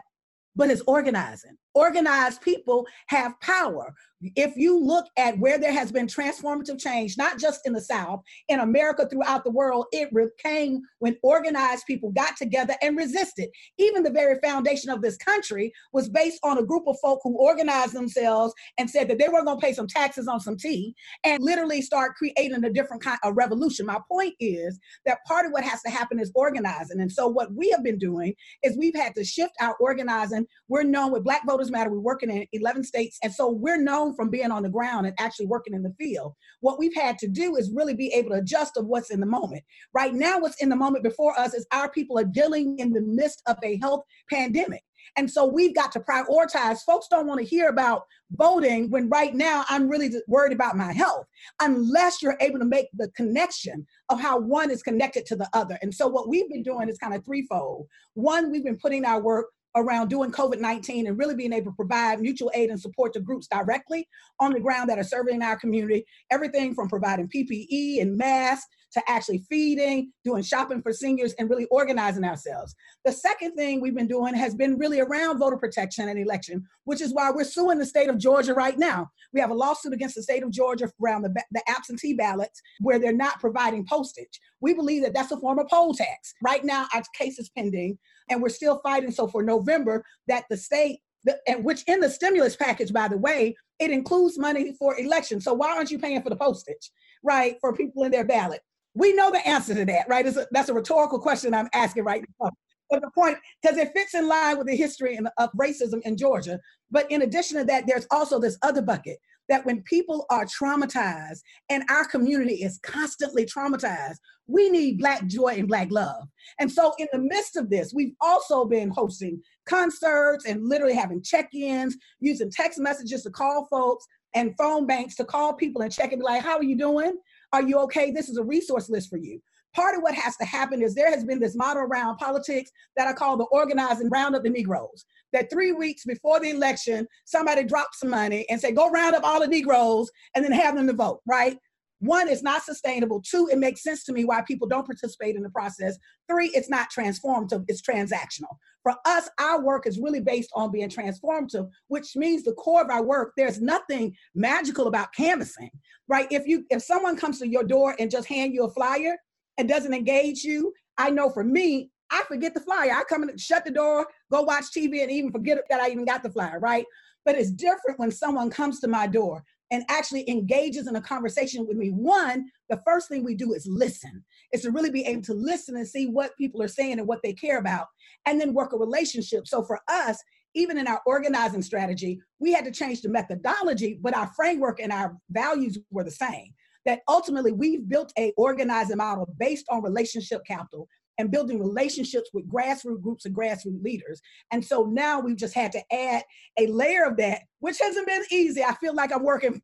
but 0.55 0.69
it's 0.69 0.81
organizing. 0.87 1.57
Organized 1.73 2.41
people 2.41 2.85
have 3.07 3.39
power 3.39 3.93
if 4.35 4.55
you 4.55 4.79
look 4.79 5.05
at 5.17 5.37
where 5.37 5.57
there 5.57 5.73
has 5.73 5.91
been 5.91 6.07
transformative 6.07 6.79
change, 6.79 7.17
not 7.17 7.39
just 7.39 7.65
in 7.65 7.73
the 7.73 7.81
South, 7.81 8.21
in 8.47 8.59
America, 8.59 9.07
throughout 9.07 9.43
the 9.43 9.51
world, 9.51 9.85
it 9.91 10.09
came 10.37 10.81
when 10.99 11.17
organized 11.23 11.85
people 11.85 12.11
got 12.11 12.37
together 12.37 12.75
and 12.81 12.97
resisted. 12.97 13.49
Even 13.77 14.03
the 14.03 14.11
very 14.11 14.39
foundation 14.43 14.89
of 14.89 15.01
this 15.01 15.17
country 15.17 15.71
was 15.91 16.09
based 16.09 16.39
on 16.43 16.57
a 16.57 16.65
group 16.65 16.83
of 16.87 16.97
folk 17.01 17.19
who 17.23 17.37
organized 17.37 17.93
themselves 17.93 18.53
and 18.77 18.89
said 18.89 19.07
that 19.09 19.19
they 19.19 19.27
were 19.27 19.43
going 19.43 19.59
to 19.59 19.65
pay 19.65 19.73
some 19.73 19.87
taxes 19.87 20.27
on 20.27 20.39
some 20.39 20.57
tea 20.57 20.95
and 21.23 21.43
literally 21.43 21.81
start 21.81 22.15
creating 22.15 22.63
a 22.63 22.71
different 22.71 23.03
kind 23.03 23.19
of 23.23 23.35
revolution. 23.35 23.85
My 23.85 23.99
point 24.09 24.35
is 24.39 24.79
that 25.05 25.23
part 25.25 25.45
of 25.45 25.51
what 25.51 25.63
has 25.63 25.81
to 25.83 25.89
happen 25.89 26.19
is 26.19 26.31
organizing. 26.35 27.01
And 27.01 27.11
so, 27.11 27.27
what 27.27 27.53
we 27.53 27.69
have 27.71 27.83
been 27.83 27.97
doing 27.97 28.33
is 28.63 28.77
we've 28.77 28.95
had 28.95 29.15
to 29.15 29.23
shift 29.23 29.53
our 29.61 29.75
organizing. 29.79 30.45
We're 30.67 30.83
known 30.83 31.11
with 31.11 31.23
Black 31.23 31.45
Voters 31.45 31.62
Matter, 31.71 31.89
we're 31.89 31.99
working 31.99 32.29
in 32.29 32.45
11 32.53 32.83
states. 32.83 33.17
And 33.23 33.33
so, 33.33 33.49
we're 33.51 33.81
known 33.81 34.15
from 34.15 34.29
being 34.29 34.51
on 34.51 34.63
the 34.63 34.69
ground 34.69 35.07
and 35.07 35.15
actually 35.19 35.47
working 35.47 35.73
in 35.73 35.83
the 35.83 35.93
field. 35.99 36.33
What 36.61 36.79
we've 36.79 36.95
had 36.95 37.17
to 37.19 37.27
do 37.27 37.55
is 37.55 37.71
really 37.73 37.93
be 37.93 38.13
able 38.13 38.31
to 38.31 38.37
adjust 38.37 38.77
of 38.77 38.85
what's 38.85 39.11
in 39.11 39.19
the 39.19 39.25
moment. 39.25 39.63
Right 39.93 40.13
now, 40.13 40.39
what's 40.39 40.61
in 40.61 40.69
the 40.69 40.75
moment 40.75 41.03
before 41.03 41.37
us 41.39 41.53
is 41.53 41.67
our 41.71 41.89
people 41.89 42.17
are 42.17 42.23
dealing 42.23 42.79
in 42.79 42.91
the 42.91 43.01
midst 43.01 43.41
of 43.47 43.57
a 43.63 43.77
health 43.77 44.03
pandemic. 44.29 44.83
And 45.15 45.29
so 45.29 45.45
we've 45.45 45.75
got 45.75 45.91
to 45.93 45.99
prioritize. 45.99 46.79
Folks 46.79 47.07
don't 47.09 47.27
want 47.27 47.39
to 47.39 47.45
hear 47.45 47.69
about 47.69 48.03
voting 48.31 48.89
when 48.89 49.09
right 49.09 49.33
now 49.33 49.63
I'm 49.69 49.87
really 49.87 50.11
worried 50.27 50.53
about 50.53 50.75
my 50.75 50.91
health, 50.91 51.27
unless 51.61 52.21
you're 52.21 52.37
able 52.41 52.59
to 52.59 52.65
make 52.65 52.87
the 52.93 53.09
connection 53.15 53.85
of 54.09 54.19
how 54.19 54.39
one 54.39 54.71
is 54.71 54.81
connected 54.81 55.25
to 55.27 55.35
the 55.35 55.47
other. 55.53 55.77
And 55.81 55.93
so 55.93 56.07
what 56.07 56.29
we've 56.29 56.49
been 56.49 56.63
doing 56.63 56.89
is 56.89 56.97
kind 56.97 57.13
of 57.13 57.23
threefold. 57.25 57.87
One, 58.15 58.51
we've 58.51 58.63
been 58.63 58.77
putting 58.77 59.05
our 59.05 59.21
work 59.21 59.47
around 59.75 60.09
doing 60.09 60.31
COVID 60.31 60.59
19 60.59 61.07
and 61.07 61.17
really 61.17 61.35
being 61.35 61.53
able 61.53 61.71
to 61.71 61.75
provide 61.75 62.21
mutual 62.21 62.51
aid 62.53 62.69
and 62.69 62.79
support 62.79 63.13
to 63.13 63.19
groups 63.19 63.47
directly 63.47 64.07
on 64.39 64.53
the 64.53 64.59
ground 64.59 64.89
that 64.89 64.99
are 64.99 65.03
serving 65.03 65.41
our 65.41 65.57
community. 65.57 66.05
Everything 66.31 66.73
from 66.75 66.87
providing 66.89 67.27
PPE 67.27 68.01
and 68.01 68.17
masks 68.17 68.67
to 68.93 69.01
actually 69.07 69.43
feeding, 69.49 70.11
doing 70.23 70.43
shopping 70.43 70.81
for 70.81 70.93
seniors, 70.93 71.33
and 71.33 71.49
really 71.49 71.65
organizing 71.65 72.23
ourselves. 72.23 72.75
The 73.05 73.11
second 73.11 73.55
thing 73.55 73.81
we've 73.81 73.95
been 73.95 74.07
doing 74.07 74.35
has 74.35 74.55
been 74.55 74.77
really 74.77 74.99
around 74.99 75.39
voter 75.39 75.57
protection 75.57 76.07
and 76.09 76.19
election, 76.19 76.63
which 76.85 77.01
is 77.01 77.13
why 77.13 77.31
we're 77.31 77.43
suing 77.43 77.79
the 77.79 77.85
state 77.85 78.09
of 78.09 78.19
Georgia 78.19 78.53
right 78.53 78.77
now. 78.77 79.09
We 79.33 79.39
have 79.39 79.49
a 79.49 79.55
lawsuit 79.55 79.93
against 79.93 80.15
the 80.15 80.23
state 80.23 80.43
of 80.43 80.51
Georgia 80.51 80.91
around 81.03 81.23
the, 81.23 81.33
the 81.51 81.63
absentee 81.67 82.13
ballots 82.13 82.61
where 82.79 82.99
they're 82.99 83.13
not 83.13 83.39
providing 83.39 83.85
postage. 83.85 84.39
We 84.61 84.73
believe 84.73 85.01
that 85.03 85.13
that's 85.13 85.31
a 85.31 85.39
form 85.39 85.59
of 85.59 85.67
poll 85.69 85.93
tax. 85.93 86.33
Right 86.43 86.63
now, 86.63 86.85
our 86.93 87.01
case 87.17 87.39
is 87.39 87.49
pending 87.49 87.97
and 88.29 88.41
we're 88.41 88.49
still 88.49 88.79
fighting. 88.79 89.11
So 89.11 89.27
for 89.27 89.43
November, 89.43 90.03
that 90.27 90.45
the 90.49 90.57
state, 90.57 90.99
the, 91.23 91.37
and 91.47 91.63
which 91.63 91.83
in 91.87 91.99
the 91.99 92.09
stimulus 92.09 92.55
package, 92.55 92.91
by 92.91 93.07
the 93.07 93.17
way, 93.17 93.55
it 93.79 93.91
includes 93.91 94.37
money 94.37 94.73
for 94.77 94.99
elections. 94.99 95.43
So 95.43 95.53
why 95.53 95.75
aren't 95.75 95.91
you 95.91 95.99
paying 95.99 96.21
for 96.21 96.29
the 96.29 96.35
postage, 96.35 96.91
right, 97.23 97.57
for 97.61 97.73
people 97.73 98.03
in 98.03 98.11
their 98.11 98.25
ballot? 98.25 98.61
We 98.93 99.13
know 99.13 99.31
the 99.31 99.45
answer 99.47 99.73
to 99.73 99.85
that, 99.85 100.07
right? 100.07 100.25
A, 100.25 100.47
that's 100.51 100.69
a 100.69 100.73
rhetorical 100.73 101.19
question 101.19 101.53
I'm 101.53 101.69
asking 101.73 102.03
right 102.03 102.23
now. 102.39 102.51
But 102.89 103.01
the 103.01 103.09
point, 103.11 103.37
because 103.61 103.77
it 103.77 103.91
fits 103.93 104.13
in 104.13 104.27
line 104.27 104.57
with 104.57 104.67
the 104.67 104.75
history 104.75 105.17
of 105.37 105.49
racism 105.59 106.01
in 106.03 106.15
Georgia. 106.15 106.59
But 106.91 107.09
in 107.09 107.23
addition 107.23 107.57
to 107.57 107.63
that, 107.65 107.87
there's 107.87 108.05
also 108.11 108.39
this 108.39 108.57
other 108.61 108.83
bucket 108.83 109.17
that 109.49 109.65
when 109.65 109.81
people 109.83 110.25
are 110.29 110.45
traumatized 110.45 111.39
and 111.69 111.83
our 111.89 112.05
community 112.05 112.55
is 112.55 112.79
constantly 112.83 113.45
traumatized, 113.45 114.17
we 114.47 114.69
need 114.69 114.99
Black 114.99 115.25
joy 115.27 115.55
and 115.57 115.67
Black 115.67 115.89
love. 115.91 116.27
And 116.59 116.71
so, 116.71 116.93
in 116.97 117.07
the 117.11 117.19
midst 117.19 117.55
of 117.55 117.69
this, 117.69 117.93
we've 117.93 118.13
also 118.21 118.65
been 118.65 118.89
hosting 118.89 119.41
concerts 119.65 120.45
and 120.45 120.67
literally 120.67 120.95
having 120.95 121.21
check 121.21 121.53
ins, 121.53 121.95
using 122.19 122.51
text 122.51 122.79
messages 122.79 123.23
to 123.23 123.29
call 123.29 123.67
folks 123.69 124.05
and 124.35 124.55
phone 124.57 124.85
banks 124.87 125.15
to 125.15 125.23
call 125.23 125.53
people 125.53 125.81
and 125.81 125.91
check 125.91 126.11
and 126.11 126.19
be 126.19 126.25
like, 126.25 126.41
How 126.41 126.57
are 126.57 126.63
you 126.63 126.77
doing? 126.77 127.13
Are 127.51 127.61
you 127.61 127.77
okay? 127.79 128.11
This 128.11 128.29
is 128.29 128.37
a 128.37 128.43
resource 128.43 128.89
list 128.89 129.09
for 129.09 129.17
you. 129.17 129.41
Part 129.75 129.95
of 129.95 130.03
what 130.03 130.13
has 130.13 130.37
to 130.37 130.45
happen 130.45 130.81
is 130.81 130.93
there 130.93 131.11
has 131.11 131.23
been 131.23 131.39
this 131.39 131.55
model 131.55 131.83
around 131.83 132.17
politics 132.17 132.71
that 132.95 133.07
I 133.07 133.13
call 133.13 133.37
the 133.37 133.45
organizing 133.45 134.09
round 134.09 134.35
up 134.35 134.43
the 134.43 134.49
Negroes. 134.49 135.05
That 135.31 135.49
three 135.49 135.71
weeks 135.71 136.05
before 136.05 136.39
the 136.39 136.51
election, 136.51 137.07
somebody 137.25 137.63
drops 137.63 137.99
some 137.99 138.09
money 138.09 138.45
and 138.49 138.61
say, 138.61 138.71
go 138.71 138.89
round 138.91 139.15
up 139.15 139.23
all 139.23 139.39
the 139.39 139.47
Negroes 139.47 140.11
and 140.35 140.45
then 140.45 140.51
have 140.51 140.75
them 140.75 140.87
to 140.87 140.93
vote, 140.93 141.21
right? 141.25 141.57
one, 142.03 142.27
it's 142.27 142.43
not 142.43 142.63
sustainable. 142.63 143.21
Two, 143.21 143.47
it 143.49 143.57
makes 143.57 143.81
sense 143.81 144.03
to 144.05 144.13
me 144.13 144.25
why 144.25 144.41
people 144.41 144.67
don't 144.67 144.85
participate 144.85 145.35
in 145.35 145.41
the 145.41 145.49
process. 145.49 145.97
Three, 146.29 146.51
it's 146.53 146.69
not 146.69 146.89
transformative, 146.91 147.63
it's 147.67 147.81
transactional. 147.81 148.57
For 148.83 148.93
us, 149.05 149.29
our 149.39 149.63
work 149.63 149.87
is 149.87 149.99
really 149.99 150.19
based 150.19 150.49
on 150.53 150.71
being 150.71 150.89
transformative, 150.89 151.69
which 151.87 152.15
means 152.15 152.43
the 152.43 152.53
core 152.53 152.81
of 152.81 152.89
our 152.89 153.03
work, 153.03 153.31
there's 153.37 153.61
nothing 153.61 154.15
magical 154.35 154.87
about 154.87 155.13
canvassing, 155.13 155.71
right? 156.09 156.27
If 156.29 156.45
you 156.45 156.65
if 156.69 156.83
someone 156.83 157.15
comes 157.15 157.39
to 157.39 157.47
your 157.47 157.63
door 157.63 157.95
and 157.97 158.11
just 158.11 158.27
hand 158.27 158.53
you 158.53 158.65
a 158.65 158.69
flyer 158.69 159.15
and 159.57 159.67
doesn't 159.69 159.93
engage 159.93 160.43
you, 160.43 160.73
I 160.97 161.09
know 161.09 161.29
for 161.29 161.43
me, 161.43 161.89
I 162.11 162.23
forget 162.27 162.53
the 162.53 162.59
flyer. 162.59 162.91
I 162.91 163.03
come 163.03 163.23
and 163.23 163.39
shut 163.39 163.65
the 163.65 163.71
door, 163.71 164.07
go 164.31 164.41
watch 164.41 164.65
TV, 164.75 165.01
and 165.01 165.11
even 165.11 165.31
forget 165.31 165.59
that 165.69 165.81
I 165.81 165.89
even 165.89 166.05
got 166.05 166.23
the 166.23 166.29
flyer, 166.29 166.59
right? 166.59 166.85
But 167.25 167.35
it's 167.35 167.51
different 167.51 167.99
when 167.99 168.11
someone 168.11 168.49
comes 168.49 168.79
to 168.81 168.87
my 168.87 169.07
door 169.07 169.43
and 169.71 169.83
actually 169.89 170.29
engages 170.29 170.87
in 170.87 170.95
a 170.95 171.01
conversation 171.01 171.65
with 171.65 171.77
me, 171.77 171.89
one, 171.89 172.45
the 172.69 172.79
first 172.85 173.09
thing 173.09 173.23
we 173.23 173.33
do 173.33 173.53
is 173.53 173.65
listen. 173.65 174.23
Is 174.51 174.61
to 174.61 174.71
really 174.71 174.91
be 174.91 175.05
able 175.05 175.23
to 175.23 175.33
listen 175.33 175.75
and 175.75 175.87
see 175.87 176.05
what 176.05 176.37
people 176.37 176.61
are 176.61 176.67
saying 176.67 176.99
and 176.99 177.07
what 177.07 177.21
they 177.23 177.33
care 177.33 177.57
about, 177.57 177.87
and 178.27 178.39
then 178.39 178.53
work 178.53 178.73
a 178.73 178.77
relationship. 178.77 179.47
So 179.47 179.63
for 179.63 179.79
us, 179.87 180.21
even 180.53 180.77
in 180.77 180.87
our 180.87 181.01
organizing 181.07 181.63
strategy, 181.63 182.21
we 182.39 182.53
had 182.53 182.65
to 182.65 182.71
change 182.71 183.01
the 183.01 183.09
methodology, 183.09 183.97
but 183.99 184.15
our 184.15 184.27
framework 184.35 184.79
and 184.79 184.91
our 184.91 185.17
values 185.31 185.79
were 185.89 186.03
the 186.03 186.11
same. 186.11 186.53
That 186.85 187.01
ultimately 187.07 187.51
we've 187.51 187.87
built 187.87 188.11
a 188.17 188.33
organizing 188.37 188.97
model 188.97 189.33
based 189.39 189.65
on 189.69 189.83
relationship 189.83 190.41
capital 190.45 190.87
and 191.17 191.31
building 191.31 191.59
relationships 191.59 192.29
with 192.33 192.49
grassroots 192.49 193.01
groups 193.01 193.25
and 193.25 193.35
grassroots 193.35 193.83
leaders. 193.83 194.21
And 194.51 194.65
so 194.65 194.85
now 194.85 195.19
we've 195.19 195.37
just 195.37 195.53
had 195.53 195.71
to 195.73 195.81
add 195.93 196.23
a 196.57 196.67
layer 196.67 197.05
of 197.05 197.17
that, 197.17 197.43
which 197.59 197.79
hasn't 197.79 198.07
been 198.07 198.23
easy. 198.31 198.63
I 198.63 198.73
feel 198.75 198.95
like 198.95 199.13
I'm 199.13 199.23
working 199.23 199.61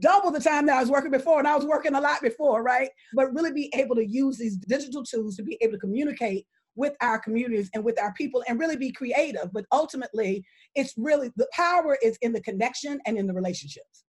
double 0.00 0.30
the 0.30 0.40
time 0.40 0.66
that 0.66 0.76
I 0.76 0.80
was 0.80 0.90
working 0.90 1.10
before, 1.10 1.38
and 1.38 1.48
I 1.48 1.56
was 1.56 1.64
working 1.64 1.94
a 1.94 2.00
lot 2.00 2.20
before, 2.20 2.62
right? 2.62 2.90
But 3.14 3.32
really 3.32 3.52
be 3.52 3.72
able 3.74 3.96
to 3.96 4.06
use 4.06 4.36
these 4.36 4.56
digital 4.56 5.02
tools 5.02 5.36
to 5.36 5.42
be 5.42 5.56
able 5.60 5.72
to 5.72 5.78
communicate 5.78 6.46
with 6.76 6.94
our 7.00 7.18
communities 7.18 7.70
and 7.74 7.82
with 7.82 8.00
our 8.00 8.12
people 8.12 8.44
and 8.46 8.60
really 8.60 8.76
be 8.76 8.92
creative. 8.92 9.52
But 9.52 9.64
ultimately, 9.72 10.44
it's 10.74 10.94
really 10.96 11.30
the 11.36 11.48
power 11.52 11.98
is 12.02 12.18
in 12.22 12.32
the 12.32 12.40
connection 12.42 13.00
and 13.06 13.16
in 13.16 13.26
the 13.26 13.34
relationships. 13.34 14.04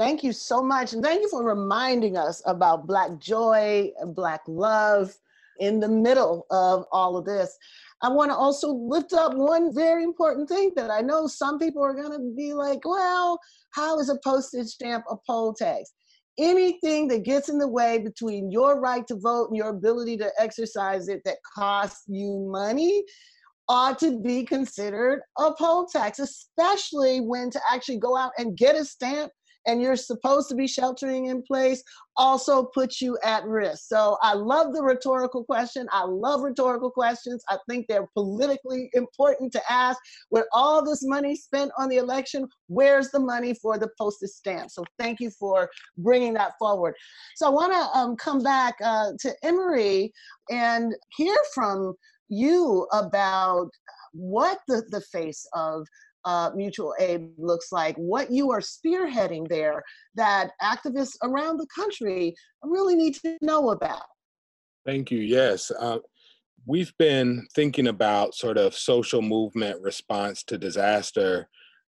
Thank 0.00 0.24
you 0.24 0.32
so 0.32 0.62
much. 0.62 0.94
And 0.94 1.04
thank 1.04 1.20
you 1.20 1.28
for 1.28 1.44
reminding 1.44 2.16
us 2.16 2.40
about 2.46 2.86
Black 2.86 3.18
joy 3.18 3.92
Black 4.14 4.40
love 4.46 5.14
in 5.58 5.78
the 5.78 5.90
middle 5.90 6.46
of 6.50 6.86
all 6.90 7.18
of 7.18 7.26
this. 7.26 7.54
I 8.00 8.08
want 8.08 8.30
to 8.30 8.34
also 8.34 8.70
lift 8.70 9.12
up 9.12 9.34
one 9.34 9.74
very 9.74 10.02
important 10.02 10.48
thing 10.48 10.72
that 10.74 10.90
I 10.90 11.02
know 11.02 11.26
some 11.26 11.58
people 11.58 11.82
are 11.82 11.92
going 11.92 12.12
to 12.12 12.34
be 12.34 12.54
like, 12.54 12.80
well, 12.86 13.38
how 13.74 13.98
is 13.98 14.08
a 14.08 14.18
postage 14.24 14.68
stamp 14.68 15.04
a 15.10 15.16
poll 15.28 15.52
tax? 15.52 15.92
Anything 16.38 17.06
that 17.08 17.24
gets 17.24 17.50
in 17.50 17.58
the 17.58 17.68
way 17.68 17.98
between 17.98 18.50
your 18.50 18.80
right 18.80 19.06
to 19.06 19.16
vote 19.16 19.48
and 19.48 19.56
your 19.58 19.68
ability 19.68 20.16
to 20.16 20.32
exercise 20.38 21.08
it 21.08 21.20
that 21.26 21.36
costs 21.54 22.04
you 22.08 22.48
money 22.50 23.04
ought 23.68 23.98
to 23.98 24.18
be 24.18 24.44
considered 24.44 25.20
a 25.38 25.52
poll 25.52 25.84
tax, 25.84 26.20
especially 26.20 27.20
when 27.20 27.50
to 27.50 27.60
actually 27.70 27.98
go 27.98 28.16
out 28.16 28.32
and 28.38 28.56
get 28.56 28.74
a 28.74 28.84
stamp 28.86 29.30
and 29.66 29.82
you're 29.82 29.96
supposed 29.96 30.48
to 30.48 30.54
be 30.54 30.66
sheltering 30.66 31.26
in 31.26 31.42
place 31.42 31.82
also 32.16 32.64
puts 32.64 33.00
you 33.00 33.18
at 33.24 33.44
risk. 33.44 33.84
So 33.86 34.18
I 34.22 34.34
love 34.34 34.74
the 34.74 34.82
rhetorical 34.82 35.44
question. 35.44 35.86
I 35.90 36.04
love 36.04 36.42
rhetorical 36.42 36.90
questions. 36.90 37.42
I 37.48 37.58
think 37.68 37.86
they're 37.86 38.08
politically 38.14 38.90
important 38.92 39.52
to 39.52 39.72
ask. 39.72 39.98
With 40.30 40.44
all 40.52 40.84
this 40.84 41.02
money 41.02 41.34
spent 41.34 41.72
on 41.78 41.88
the 41.88 41.96
election, 41.96 42.46
where's 42.68 43.10
the 43.10 43.20
money 43.20 43.54
for 43.54 43.78
the 43.78 43.88
postage 43.98 44.30
stamp? 44.30 44.70
So 44.70 44.84
thank 44.98 45.20
you 45.20 45.30
for 45.30 45.70
bringing 45.98 46.34
that 46.34 46.52
forward. 46.58 46.94
So 47.36 47.46
I 47.46 47.50
want 47.50 47.72
to 47.72 47.98
um, 47.98 48.16
come 48.16 48.42
back 48.42 48.74
uh, 48.84 49.12
to 49.20 49.34
Emery 49.42 50.12
and 50.50 50.94
hear 51.16 51.36
from 51.54 51.94
you 52.28 52.86
about 52.92 53.70
what 54.12 54.58
the, 54.68 54.82
the 54.90 55.00
face 55.00 55.46
of 55.54 55.86
uh, 56.24 56.50
mutual 56.54 56.94
aid 56.98 57.30
looks 57.38 57.72
like, 57.72 57.96
what 57.96 58.30
you 58.30 58.50
are 58.50 58.60
spearheading 58.60 59.48
there 59.48 59.82
that 60.14 60.50
activists 60.62 61.16
around 61.22 61.58
the 61.58 61.66
country 61.74 62.34
really 62.62 62.94
need 62.96 63.14
to 63.16 63.36
know 63.40 63.70
about. 63.70 64.02
Thank 64.86 65.10
you. 65.10 65.20
Yes. 65.20 65.70
Uh, 65.70 65.98
we've 66.66 66.92
been 66.98 67.46
thinking 67.54 67.88
about 67.88 68.34
sort 68.34 68.58
of 68.58 68.74
social 68.74 69.22
movement 69.22 69.80
response 69.82 70.42
to 70.44 70.58
disaster 70.58 71.48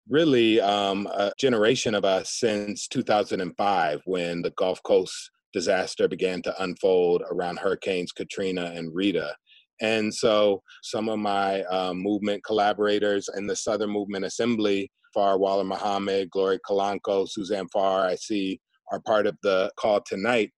really 0.09 0.61
um, 0.61 1.07
a 1.07 1.33
generation 1.39 1.95
of 1.95 2.05
us 2.05 2.31
since 2.31 2.89
2005 2.89 4.01
when 4.07 4.43
the 4.43 4.51
Gulf 4.51 4.83
Coast 4.83 5.31
disaster 5.53 6.09
began 6.09 6.43
to 6.43 6.63
unfold 6.63 7.23
around 7.31 7.59
hurricanes 7.59 8.13
Katrina 8.13 8.73
and 8.75 8.95
Rita. 8.95 9.35
And 9.81 10.13
so 10.13 10.63
some 10.83 11.09
of 11.09 11.19
my 11.19 11.63
uh, 11.63 11.95
movement 11.95 12.45
collaborators 12.45 13.29
in 13.37 13.47
the 13.47 13.57
Southern 13.57 13.91
Movement 13.91 14.25
Assembly, 14.25 14.91
Far 15.15 15.39
Waller 15.39 15.65
Muhammad, 15.65 16.31
Gloria 16.31 16.59
Kalanko, 16.69 17.29
Suzanne 17.29 17.69
Pharr, 17.75 18.05
I 18.07 18.17
see 18.17 18.61
are 18.93 19.01
part 19.01 19.27
of 19.27 19.37
the 19.43 19.71
call 19.77 20.01
tonight. 20.07 20.51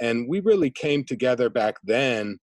And 0.00 0.28
we 0.28 0.40
really 0.40 0.70
came 0.70 1.04
together 1.04 1.48
back 1.48 1.76
then 1.84 2.38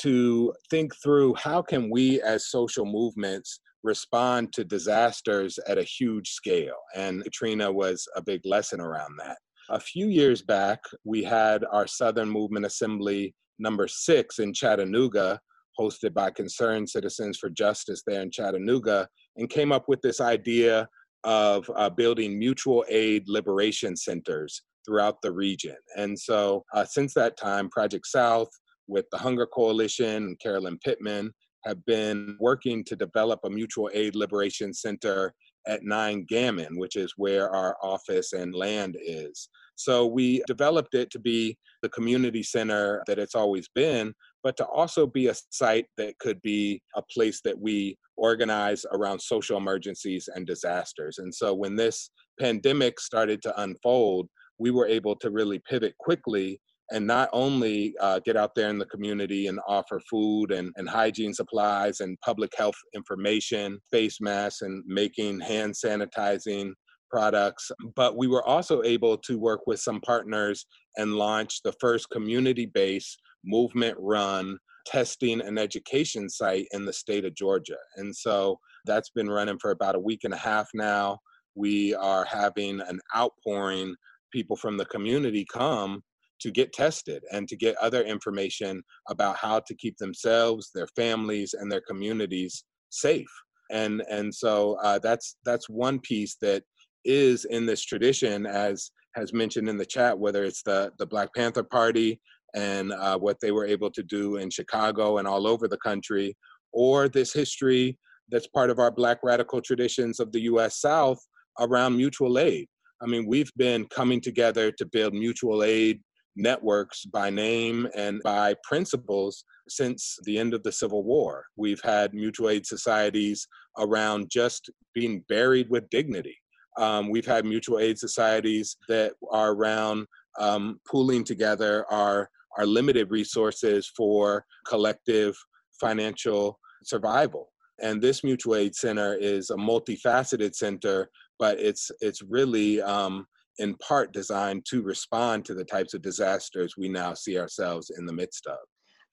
to 0.00 0.52
think 0.68 0.92
through 1.02 1.34
how 1.34 1.62
can 1.62 1.90
we 1.90 2.20
as 2.22 2.50
social 2.50 2.84
movements 2.84 3.60
respond 3.82 4.52
to 4.52 4.64
disasters 4.64 5.58
at 5.66 5.78
a 5.78 5.82
huge 5.82 6.28
scale. 6.28 6.76
And 6.94 7.24
Katrina 7.24 7.72
was 7.72 8.06
a 8.14 8.22
big 8.22 8.42
lesson 8.44 8.80
around 8.80 9.16
that. 9.18 9.38
A 9.70 9.80
few 9.80 10.08
years 10.08 10.42
back, 10.42 10.80
we 11.04 11.22
had 11.22 11.64
our 11.72 11.86
Southern 11.86 12.28
Movement 12.28 12.66
Assembly 12.66 13.34
number 13.58 13.88
six 13.88 14.38
in 14.38 14.52
Chattanooga, 14.52 15.40
hosted 15.78 16.14
by 16.14 16.30
Concerned 16.30 16.88
Citizens 16.88 17.38
for 17.38 17.50
Justice 17.50 18.02
there 18.06 18.22
in 18.22 18.30
Chattanooga, 18.30 19.08
and 19.36 19.48
came 19.48 19.72
up 19.72 19.84
with 19.88 20.00
this 20.02 20.20
idea 20.20 20.88
of 21.24 21.70
uh, 21.76 21.90
building 21.90 22.38
mutual 22.38 22.84
aid 22.88 23.24
liberation 23.26 23.96
centers 23.96 24.62
throughout 24.86 25.20
the 25.22 25.30
region. 25.30 25.76
And 25.96 26.18
so, 26.18 26.64
uh, 26.74 26.84
since 26.84 27.14
that 27.14 27.36
time, 27.36 27.68
Project 27.68 28.06
South 28.06 28.48
with 28.88 29.06
the 29.12 29.18
Hunger 29.18 29.46
Coalition 29.46 30.24
and 30.24 30.40
Carolyn 30.40 30.78
Pittman 30.84 31.32
have 31.64 31.84
been 31.84 32.36
working 32.40 32.82
to 32.84 32.96
develop 32.96 33.40
a 33.44 33.50
mutual 33.50 33.90
aid 33.92 34.16
liberation 34.16 34.72
center 34.72 35.34
at 35.66 35.82
9 35.82 36.24
Gammon, 36.28 36.78
which 36.78 36.96
is 36.96 37.12
where 37.16 37.50
our 37.50 37.76
office 37.82 38.32
and 38.32 38.54
land 38.54 38.96
is. 39.00 39.48
So 39.80 40.06
we 40.06 40.42
developed 40.46 40.94
it 40.94 41.10
to 41.12 41.18
be 41.18 41.56
the 41.82 41.88
community 41.88 42.42
center 42.42 43.02
that 43.06 43.18
it's 43.18 43.34
always 43.34 43.68
been, 43.74 44.12
but 44.42 44.56
to 44.58 44.66
also 44.66 45.06
be 45.06 45.28
a 45.28 45.34
site 45.50 45.86
that 45.96 46.18
could 46.18 46.40
be 46.42 46.82
a 46.96 47.02
place 47.10 47.40
that 47.44 47.58
we 47.58 47.96
organize 48.16 48.84
around 48.92 49.20
social 49.20 49.56
emergencies 49.56 50.28
and 50.34 50.46
disasters. 50.46 51.18
And 51.18 51.34
so 51.34 51.54
when 51.54 51.76
this 51.76 52.10
pandemic 52.38 53.00
started 53.00 53.40
to 53.42 53.62
unfold, 53.62 54.28
we 54.58 54.70
were 54.70 54.86
able 54.86 55.16
to 55.16 55.30
really 55.30 55.60
pivot 55.68 55.94
quickly 55.98 56.60
and 56.90 57.06
not 57.06 57.28
only 57.32 57.94
uh, 58.00 58.18
get 58.24 58.36
out 58.36 58.54
there 58.54 58.68
in 58.68 58.78
the 58.78 58.86
community 58.86 59.46
and 59.46 59.60
offer 59.66 60.00
food 60.10 60.50
and, 60.50 60.72
and 60.76 60.88
hygiene 60.88 61.32
supplies 61.32 62.00
and 62.00 62.18
public 62.20 62.50
health 62.56 62.74
information, 62.94 63.78
face 63.90 64.20
masks, 64.20 64.62
and 64.62 64.82
making 64.86 65.40
hand 65.40 65.72
sanitizing 65.72 66.72
products, 67.10 67.70
but 67.96 68.16
we 68.16 68.26
were 68.26 68.46
also 68.46 68.82
able 68.82 69.16
to 69.18 69.38
work 69.38 69.66
with 69.66 69.80
some 69.80 70.00
partners 70.00 70.66
and 70.96 71.14
launch 71.14 71.62
the 71.62 71.74
first 71.80 72.08
community 72.10 72.66
based 72.66 73.20
movement 73.44 73.96
run 73.98 74.58
testing 74.86 75.40
and 75.40 75.58
education 75.58 76.28
site 76.28 76.66
in 76.72 76.84
the 76.84 76.92
state 76.92 77.24
of 77.24 77.34
Georgia. 77.34 77.76
And 77.96 78.14
so 78.14 78.58
that's 78.86 79.10
been 79.10 79.30
running 79.30 79.58
for 79.58 79.70
about 79.70 79.94
a 79.94 80.00
week 80.00 80.24
and 80.24 80.34
a 80.34 80.38
half 80.38 80.68
now. 80.74 81.18
We 81.54 81.94
are 81.94 82.24
having 82.24 82.80
an 82.80 83.00
outpouring, 83.16 83.94
people 84.32 84.56
from 84.56 84.76
the 84.76 84.86
community 84.86 85.46
come 85.52 86.02
to 86.40 86.50
get 86.50 86.72
tested 86.72 87.22
and 87.32 87.46
to 87.48 87.56
get 87.56 87.76
other 87.76 88.02
information 88.02 88.82
about 89.08 89.36
how 89.36 89.60
to 89.60 89.74
keep 89.74 89.96
themselves, 89.98 90.70
their 90.74 90.86
families, 90.96 91.54
and 91.54 91.70
their 91.70 91.82
communities 91.82 92.64
safe. 92.88 93.30
And 93.70 94.02
and 94.10 94.34
so 94.34 94.76
uh, 94.82 94.98
that's 94.98 95.36
that's 95.44 95.68
one 95.68 96.00
piece 96.00 96.36
that 96.40 96.64
is 97.04 97.44
in 97.46 97.66
this 97.66 97.82
tradition, 97.82 98.46
as 98.46 98.90
has 99.14 99.32
mentioned 99.32 99.68
in 99.68 99.76
the 99.76 99.86
chat, 99.86 100.18
whether 100.18 100.44
it's 100.44 100.62
the 100.62 100.92
the 100.98 101.06
Black 101.06 101.34
Panther 101.34 101.64
Party 101.64 102.20
and 102.54 102.92
uh, 102.92 103.18
what 103.18 103.38
they 103.40 103.52
were 103.52 103.66
able 103.66 103.90
to 103.90 104.02
do 104.02 104.36
in 104.36 104.50
Chicago 104.50 105.18
and 105.18 105.28
all 105.28 105.46
over 105.46 105.68
the 105.68 105.78
country, 105.78 106.36
or 106.72 107.08
this 107.08 107.32
history 107.32 107.98
that's 108.30 108.46
part 108.48 108.70
of 108.70 108.78
our 108.78 108.90
Black 108.90 109.18
radical 109.22 109.60
traditions 109.60 110.20
of 110.20 110.32
the 110.32 110.40
U.S. 110.42 110.80
South 110.80 111.18
around 111.58 111.96
mutual 111.96 112.38
aid. 112.38 112.68
I 113.02 113.06
mean, 113.06 113.26
we've 113.26 113.50
been 113.56 113.86
coming 113.86 114.20
together 114.20 114.70
to 114.72 114.86
build 114.86 115.14
mutual 115.14 115.64
aid 115.64 116.00
networks 116.36 117.04
by 117.04 117.30
name 117.30 117.88
and 117.96 118.20
by 118.22 118.54
principles 118.62 119.44
since 119.68 120.16
the 120.24 120.38
end 120.38 120.54
of 120.54 120.62
the 120.62 120.72
Civil 120.72 121.02
War. 121.04 121.44
We've 121.56 121.80
had 121.82 122.14
mutual 122.14 122.50
aid 122.50 122.66
societies 122.66 123.46
around 123.78 124.30
just 124.30 124.70
being 124.94 125.24
buried 125.28 125.68
with 125.70 125.88
dignity. 125.90 126.36
Um, 126.80 127.10
we've 127.10 127.26
had 127.26 127.44
mutual 127.44 127.78
aid 127.78 127.98
societies 127.98 128.76
that 128.88 129.12
are 129.30 129.52
around 129.52 130.06
um, 130.38 130.80
pooling 130.88 131.24
together 131.24 131.84
our, 131.92 132.30
our 132.56 132.64
limited 132.64 133.10
resources 133.10 133.86
for 133.94 134.46
collective 134.66 135.36
financial 135.78 136.58
survival. 136.82 137.50
And 137.82 138.00
this 138.00 138.24
mutual 138.24 138.56
aid 138.56 138.74
center 138.74 139.14
is 139.14 139.50
a 139.50 139.56
multifaceted 139.56 140.54
center, 140.54 141.10
but 141.38 141.58
it's 141.58 141.90
it's 142.00 142.22
really 142.22 142.80
um, 142.82 143.26
in 143.58 143.74
part 143.76 144.12
designed 144.12 144.64
to 144.66 144.82
respond 144.82 145.44
to 145.44 145.54
the 145.54 145.64
types 145.64 145.94
of 145.94 146.02
disasters 146.02 146.76
we 146.76 146.88
now 146.88 147.14
see 147.14 147.38
ourselves 147.38 147.90
in 147.96 148.06
the 148.06 148.12
midst 148.12 148.46
of. 148.46 148.58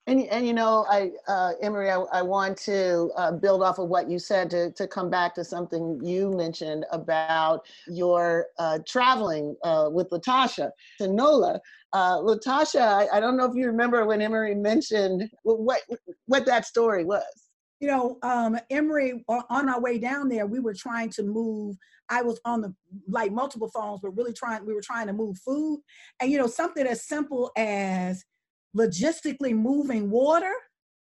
And, 0.08 0.24
and 0.28 0.48
you 0.48 0.54
know, 0.54 0.86
I, 0.90 1.12
uh, 1.28 1.52
Emery, 1.62 1.92
I, 1.92 1.98
I 2.14 2.22
want 2.22 2.58
to 2.60 3.12
uh, 3.18 3.34
build 3.34 3.62
off 3.62 3.78
of 3.78 3.90
what 3.90 4.10
you 4.10 4.20
said 4.20 4.50
to, 4.52 4.72
to 4.72 4.88
come 4.88 5.10
back 5.10 5.36
to 5.36 5.44
something 5.44 6.00
you 6.02 6.32
mentioned 6.32 6.86
about 6.94 7.66
your 7.88 8.48
uh, 8.58 8.80
traveling 8.88 9.56
uh, 9.66 9.90
with 9.92 10.10
LaTosha 10.10 10.72
to 11.00 11.08
NOLA. 11.10 11.60
Uh, 11.92 12.20
LaTosha, 12.20 12.82
I, 12.82 13.18
I, 13.18 13.20
don't 13.20 13.36
know 13.36 13.46
if 13.46 13.56
you 13.56 13.66
remember 13.68 14.06
when 14.06 14.22
Emery 14.22 14.56
mentioned 14.56 15.30
what, 15.44 15.82
what 16.26 16.46
that 16.46 16.66
story 16.66 17.04
was. 17.04 17.24
You 17.82 17.90
know, 17.90 18.18
um, 18.24 18.58
Emery, 18.70 19.24
on 19.28 19.70
our 19.70 19.80
way 19.80 20.00
down 20.00 20.30
there, 20.30 20.46
we 20.46 20.60
were 20.60 20.74
trying 20.74 21.10
to 21.12 21.24
move 21.24 21.76
I 22.10 22.22
was 22.22 22.40
on 22.46 22.62
the 22.62 22.74
like 23.08 23.32
multiple 23.32 23.70
phones, 23.70 24.00
but 24.02 24.12
really 24.12 24.34
trying, 24.34 24.66
we 24.66 24.74
were 24.74 24.82
trying 24.82 25.08
to 25.08 25.14
move 25.14 25.38
food. 25.40 25.82
And 26.22 26.32
you 26.32 26.38
know, 26.38 26.48
something 26.48 26.88
as 26.88 27.04
simple 27.04 27.52
as 27.58 28.24
logistically 28.78 29.54
moving 29.54 30.10
water 30.10 30.54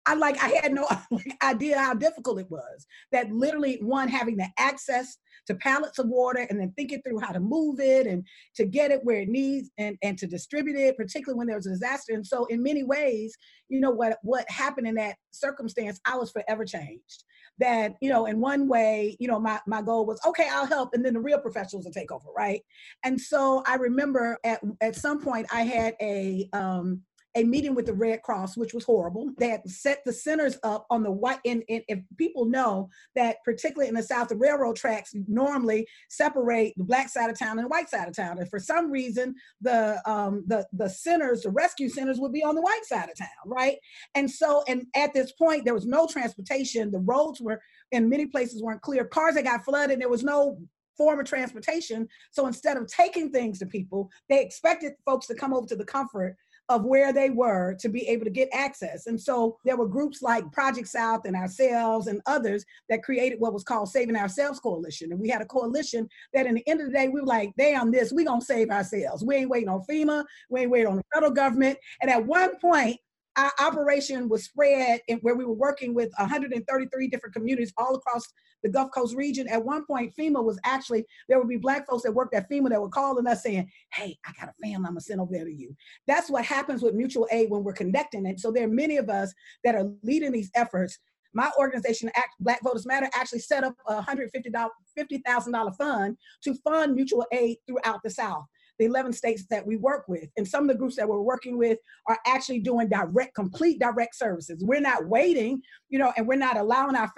I 0.05 0.15
like 0.15 0.41
I 0.43 0.59
had 0.61 0.73
no 0.73 0.87
idea 1.43 1.79
how 1.79 1.93
difficult 1.93 2.39
it 2.39 2.49
was. 2.49 2.85
That 3.11 3.31
literally 3.31 3.79
one 3.81 4.09
having 4.09 4.37
the 4.37 4.47
access 4.57 5.17
to 5.47 5.55
pallets 5.55 5.99
of 5.99 6.07
water 6.07 6.45
and 6.49 6.59
then 6.59 6.73
thinking 6.75 7.01
through 7.01 7.19
how 7.19 7.31
to 7.31 7.39
move 7.39 7.79
it 7.79 8.07
and 8.07 8.25
to 8.55 8.65
get 8.65 8.91
it 8.91 9.03
where 9.03 9.21
it 9.21 9.29
needs 9.29 9.69
and, 9.77 9.97
and 10.01 10.17
to 10.17 10.27
distribute 10.27 10.77
it, 10.77 10.97
particularly 10.97 11.37
when 11.37 11.47
there's 11.47 11.67
a 11.67 11.71
disaster. 11.71 12.13
And 12.13 12.25
so 12.25 12.45
in 12.45 12.63
many 12.63 12.83
ways, 12.83 13.35
you 13.69 13.79
know 13.79 13.91
what 13.91 14.17
what 14.23 14.49
happened 14.49 14.87
in 14.87 14.95
that 14.95 15.15
circumstance, 15.31 15.99
I 16.05 16.17
was 16.17 16.31
forever 16.31 16.65
changed. 16.65 17.23
That, 17.59 17.93
you 18.01 18.09
know, 18.09 18.25
in 18.25 18.39
one 18.39 18.67
way, 18.67 19.15
you 19.19 19.27
know, 19.27 19.39
my, 19.39 19.59
my 19.67 19.83
goal 19.83 20.07
was, 20.07 20.19
okay, 20.25 20.47
I'll 20.51 20.65
help. 20.65 20.95
And 20.95 21.05
then 21.05 21.13
the 21.13 21.19
real 21.19 21.37
professionals 21.37 21.85
will 21.85 21.91
take 21.91 22.11
over, 22.11 22.29
right? 22.35 22.61
And 23.03 23.21
so 23.21 23.61
I 23.67 23.75
remember 23.75 24.39
at 24.43 24.59
at 24.81 24.95
some 24.95 25.21
point 25.21 25.45
I 25.53 25.61
had 25.61 25.95
a 26.01 26.49
um 26.51 27.03
a 27.35 27.43
meeting 27.43 27.73
with 27.73 27.85
the 27.85 27.93
Red 27.93 28.21
Cross, 28.21 28.57
which 28.57 28.73
was 28.73 28.83
horrible. 28.83 29.31
They 29.37 29.49
had 29.49 29.67
set 29.69 30.03
the 30.05 30.13
centers 30.13 30.57
up 30.63 30.85
on 30.89 31.03
the 31.03 31.11
white, 31.11 31.39
and, 31.45 31.63
and 31.67 31.83
if 31.87 31.99
people 32.17 32.45
know 32.45 32.89
that, 33.15 33.37
particularly 33.43 33.89
in 33.89 33.95
the 33.95 34.03
South, 34.03 34.29
the 34.29 34.35
railroad 34.35 34.75
tracks 34.75 35.15
normally 35.27 35.87
separate 36.09 36.73
the 36.77 36.83
black 36.83 37.09
side 37.09 37.29
of 37.29 37.37
town 37.37 37.57
and 37.57 37.65
the 37.65 37.69
white 37.69 37.89
side 37.89 38.07
of 38.07 38.15
town. 38.15 38.37
And 38.37 38.49
for 38.49 38.59
some 38.59 38.91
reason, 38.91 39.35
the 39.61 40.01
um, 40.09 40.43
the 40.47 40.65
the 40.73 40.89
centers, 40.89 41.41
the 41.41 41.49
rescue 41.49 41.89
centers, 41.89 42.19
would 42.19 42.33
be 42.33 42.43
on 42.43 42.55
the 42.55 42.61
white 42.61 42.85
side 42.85 43.09
of 43.09 43.17
town, 43.17 43.27
right? 43.45 43.77
And 44.15 44.29
so, 44.29 44.63
and 44.67 44.85
at 44.95 45.13
this 45.13 45.31
point, 45.31 45.65
there 45.65 45.73
was 45.73 45.85
no 45.85 46.07
transportation. 46.07 46.91
The 46.91 46.99
roads 46.99 47.41
were 47.41 47.61
in 47.91 48.09
many 48.09 48.27
places 48.27 48.61
weren't 48.61 48.81
clear. 48.81 49.05
Cars 49.05 49.35
that 49.35 49.43
got 49.43 49.65
flooded. 49.65 49.99
There 49.99 50.09
was 50.09 50.23
no 50.23 50.59
form 50.97 51.19
of 51.19 51.25
transportation. 51.25 52.07
So 52.31 52.47
instead 52.47 52.77
of 52.77 52.87
taking 52.87 53.31
things 53.31 53.59
to 53.59 53.65
people, 53.65 54.09
they 54.29 54.41
expected 54.43 54.93
folks 55.05 55.27
to 55.27 55.35
come 55.35 55.53
over 55.53 55.67
to 55.67 55.75
the 55.75 55.85
comfort 55.85 56.37
of 56.69 56.85
where 56.85 57.11
they 57.11 57.29
were 57.29 57.75
to 57.79 57.89
be 57.89 58.07
able 58.07 58.23
to 58.25 58.31
get 58.31 58.49
access. 58.53 59.07
And 59.07 59.19
so 59.19 59.57
there 59.65 59.77
were 59.77 59.87
groups 59.87 60.21
like 60.21 60.51
Project 60.51 60.87
South 60.87 61.25
and 61.25 61.35
ourselves 61.35 62.07
and 62.07 62.21
others 62.25 62.65
that 62.89 63.03
created 63.03 63.39
what 63.39 63.53
was 63.53 63.63
called 63.63 63.89
Saving 63.89 64.15
Ourselves 64.15 64.59
Coalition. 64.59 65.11
And 65.11 65.19
we 65.19 65.29
had 65.29 65.41
a 65.41 65.45
coalition 65.45 66.07
that 66.33 66.45
in 66.45 66.55
the 66.55 66.67
end 66.67 66.81
of 66.81 66.87
the 66.87 66.93
day, 66.93 67.09
we 67.09 67.21
were 67.21 67.27
like, 67.27 67.51
damn 67.57 67.91
this, 67.91 68.13
we 68.13 68.25
gonna 68.25 68.41
save 68.41 68.69
ourselves. 68.69 69.23
We 69.23 69.35
ain't 69.35 69.49
waiting 69.49 69.69
on 69.69 69.83
FEMA, 69.89 70.23
we 70.49 70.61
ain't 70.61 70.71
waiting 70.71 70.87
on 70.87 70.97
the 70.97 71.03
federal 71.13 71.31
government. 71.31 71.77
And 72.01 72.09
at 72.09 72.25
one 72.25 72.57
point, 72.59 72.97
our 73.35 73.51
operation 73.59 74.29
was 74.29 74.45
spread 74.45 75.01
in, 75.07 75.17
where 75.19 75.35
we 75.35 75.45
were 75.45 75.53
working 75.53 75.93
with 75.93 76.11
133 76.17 77.07
different 77.07 77.33
communities 77.33 77.73
all 77.77 77.95
across 77.95 78.31
the 78.61 78.69
Gulf 78.69 78.91
Coast 78.91 79.15
region. 79.15 79.47
At 79.47 79.63
one 79.63 79.85
point, 79.85 80.13
FEMA 80.17 80.43
was 80.43 80.59
actually, 80.63 81.05
there 81.27 81.39
would 81.39 81.49
be 81.49 81.57
black 81.57 81.87
folks 81.87 82.03
that 82.03 82.13
worked 82.13 82.33
at 82.33 82.49
FEMA 82.49 82.69
that 82.69 82.81
were 82.81 82.89
calling 82.89 83.27
us 83.27 83.43
saying, 83.43 83.69
hey, 83.93 84.17
I 84.25 84.31
got 84.39 84.49
a 84.49 84.53
family 84.63 84.75
I'm 84.75 84.83
gonna 84.83 85.01
send 85.01 85.19
over 85.19 85.31
there 85.33 85.45
to 85.45 85.53
you. 85.53 85.75
That's 86.07 86.29
what 86.29 86.45
happens 86.45 86.81
with 86.81 86.93
mutual 86.93 87.27
aid 87.31 87.49
when 87.49 87.63
we're 87.63 87.73
connecting. 87.73 88.25
And 88.25 88.39
so 88.39 88.51
there 88.51 88.65
are 88.65 88.71
many 88.71 88.97
of 88.97 89.09
us 89.09 89.33
that 89.63 89.75
are 89.75 89.89
leading 90.03 90.31
these 90.31 90.51
efforts. 90.55 90.97
My 91.33 91.49
organization, 91.57 92.11
Black 92.39 92.61
Voters 92.61 92.85
Matter, 92.85 93.09
actually 93.15 93.39
set 93.39 93.63
up 93.63 93.73
a 93.87 94.01
$150,000 94.01 94.69
$50, 94.97 95.77
fund 95.77 96.17
to 96.43 96.53
fund 96.63 96.93
mutual 96.93 97.25
aid 97.31 97.57
throughout 97.67 98.01
the 98.03 98.09
South 98.09 98.45
the 98.79 98.85
11 98.85 99.13
states 99.13 99.45
that 99.49 99.65
we 99.65 99.77
work 99.77 100.05
with. 100.07 100.29
And 100.37 100.47
some 100.47 100.63
of 100.63 100.67
the 100.67 100.77
groups 100.77 100.95
that 100.95 101.07
we're 101.07 101.21
working 101.21 101.57
with 101.57 101.77
are 102.07 102.17
actually 102.25 102.59
doing 102.59 102.89
direct, 102.89 103.35
complete 103.35 103.79
direct 103.79 104.15
services. 104.15 104.63
We're 104.65 104.81
not 104.81 105.07
waiting, 105.07 105.61
you 105.89 105.99
know, 105.99 106.11
and 106.17 106.27
we're 106.27 106.35
not 106.35 106.57
allowing 106.57 106.95
our 106.95 107.11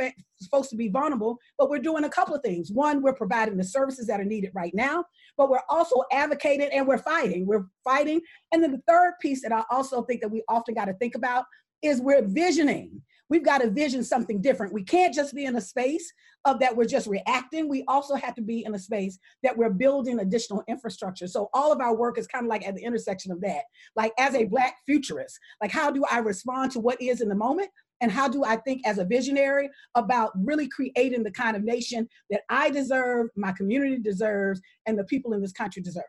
folks 0.51 0.69
to 0.69 0.75
be 0.75 0.89
vulnerable, 0.89 1.37
but 1.57 1.69
we're 1.69 1.79
doing 1.79 2.03
a 2.03 2.09
couple 2.09 2.35
of 2.35 2.41
things. 2.41 2.71
One, 2.71 3.01
we're 3.01 3.13
providing 3.13 3.57
the 3.57 3.63
services 3.63 4.07
that 4.07 4.19
are 4.19 4.25
needed 4.25 4.51
right 4.53 4.73
now, 4.73 5.05
but 5.37 5.49
we're 5.49 5.59
also 5.69 6.03
advocating 6.11 6.69
and 6.71 6.87
we're 6.87 6.97
fighting. 6.97 7.45
We're 7.45 7.67
fighting. 7.83 8.21
And 8.51 8.61
then 8.61 8.71
the 8.71 8.81
third 8.87 9.13
piece 9.21 9.41
that 9.43 9.51
I 9.51 9.63
also 9.71 10.03
think 10.03 10.21
that 10.21 10.31
we 10.31 10.43
often 10.49 10.75
got 10.75 10.85
to 10.85 10.93
think 10.93 11.15
about 11.15 11.45
is 11.81 12.01
we're 12.01 12.25
visioning. 12.27 13.01
We've 13.29 13.43
got 13.43 13.59
to 13.59 13.69
vision 13.69 14.03
something 14.03 14.41
different. 14.41 14.73
We 14.73 14.83
can't 14.83 15.13
just 15.13 15.33
be 15.33 15.45
in 15.45 15.55
a 15.55 15.61
space 15.61 16.11
of 16.45 16.59
that 16.59 16.75
we're 16.75 16.85
just 16.85 17.07
reacting. 17.07 17.67
We 17.67 17.83
also 17.87 18.15
have 18.15 18.35
to 18.35 18.41
be 18.41 18.63
in 18.65 18.75
a 18.75 18.79
space 18.79 19.17
that 19.43 19.57
we're 19.57 19.71
building 19.71 20.19
additional 20.19 20.63
infrastructure. 20.67 21.27
So 21.27 21.49
all 21.53 21.71
of 21.71 21.81
our 21.81 21.95
work 21.95 22.17
is 22.19 22.27
kind 22.27 22.45
of 22.45 22.49
like 22.49 22.67
at 22.67 22.75
the 22.75 22.83
intersection 22.83 23.31
of 23.31 23.41
that. 23.41 23.63
Like 23.95 24.13
as 24.19 24.35
a 24.35 24.45
black 24.45 24.77
futurist, 24.85 25.39
like 25.61 25.71
how 25.71 25.89
do 25.91 26.03
I 26.11 26.19
respond 26.19 26.71
to 26.73 26.79
what 26.79 27.01
is 27.01 27.21
in 27.21 27.29
the 27.29 27.35
moment? 27.35 27.69
And 28.01 28.11
how 28.11 28.27
do 28.27 28.43
I 28.43 28.57
think 28.57 28.81
as 28.85 28.97
a 28.97 29.05
visionary 29.05 29.69
about 29.95 30.31
really 30.35 30.67
creating 30.67 31.23
the 31.23 31.31
kind 31.31 31.55
of 31.55 31.63
nation 31.63 32.07
that 32.29 32.41
I 32.49 32.69
deserve, 32.69 33.29
my 33.35 33.53
community 33.53 33.97
deserves, 33.97 34.61
and 34.85 34.99
the 34.99 35.05
people 35.05 35.33
in 35.33 35.41
this 35.41 35.53
country 35.53 35.81
deserve? 35.81 36.03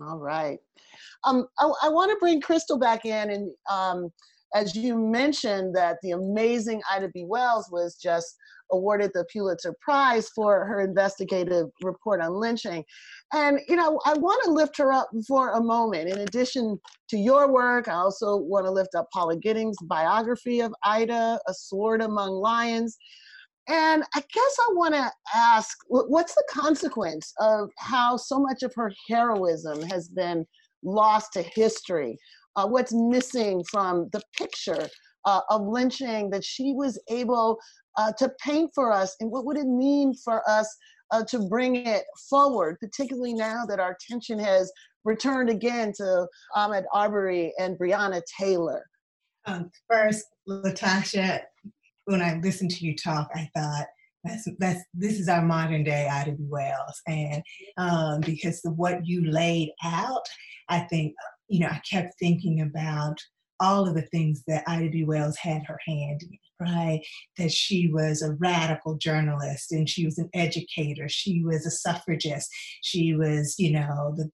All 0.00 0.18
right. 0.18 0.58
Um, 1.24 1.46
I, 1.58 1.70
I 1.82 1.88
want 1.88 2.10
to 2.10 2.16
bring 2.20 2.40
Crystal 2.40 2.78
back 2.78 3.04
in 3.04 3.30
and 3.30 3.50
um, 3.68 4.10
as 4.54 4.74
you 4.74 4.96
mentioned 4.96 5.74
that 5.76 5.98
the 6.02 6.12
amazing 6.12 6.82
Ida 6.90 7.08
B. 7.08 7.24
Wells 7.24 7.68
was 7.70 7.96
just 7.96 8.36
awarded 8.72 9.10
the 9.14 9.24
Pulitzer 9.32 9.74
Prize 9.80 10.28
for 10.30 10.64
her 10.64 10.80
investigative 10.80 11.68
report 11.82 12.20
on 12.20 12.34
lynching. 12.34 12.84
And, 13.32 13.60
you 13.68 13.76
know, 13.76 14.00
I 14.04 14.14
want 14.14 14.42
to 14.44 14.50
lift 14.52 14.76
her 14.78 14.92
up 14.92 15.08
for 15.26 15.52
a 15.52 15.62
moment. 15.62 16.08
In 16.08 16.18
addition 16.18 16.78
to 17.08 17.16
your 17.16 17.52
work, 17.52 17.88
I 17.88 17.94
also 17.94 18.36
want 18.36 18.66
to 18.66 18.70
lift 18.70 18.94
up 18.94 19.08
Paula 19.12 19.36
Giddings' 19.36 19.76
biography 19.82 20.60
of 20.60 20.74
Ida, 20.84 21.40
A 21.46 21.54
Sword 21.54 22.02
Among 22.02 22.30
Lions. 22.30 22.96
And 23.68 24.02
I 24.14 24.20
guess 24.20 24.56
I 24.68 24.72
want 24.72 24.94
to 24.94 25.12
ask 25.34 25.76
what's 25.88 26.34
the 26.34 26.44
consequence 26.50 27.32
of 27.38 27.70
how 27.78 28.16
so 28.16 28.40
much 28.40 28.62
of 28.62 28.74
her 28.74 28.92
heroism 29.08 29.82
has 29.82 30.08
been 30.08 30.46
lost 30.82 31.34
to 31.34 31.42
history? 31.42 32.18
Uh, 32.56 32.66
what's 32.66 32.92
missing 32.92 33.62
from 33.70 34.08
the 34.12 34.22
picture 34.36 34.88
uh, 35.24 35.40
of 35.50 35.66
lynching 35.66 36.30
that 36.30 36.44
she 36.44 36.72
was 36.72 37.00
able 37.08 37.58
uh, 37.96 38.12
to 38.12 38.30
paint 38.42 38.70
for 38.74 38.92
us, 38.92 39.16
and 39.20 39.30
what 39.30 39.44
would 39.44 39.56
it 39.56 39.66
mean 39.66 40.14
for 40.14 40.48
us 40.48 40.76
uh, 41.10 41.24
to 41.24 41.40
bring 41.48 41.76
it 41.76 42.04
forward, 42.28 42.78
particularly 42.80 43.34
now 43.34 43.64
that 43.66 43.80
our 43.80 43.96
attention 44.00 44.38
has 44.38 44.72
returned 45.04 45.50
again 45.50 45.92
to 45.96 46.26
Ahmaud 46.56 46.84
Arbery 46.92 47.52
and 47.58 47.78
Breonna 47.78 48.22
Taylor? 48.38 48.84
Um, 49.46 49.70
first, 49.88 50.26
LaTosha, 50.48 51.40
when 52.04 52.22
I 52.22 52.38
listened 52.42 52.70
to 52.72 52.84
you 52.84 52.94
talk, 52.96 53.30
I 53.34 53.48
thought, 53.56 53.86
that's 54.22 54.46
that's 54.58 54.84
this 54.92 55.18
is 55.18 55.30
our 55.30 55.40
modern 55.40 55.82
day 55.82 56.06
Ida 56.06 56.32
B. 56.32 56.44
Wells, 56.46 57.00
and 57.06 57.42
um, 57.78 58.20
because 58.20 58.62
of 58.66 58.76
what 58.76 59.06
you 59.06 59.24
laid 59.30 59.70
out, 59.82 60.26
I 60.68 60.80
think 60.80 61.14
you 61.50 61.60
know, 61.60 61.68
I 61.68 61.80
kept 61.90 62.14
thinking 62.18 62.62
about 62.62 63.16
all 63.60 63.86
of 63.86 63.94
the 63.94 64.02
things 64.02 64.42
that 64.46 64.64
Ida 64.66 64.88
B. 64.88 65.04
Wells 65.04 65.36
had 65.36 65.62
her 65.66 65.78
hand 65.86 66.22
in, 66.22 66.38
right? 66.66 67.00
That 67.36 67.52
she 67.52 67.90
was 67.92 68.22
a 68.22 68.32
radical 68.34 68.96
journalist 68.96 69.70
and 69.72 69.86
she 69.86 70.06
was 70.06 70.16
an 70.16 70.30
educator. 70.32 71.08
She 71.10 71.42
was 71.44 71.66
a 71.66 71.70
suffragist. 71.70 72.48
She 72.82 73.14
was, 73.14 73.56
you 73.58 73.72
know, 73.72 74.14
the 74.16 74.30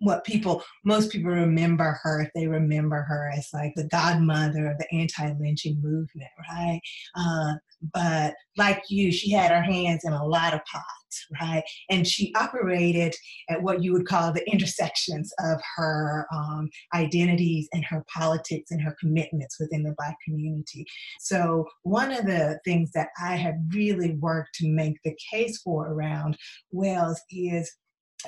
what 0.00 0.24
people 0.24 0.62
most 0.84 1.10
people 1.10 1.30
remember 1.30 1.98
her 2.02 2.22
if 2.22 2.30
they 2.34 2.46
remember 2.46 3.02
her 3.02 3.30
as 3.36 3.48
like 3.52 3.74
the 3.76 3.88
godmother 3.88 4.70
of 4.70 4.78
the 4.78 4.90
anti-lynching 4.90 5.80
movement, 5.82 6.30
right? 6.50 6.80
Uh, 7.14 7.54
but 7.92 8.34
like 8.56 8.82
you, 8.88 9.12
she 9.12 9.32
had 9.32 9.50
her 9.50 9.62
hands 9.62 10.04
in 10.04 10.12
a 10.14 10.24
lot 10.24 10.54
of 10.54 10.60
pots, 10.64 11.01
right? 11.40 11.62
And 11.90 12.06
she 12.06 12.34
operated 12.34 13.14
at 13.48 13.62
what 13.62 13.82
you 13.82 13.92
would 13.92 14.06
call 14.06 14.32
the 14.32 14.48
intersections 14.50 15.32
of 15.40 15.60
her 15.76 16.26
um, 16.32 16.68
identities 16.94 17.68
and 17.72 17.84
her 17.84 18.04
politics 18.14 18.70
and 18.70 18.80
her 18.80 18.96
commitments 19.00 19.56
within 19.58 19.82
the 19.82 19.94
Black 19.98 20.16
community. 20.24 20.86
So, 21.20 21.66
one 21.82 22.12
of 22.12 22.26
the 22.26 22.60
things 22.64 22.90
that 22.92 23.08
I 23.22 23.36
have 23.36 23.54
really 23.74 24.16
worked 24.16 24.54
to 24.56 24.68
make 24.68 24.96
the 25.04 25.16
case 25.32 25.58
for 25.58 25.88
around 25.88 26.36
Wells 26.70 27.20
is 27.30 27.72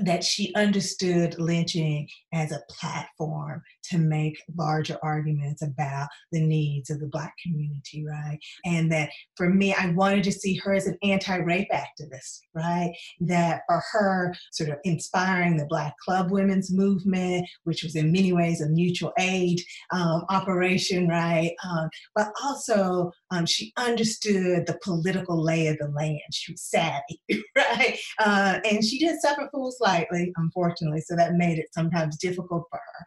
that 0.01 0.24
she 0.24 0.55
understood 0.55 1.38
lynching 1.38 2.09
as 2.32 2.53
a 2.53 2.62
platform 2.68 3.62
to 3.90 3.99
make 3.99 4.40
larger 4.57 4.99
arguments 5.03 5.62
about 5.62 6.09
the 6.32 6.40
needs 6.40 6.90
of 6.90 7.01
the 7.01 7.07
Black 7.07 7.34
community, 7.42 8.05
right? 8.07 8.38
And 8.64 8.90
that 8.92 9.11
for 9.36 9.51
me, 9.51 9.74
I 9.74 9.90
wanted 9.90 10.24
to 10.24 10.32
see 10.32 10.55
her 10.57 10.72
as 10.74 10.86
an 10.86 10.99
anti 11.03 11.36
rape 11.36 11.68
activist, 11.72 12.40
right? 12.55 12.92
That 13.20 13.62
for 13.68 13.82
her, 13.92 14.34
sort 14.53 14.70
of 14.70 14.78
inspiring 14.84 15.57
the 15.57 15.66
Black 15.66 15.95
Club 15.99 16.30
Women's 16.30 16.72
Movement, 16.72 17.47
which 17.64 17.82
was 17.82 17.95
in 17.95 18.12
many 18.12 18.32
ways 18.32 18.61
a 18.61 18.68
mutual 18.68 19.12
aid 19.18 19.61
um, 19.92 20.24
operation, 20.30 21.09
right? 21.09 21.53
Um, 21.68 21.88
but 22.14 22.32
also, 22.42 23.12
um, 23.30 23.47
she 23.47 23.72
understood 23.76 24.66
the 24.66 24.78
political 24.82 25.42
lay 25.42 25.66
of 25.66 25.78
the 25.78 25.88
land. 25.88 26.20
She 26.32 26.53
was 26.53 26.62
savvy, 26.62 27.20
right? 27.57 27.99
Uh, 28.18 28.61
and 28.64 28.84
she 28.84 28.99
didn't 28.99 29.20
suffer 29.20 29.49
fools 29.53 29.76
slightly, 29.85 30.32
unfortunately, 30.37 31.01
so 31.01 31.16
that 31.16 31.35
made 31.35 31.59
it 31.59 31.66
sometimes 31.72 32.16
difficult 32.16 32.64
for 32.70 32.78
her. 32.78 33.07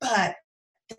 But 0.00 0.36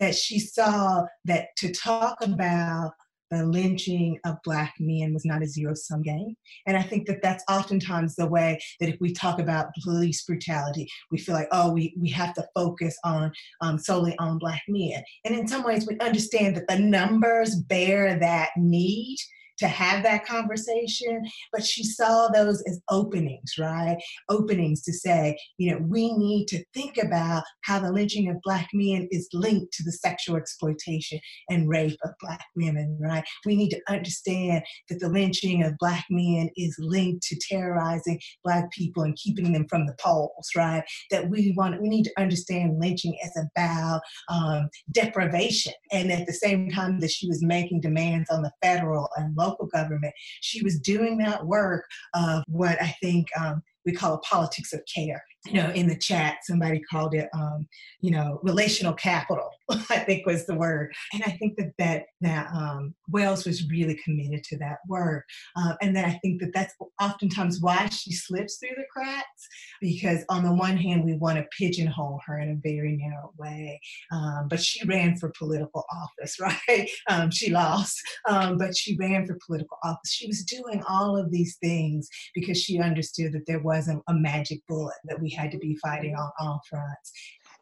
that 0.00 0.14
she 0.14 0.38
saw 0.38 1.04
that 1.24 1.48
to 1.58 1.72
talk 1.72 2.18
about 2.22 2.92
the 3.30 3.44
lynching 3.44 4.18
of 4.24 4.36
black 4.42 4.74
men 4.80 5.12
was 5.12 5.24
not 5.24 5.42
a 5.42 5.46
zero 5.46 5.74
sum 5.74 6.00
game 6.00 6.34
and 6.66 6.78
i 6.78 6.82
think 6.82 7.06
that 7.06 7.20
that's 7.22 7.44
oftentimes 7.50 8.16
the 8.16 8.26
way 8.26 8.58
that 8.80 8.88
if 8.88 8.96
we 9.00 9.12
talk 9.12 9.38
about 9.38 9.68
police 9.82 10.24
brutality 10.24 10.88
we 11.10 11.18
feel 11.18 11.34
like 11.34 11.48
oh 11.52 11.70
we, 11.70 11.94
we 12.00 12.08
have 12.08 12.32
to 12.32 12.46
focus 12.54 12.96
on 13.04 13.30
um, 13.60 13.78
solely 13.78 14.16
on 14.18 14.38
black 14.38 14.62
men 14.68 15.02
and 15.26 15.34
in 15.34 15.46
some 15.46 15.62
ways 15.62 15.86
we 15.86 15.98
understand 16.00 16.56
that 16.56 16.68
the 16.68 16.78
numbers 16.78 17.56
bear 17.56 18.18
that 18.18 18.48
need 18.56 19.18
to 19.58 19.68
have 19.68 20.02
that 20.02 20.24
conversation, 20.26 21.22
but 21.52 21.64
she 21.64 21.84
saw 21.84 22.28
those 22.28 22.62
as 22.68 22.80
openings, 22.90 23.54
right? 23.58 23.96
Openings 24.28 24.82
to 24.82 24.92
say, 24.92 25.36
you 25.56 25.70
know, 25.70 25.80
we 25.88 26.12
need 26.12 26.46
to 26.48 26.64
think 26.74 26.98
about 26.98 27.42
how 27.62 27.78
the 27.78 27.92
lynching 27.92 28.28
of 28.28 28.40
Black 28.42 28.68
men 28.72 29.08
is 29.10 29.28
linked 29.32 29.72
to 29.74 29.82
the 29.82 29.92
sexual 29.92 30.36
exploitation 30.36 31.18
and 31.48 31.68
rape 31.68 31.98
of 32.04 32.10
Black 32.20 32.44
women, 32.56 32.98
right? 33.00 33.24
We 33.44 33.56
need 33.56 33.70
to 33.70 33.80
understand 33.88 34.62
that 34.88 35.00
the 35.00 35.08
lynching 35.08 35.64
of 35.64 35.78
Black 35.78 36.04
men 36.10 36.50
is 36.56 36.76
linked 36.78 37.24
to 37.24 37.38
terrorizing 37.48 38.20
Black 38.44 38.70
people 38.72 39.02
and 39.02 39.16
keeping 39.16 39.52
them 39.52 39.66
from 39.68 39.86
the 39.86 39.96
polls, 40.00 40.50
right? 40.56 40.82
That 41.10 41.28
we 41.28 41.52
want, 41.56 41.80
we 41.82 41.88
need 41.88 42.04
to 42.04 42.20
understand 42.20 42.78
lynching 42.78 43.16
as 43.24 43.32
about 43.36 44.00
um, 44.30 44.68
deprivation. 44.92 45.72
And 45.92 46.12
at 46.12 46.26
the 46.26 46.32
same 46.32 46.70
time 46.70 47.00
that 47.00 47.10
she 47.10 47.28
was 47.28 47.42
making 47.42 47.80
demands 47.80 48.30
on 48.30 48.42
the 48.42 48.52
federal 48.62 49.08
and 49.16 49.36
local 49.36 49.47
local 49.48 49.66
government. 49.66 50.14
She 50.40 50.62
was 50.62 50.78
doing 50.80 51.18
that 51.18 51.46
work 51.46 51.84
of 52.14 52.42
what 52.48 52.80
I 52.82 52.94
think 53.02 53.28
um, 53.38 53.62
we 53.88 53.94
call 53.94 54.12
a 54.12 54.18
politics 54.18 54.74
of 54.74 54.82
care. 54.94 55.24
You 55.46 55.54
know, 55.54 55.70
in 55.70 55.86
the 55.86 55.96
chat, 55.96 56.38
somebody 56.42 56.80
called 56.80 57.14
it, 57.14 57.30
um, 57.32 57.66
you 58.00 58.10
know, 58.10 58.38
relational 58.42 58.92
capital. 58.92 59.48
I 59.70 60.00
think 60.00 60.26
was 60.26 60.44
the 60.44 60.54
word, 60.54 60.92
and 61.14 61.22
I 61.24 61.30
think 61.30 61.56
that 61.56 61.72
that 61.78 62.06
that 62.20 62.48
um, 62.52 62.94
Wells 63.08 63.46
was 63.46 63.66
really 63.70 63.98
committed 64.04 64.44
to 64.44 64.58
that 64.58 64.78
work, 64.88 65.24
uh, 65.56 65.74
and 65.80 65.96
then 65.96 66.04
I 66.04 66.18
think 66.22 66.40
that 66.40 66.50
that's 66.52 66.74
oftentimes 67.00 67.60
why 67.60 67.88
she 67.88 68.12
slips 68.12 68.58
through 68.58 68.76
the 68.76 68.84
cracks, 68.92 69.48
because 69.80 70.24
on 70.28 70.42
the 70.42 70.52
one 70.52 70.76
hand 70.76 71.04
we 71.04 71.14
want 71.14 71.38
to 71.38 71.46
pigeonhole 71.56 72.20
her 72.26 72.40
in 72.40 72.50
a 72.50 72.60
very 72.62 72.96
narrow 72.96 73.32
way, 73.38 73.80
um, 74.12 74.48
but 74.50 74.60
she 74.60 74.84
ran 74.86 75.16
for 75.16 75.32
political 75.38 75.84
office, 75.92 76.38
right? 76.40 76.90
Um, 77.08 77.30
she 77.30 77.50
lost, 77.50 77.98
um, 78.28 78.58
but 78.58 78.76
she 78.76 78.96
ran 78.96 79.26
for 79.26 79.38
political 79.46 79.78
office. 79.84 80.10
She 80.10 80.26
was 80.26 80.44
doing 80.44 80.82
all 80.88 81.16
of 81.16 81.30
these 81.30 81.56
things 81.62 82.08
because 82.34 82.60
she 82.60 82.80
understood 82.80 83.32
that 83.32 83.46
there 83.46 83.60
wasn't 83.78 84.02
a 84.08 84.14
magic 84.14 84.60
bullet 84.66 84.96
that 85.04 85.20
we 85.20 85.30
had 85.30 85.52
to 85.52 85.58
be 85.58 85.76
fighting 85.76 86.14
on 86.16 86.30
all 86.40 86.60
fronts. 86.68 87.12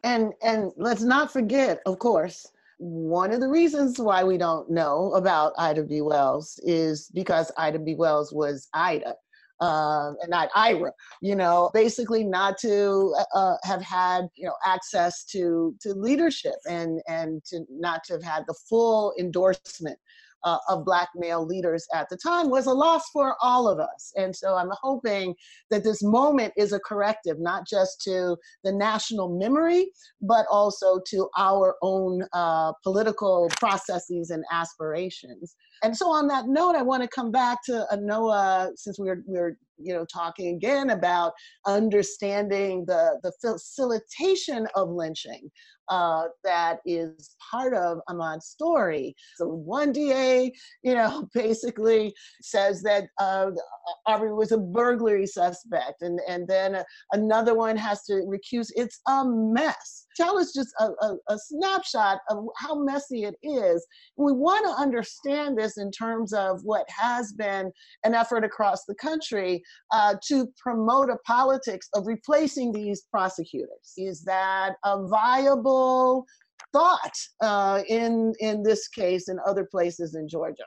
And 0.03 0.33
and 0.41 0.71
let's 0.75 1.03
not 1.03 1.31
forget, 1.31 1.79
of 1.85 1.99
course, 1.99 2.47
one 2.79 3.31
of 3.31 3.39
the 3.39 3.47
reasons 3.47 3.99
why 3.99 4.23
we 4.23 4.37
don't 4.37 4.69
know 4.69 5.13
about 5.13 5.53
Ida 5.57 5.83
B. 5.83 6.01
Wells 6.01 6.59
is 6.63 7.11
because 7.13 7.51
Ida 7.57 7.79
B. 7.79 7.95
Wells 7.95 8.33
was 8.33 8.67
Ida. 8.73 9.13
Uh, 9.59 10.11
and 10.21 10.29
not 10.29 10.49
Ira, 10.55 10.91
you 11.19 11.35
know, 11.35 11.71
basically 11.73 12.23
not 12.23 12.59
to 12.59 13.15
uh, 13.33 13.55
have 13.63 13.81
had, 13.81 14.27
you 14.35 14.45
know, 14.45 14.53
access 14.63 15.25
to 15.33 15.73
to 15.81 15.93
leadership 15.93 16.59
and 16.69 17.01
and 17.07 17.43
to 17.45 17.65
not 17.69 18.03
to 18.05 18.13
have 18.13 18.23
had 18.23 18.43
the 18.47 18.53
full 18.69 19.13
endorsement 19.19 19.97
uh, 20.47 20.57
of 20.69 20.85
Black 20.85 21.09
male 21.15 21.45
leaders 21.45 21.85
at 21.93 22.07
the 22.09 22.17
time 22.17 22.49
was 22.49 22.67
a 22.67 22.73
loss 22.73 23.09
for 23.11 23.35
all 23.41 23.67
of 23.67 23.79
us. 23.79 24.13
And 24.15 24.33
so 24.33 24.55
I'm 24.55 24.71
hoping 24.81 25.35
that 25.69 25.83
this 25.83 26.01
moment 26.01 26.53
is 26.55 26.71
a 26.71 26.79
corrective, 26.79 27.37
not 27.39 27.67
just 27.67 28.01
to 28.03 28.37
the 28.63 28.71
national 28.71 29.37
memory, 29.37 29.91
but 30.21 30.45
also 30.49 30.99
to 31.09 31.29
our 31.37 31.75
own 31.81 32.23
uh, 32.33 32.71
political 32.83 33.49
processes 33.57 34.29
and 34.29 34.43
aspirations. 34.51 35.55
And 35.83 35.95
so 35.95 36.09
on 36.09 36.27
that 36.29 36.47
note, 36.47 36.75
I 36.75 36.81
want 36.81 37.03
to 37.03 37.09
come 37.09 37.31
back 37.31 37.59
to 37.65 37.85
Anoa, 37.91 38.71
since 38.75 38.97
we're, 38.97 39.23
we're 39.27 39.57
you 39.79 39.93
know 39.93 40.05
talking 40.05 40.55
again 40.55 40.89
about 40.89 41.33
understanding 41.67 42.83
the 42.85 43.19
the 43.21 43.31
facilitation 43.41 44.67
of 44.75 44.89
lynching 44.89 45.51
uh, 45.89 46.25
that 46.43 46.79
is 46.85 47.35
part 47.51 47.73
of 47.73 47.99
Ahmaud's 48.09 48.47
story. 48.47 49.15
So 49.35 49.47
one 49.47 49.91
DA, 49.91 50.51
you 50.83 50.95
know, 50.95 51.27
basically 51.33 52.13
says 52.41 52.81
that 52.83 53.07
uh, 53.19 53.51
Arbery 54.05 54.33
was 54.33 54.51
a 54.51 54.57
burglary 54.57 55.27
suspect, 55.27 56.01
and 56.01 56.19
and 56.27 56.47
then 56.47 56.83
another 57.11 57.55
one 57.55 57.77
has 57.77 58.03
to 58.05 58.13
recuse. 58.13 58.69
It's 58.75 58.99
a 59.07 59.23
mess 59.25 60.07
tell 60.17 60.37
us 60.37 60.53
just 60.53 60.73
a, 60.79 60.85
a, 61.05 61.15
a 61.29 61.37
snapshot 61.37 62.19
of 62.29 62.45
how 62.57 62.83
messy 62.83 63.23
it 63.23 63.35
is. 63.43 63.85
We 64.17 64.33
want 64.33 64.65
to 64.65 64.81
understand 64.81 65.57
this 65.57 65.77
in 65.77 65.91
terms 65.91 66.33
of 66.33 66.59
what 66.63 66.85
has 66.89 67.31
been 67.33 67.71
an 68.03 68.15
effort 68.15 68.43
across 68.43 68.85
the 68.85 68.95
country 68.95 69.61
uh, 69.91 70.15
to 70.27 70.47
promote 70.57 71.09
a 71.09 71.17
politics 71.25 71.87
of 71.93 72.07
replacing 72.07 72.71
these 72.71 73.03
prosecutors. 73.11 73.93
Is 73.95 74.23
that 74.23 74.73
a 74.83 75.07
viable 75.07 75.76
thought 76.73 77.17
uh, 77.41 77.81
in 77.87 78.33
in 78.39 78.63
this 78.63 78.87
case 78.87 79.27
and 79.27 79.39
other 79.45 79.65
places 79.65 80.15
in 80.15 80.27
Georgia? 80.27 80.65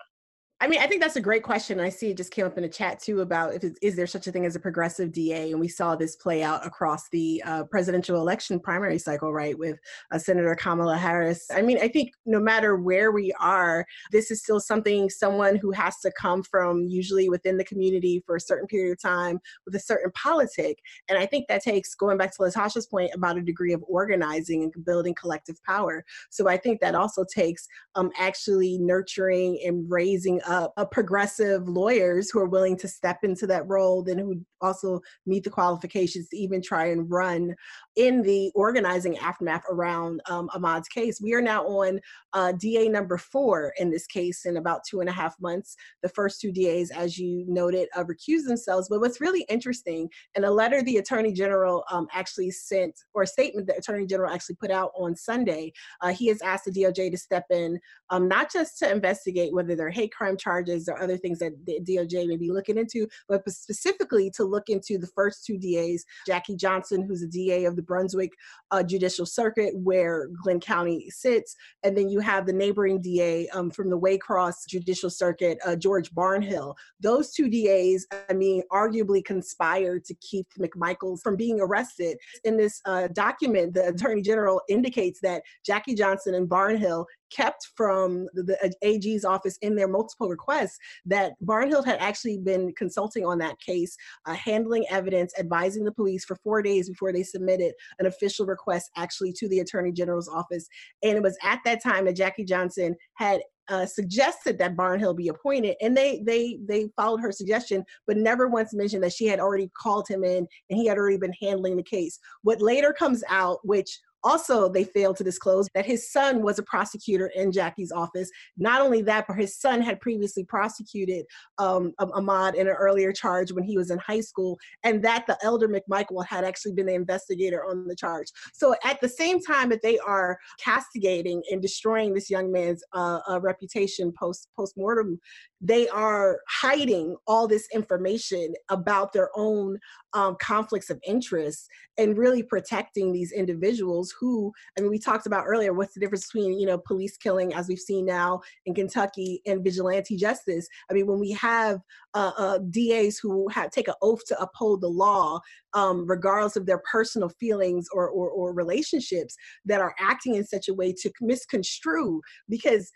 I 0.62 0.66
mean, 0.66 0.80
I 0.80 0.86
think 0.86 1.00
that's 1.00 1.16
a 1.16 1.22
great 1.22 1.42
question. 1.42 1.80
I 1.80 1.88
see 1.88 2.10
it 2.10 2.18
just 2.18 2.32
came 2.32 2.44
up 2.44 2.58
in 2.58 2.64
a 2.64 2.68
chat 2.68 3.00
too 3.00 3.22
about 3.22 3.54
if 3.54 3.64
is 3.80 3.96
there 3.96 4.06
such 4.06 4.26
a 4.26 4.32
thing 4.32 4.44
as 4.44 4.56
a 4.56 4.60
progressive 4.60 5.10
DA, 5.10 5.52
and 5.52 5.60
we 5.60 5.68
saw 5.68 5.96
this 5.96 6.16
play 6.16 6.42
out 6.42 6.66
across 6.66 7.08
the 7.08 7.42
uh, 7.46 7.64
presidential 7.64 8.16
election 8.16 8.60
primary 8.60 8.98
cycle, 8.98 9.32
right, 9.32 9.58
with 9.58 9.78
uh, 10.12 10.18
Senator 10.18 10.54
Kamala 10.54 10.98
Harris. 10.98 11.46
I 11.50 11.62
mean, 11.62 11.78
I 11.80 11.88
think 11.88 12.12
no 12.26 12.38
matter 12.38 12.76
where 12.76 13.10
we 13.10 13.32
are, 13.40 13.86
this 14.12 14.30
is 14.30 14.42
still 14.42 14.60
something 14.60 15.08
someone 15.08 15.56
who 15.56 15.70
has 15.70 15.98
to 16.00 16.12
come 16.12 16.42
from 16.42 16.84
usually 16.84 17.30
within 17.30 17.56
the 17.56 17.64
community 17.64 18.22
for 18.26 18.36
a 18.36 18.40
certain 18.40 18.66
period 18.66 18.92
of 18.92 19.00
time 19.00 19.40
with 19.64 19.74
a 19.74 19.80
certain 19.80 20.12
politic, 20.12 20.78
and 21.08 21.16
I 21.16 21.24
think 21.24 21.48
that 21.48 21.62
takes 21.62 21.94
going 21.94 22.18
back 22.18 22.36
to 22.36 22.42
LaTosha's 22.42 22.86
point 22.86 23.12
about 23.14 23.38
a 23.38 23.42
degree 23.42 23.72
of 23.72 23.82
organizing 23.88 24.64
and 24.64 24.84
building 24.84 25.14
collective 25.14 25.56
power. 25.64 26.04
So 26.28 26.48
I 26.48 26.58
think 26.58 26.82
that 26.82 26.94
also 26.94 27.24
takes 27.34 27.66
um, 27.94 28.10
actually 28.18 28.76
nurturing 28.76 29.58
and 29.64 29.90
raising 29.90 30.42
uh, 30.50 30.66
a 30.78 30.84
progressive 30.84 31.68
lawyers 31.68 32.28
who 32.28 32.40
are 32.40 32.48
willing 32.48 32.76
to 32.76 32.88
step 32.88 33.18
into 33.22 33.46
that 33.46 33.68
role, 33.68 34.02
then 34.02 34.18
who 34.18 34.34
also 34.60 35.00
meet 35.24 35.44
the 35.44 35.50
qualifications 35.50 36.28
to 36.28 36.36
even 36.36 36.60
try 36.60 36.86
and 36.86 37.08
run 37.08 37.54
in 37.94 38.20
the 38.20 38.50
organizing 38.56 39.16
aftermath 39.18 39.62
around 39.70 40.20
um, 40.28 40.50
Ahmaud's 40.52 40.88
case. 40.88 41.20
We 41.22 41.34
are 41.34 41.40
now 41.40 41.64
on 41.66 42.00
uh, 42.32 42.50
DA 42.58 42.88
number 42.88 43.16
four 43.16 43.72
in 43.78 43.90
this 43.90 44.06
case 44.06 44.44
in 44.44 44.56
about 44.56 44.80
two 44.84 44.98
and 44.98 45.08
a 45.08 45.12
half 45.12 45.36
months. 45.40 45.76
The 46.02 46.08
first 46.08 46.40
two 46.40 46.50
DAs, 46.50 46.90
as 46.90 47.16
you 47.16 47.44
noted, 47.46 47.88
uh, 47.94 48.02
recused 48.02 48.48
themselves. 48.48 48.88
But 48.88 48.98
what's 48.98 49.20
really 49.20 49.46
interesting, 49.48 50.08
in 50.34 50.42
a 50.42 50.50
letter 50.50 50.82
the 50.82 50.96
Attorney 50.96 51.32
General 51.32 51.84
um, 51.92 52.08
actually 52.12 52.50
sent, 52.50 52.98
or 53.14 53.22
a 53.22 53.26
statement 53.26 53.68
the 53.68 53.76
Attorney 53.76 54.06
General 54.06 54.32
actually 54.32 54.56
put 54.56 54.72
out 54.72 54.90
on 54.98 55.14
Sunday, 55.14 55.72
uh, 56.00 56.08
he 56.08 56.26
has 56.26 56.42
asked 56.42 56.64
the 56.64 56.72
DOJ 56.72 57.12
to 57.12 57.16
step 57.16 57.44
in, 57.50 57.78
um, 58.10 58.26
not 58.26 58.52
just 58.52 58.78
to 58.80 58.90
investigate 58.90 59.52
whether 59.52 59.76
there 59.76 59.86
are 59.86 59.90
hate 59.90 60.12
crime 60.12 60.36
charges 60.40 60.88
or 60.88 61.00
other 61.00 61.16
things 61.16 61.38
that 61.38 61.52
the 61.66 61.80
DOJ 61.80 62.26
may 62.26 62.36
be 62.36 62.50
looking 62.50 62.78
into, 62.78 63.06
but 63.28 63.48
specifically 63.48 64.30
to 64.36 64.44
look 64.44 64.68
into 64.68 64.98
the 64.98 65.06
first 65.08 65.44
two 65.44 65.58
DAs, 65.58 66.04
Jackie 66.26 66.56
Johnson, 66.56 67.02
who's 67.02 67.22
a 67.22 67.28
DA 67.28 67.64
of 67.64 67.76
the 67.76 67.82
Brunswick 67.82 68.32
uh, 68.70 68.82
Judicial 68.82 69.26
Circuit, 69.26 69.72
where 69.76 70.28
Glynn 70.42 70.60
County 70.60 71.10
sits, 71.10 71.54
and 71.82 71.96
then 71.96 72.08
you 72.08 72.20
have 72.20 72.46
the 72.46 72.52
neighboring 72.52 73.00
DA 73.00 73.48
um, 73.48 73.70
from 73.70 73.90
the 73.90 73.98
Waycross 73.98 74.66
Judicial 74.68 75.10
Circuit, 75.10 75.58
uh, 75.66 75.76
George 75.76 76.10
Barnhill. 76.12 76.74
Those 77.00 77.32
two 77.32 77.48
DAs, 77.48 78.06
I 78.28 78.32
mean, 78.32 78.62
arguably 78.72 79.24
conspired 79.24 80.04
to 80.06 80.14
keep 80.14 80.46
McMichaels 80.58 81.20
from 81.22 81.36
being 81.36 81.60
arrested. 81.60 82.18
In 82.44 82.56
this 82.56 82.80
uh, 82.84 83.08
document, 83.08 83.74
the 83.74 83.88
Attorney 83.88 84.22
General 84.22 84.60
indicates 84.68 85.20
that 85.20 85.42
Jackie 85.64 85.94
Johnson 85.94 86.34
and 86.34 86.48
Barnhill 86.48 87.04
kept 87.30 87.68
from 87.76 88.26
the, 88.34 88.42
the 88.42 88.72
AG's 88.82 89.24
office 89.24 89.58
in 89.62 89.74
their 89.74 89.88
multiple 89.88 90.28
requests 90.28 90.78
that 91.06 91.32
Barnhill 91.44 91.84
had 91.84 91.98
actually 92.00 92.38
been 92.38 92.72
consulting 92.76 93.24
on 93.24 93.38
that 93.38 93.58
case, 93.60 93.96
uh, 94.26 94.34
handling 94.34 94.84
evidence, 94.90 95.32
advising 95.38 95.84
the 95.84 95.92
police 95.92 96.24
for 96.24 96.36
four 96.36 96.62
days 96.62 96.88
before 96.88 97.12
they 97.12 97.22
submitted 97.22 97.72
an 97.98 98.06
official 98.06 98.46
request 98.46 98.90
actually 98.96 99.32
to 99.32 99.48
the 99.48 99.60
Attorney 99.60 99.92
General's 99.92 100.28
office. 100.28 100.66
And 101.02 101.16
it 101.16 101.22
was 101.22 101.38
at 101.42 101.60
that 101.64 101.82
time 101.82 102.04
that 102.06 102.16
Jackie 102.16 102.44
Johnson 102.44 102.96
had 103.14 103.40
uh, 103.70 103.86
suggested 103.86 104.58
that 104.58 104.76
Barnhill 104.76 105.16
be 105.16 105.28
appointed, 105.28 105.76
and 105.80 105.96
they 105.96 106.20
they 106.26 106.58
they 106.68 106.88
followed 106.96 107.20
her 107.20 107.30
suggestion, 107.30 107.84
but 108.06 108.16
never 108.16 108.48
once 108.48 108.74
mentioned 108.74 109.04
that 109.04 109.12
she 109.12 109.26
had 109.26 109.38
already 109.38 109.70
called 109.80 110.06
him 110.08 110.24
in 110.24 110.38
and 110.38 110.78
he 110.78 110.86
had 110.86 110.98
already 110.98 111.18
been 111.18 111.34
handling 111.40 111.76
the 111.76 111.82
case. 111.82 112.18
What 112.42 112.60
later 112.60 112.92
comes 112.92 113.22
out, 113.28 113.58
which 113.62 114.00
also, 114.22 114.68
they 114.68 114.84
failed 114.84 115.16
to 115.16 115.24
disclose 115.24 115.68
that 115.74 115.86
his 115.86 116.10
son 116.10 116.42
was 116.42 116.58
a 116.58 116.62
prosecutor 116.62 117.30
in 117.34 117.52
Jackie's 117.52 117.92
office. 117.92 118.30
Not 118.56 118.80
only 118.80 119.02
that, 119.02 119.26
but 119.26 119.36
his 119.36 119.58
son 119.58 119.80
had 119.80 120.00
previously 120.00 120.44
prosecuted 120.44 121.24
um, 121.58 121.92
Ahmaud 122.00 122.54
in 122.54 122.68
an 122.68 122.74
earlier 122.74 123.12
charge 123.12 123.52
when 123.52 123.64
he 123.64 123.76
was 123.76 123.90
in 123.90 123.98
high 123.98 124.20
school, 124.20 124.58
and 124.84 125.02
that 125.04 125.26
the 125.26 125.38
elder 125.42 125.68
McMichael 125.68 126.24
had 126.26 126.44
actually 126.44 126.72
been 126.72 126.86
the 126.86 126.94
investigator 126.94 127.64
on 127.64 127.86
the 127.86 127.96
charge. 127.96 128.28
So, 128.52 128.74
at 128.84 129.00
the 129.00 129.08
same 129.08 129.40
time 129.40 129.70
that 129.70 129.82
they 129.82 129.98
are 129.98 130.38
castigating 130.62 131.42
and 131.50 131.62
destroying 131.62 132.14
this 132.14 132.30
young 132.30 132.52
man's 132.52 132.82
uh, 132.92 133.20
uh, 133.28 133.40
reputation 133.40 134.12
post 134.18 134.48
post 134.56 134.74
mortem, 134.76 135.18
they 135.60 135.88
are 135.88 136.40
hiding 136.48 137.16
all 137.26 137.46
this 137.46 137.68
information 137.72 138.54
about 138.70 139.12
their 139.12 139.28
own 139.36 139.78
um, 140.14 140.36
conflicts 140.40 140.90
of 140.90 140.98
interest 141.06 141.68
and 141.98 142.16
really 142.16 142.42
protecting 142.42 143.12
these 143.12 143.30
individuals 143.30 144.14
who 144.18 144.52
I 144.76 144.80
mean 144.80 144.90
we 144.90 144.98
talked 144.98 145.26
about 145.26 145.44
earlier 145.46 145.72
what's 145.72 145.94
the 145.94 146.00
difference 146.00 146.26
between 146.26 146.58
you 146.58 146.66
know 146.66 146.78
police 146.78 147.16
killing 147.16 147.54
as 147.54 147.68
we've 147.68 147.78
seen 147.78 148.06
now 148.06 148.40
in 148.64 148.74
Kentucky 148.74 149.42
and 149.46 149.62
vigilante 149.62 150.16
justice? 150.16 150.66
I 150.90 150.94
mean 150.94 151.06
when 151.06 151.20
we 151.20 151.32
have 151.32 151.80
uh, 152.14 152.32
uh, 152.36 152.58
DAs 152.70 153.18
who 153.18 153.48
have 153.50 153.70
take 153.70 153.88
an 153.88 153.94
oath 154.02 154.24
to 154.26 154.40
uphold 154.40 154.80
the 154.80 154.88
law 154.88 155.40
um, 155.74 156.06
regardless 156.06 156.56
of 156.56 156.66
their 156.66 156.82
personal 156.90 157.28
feelings 157.28 157.86
or, 157.92 158.08
or, 158.08 158.28
or 158.30 158.52
relationships 158.52 159.36
that 159.64 159.80
are 159.80 159.94
acting 159.98 160.34
in 160.34 160.44
such 160.44 160.68
a 160.68 160.74
way 160.74 160.92
to 160.92 161.10
misconstrue 161.20 162.20
because 162.48 162.90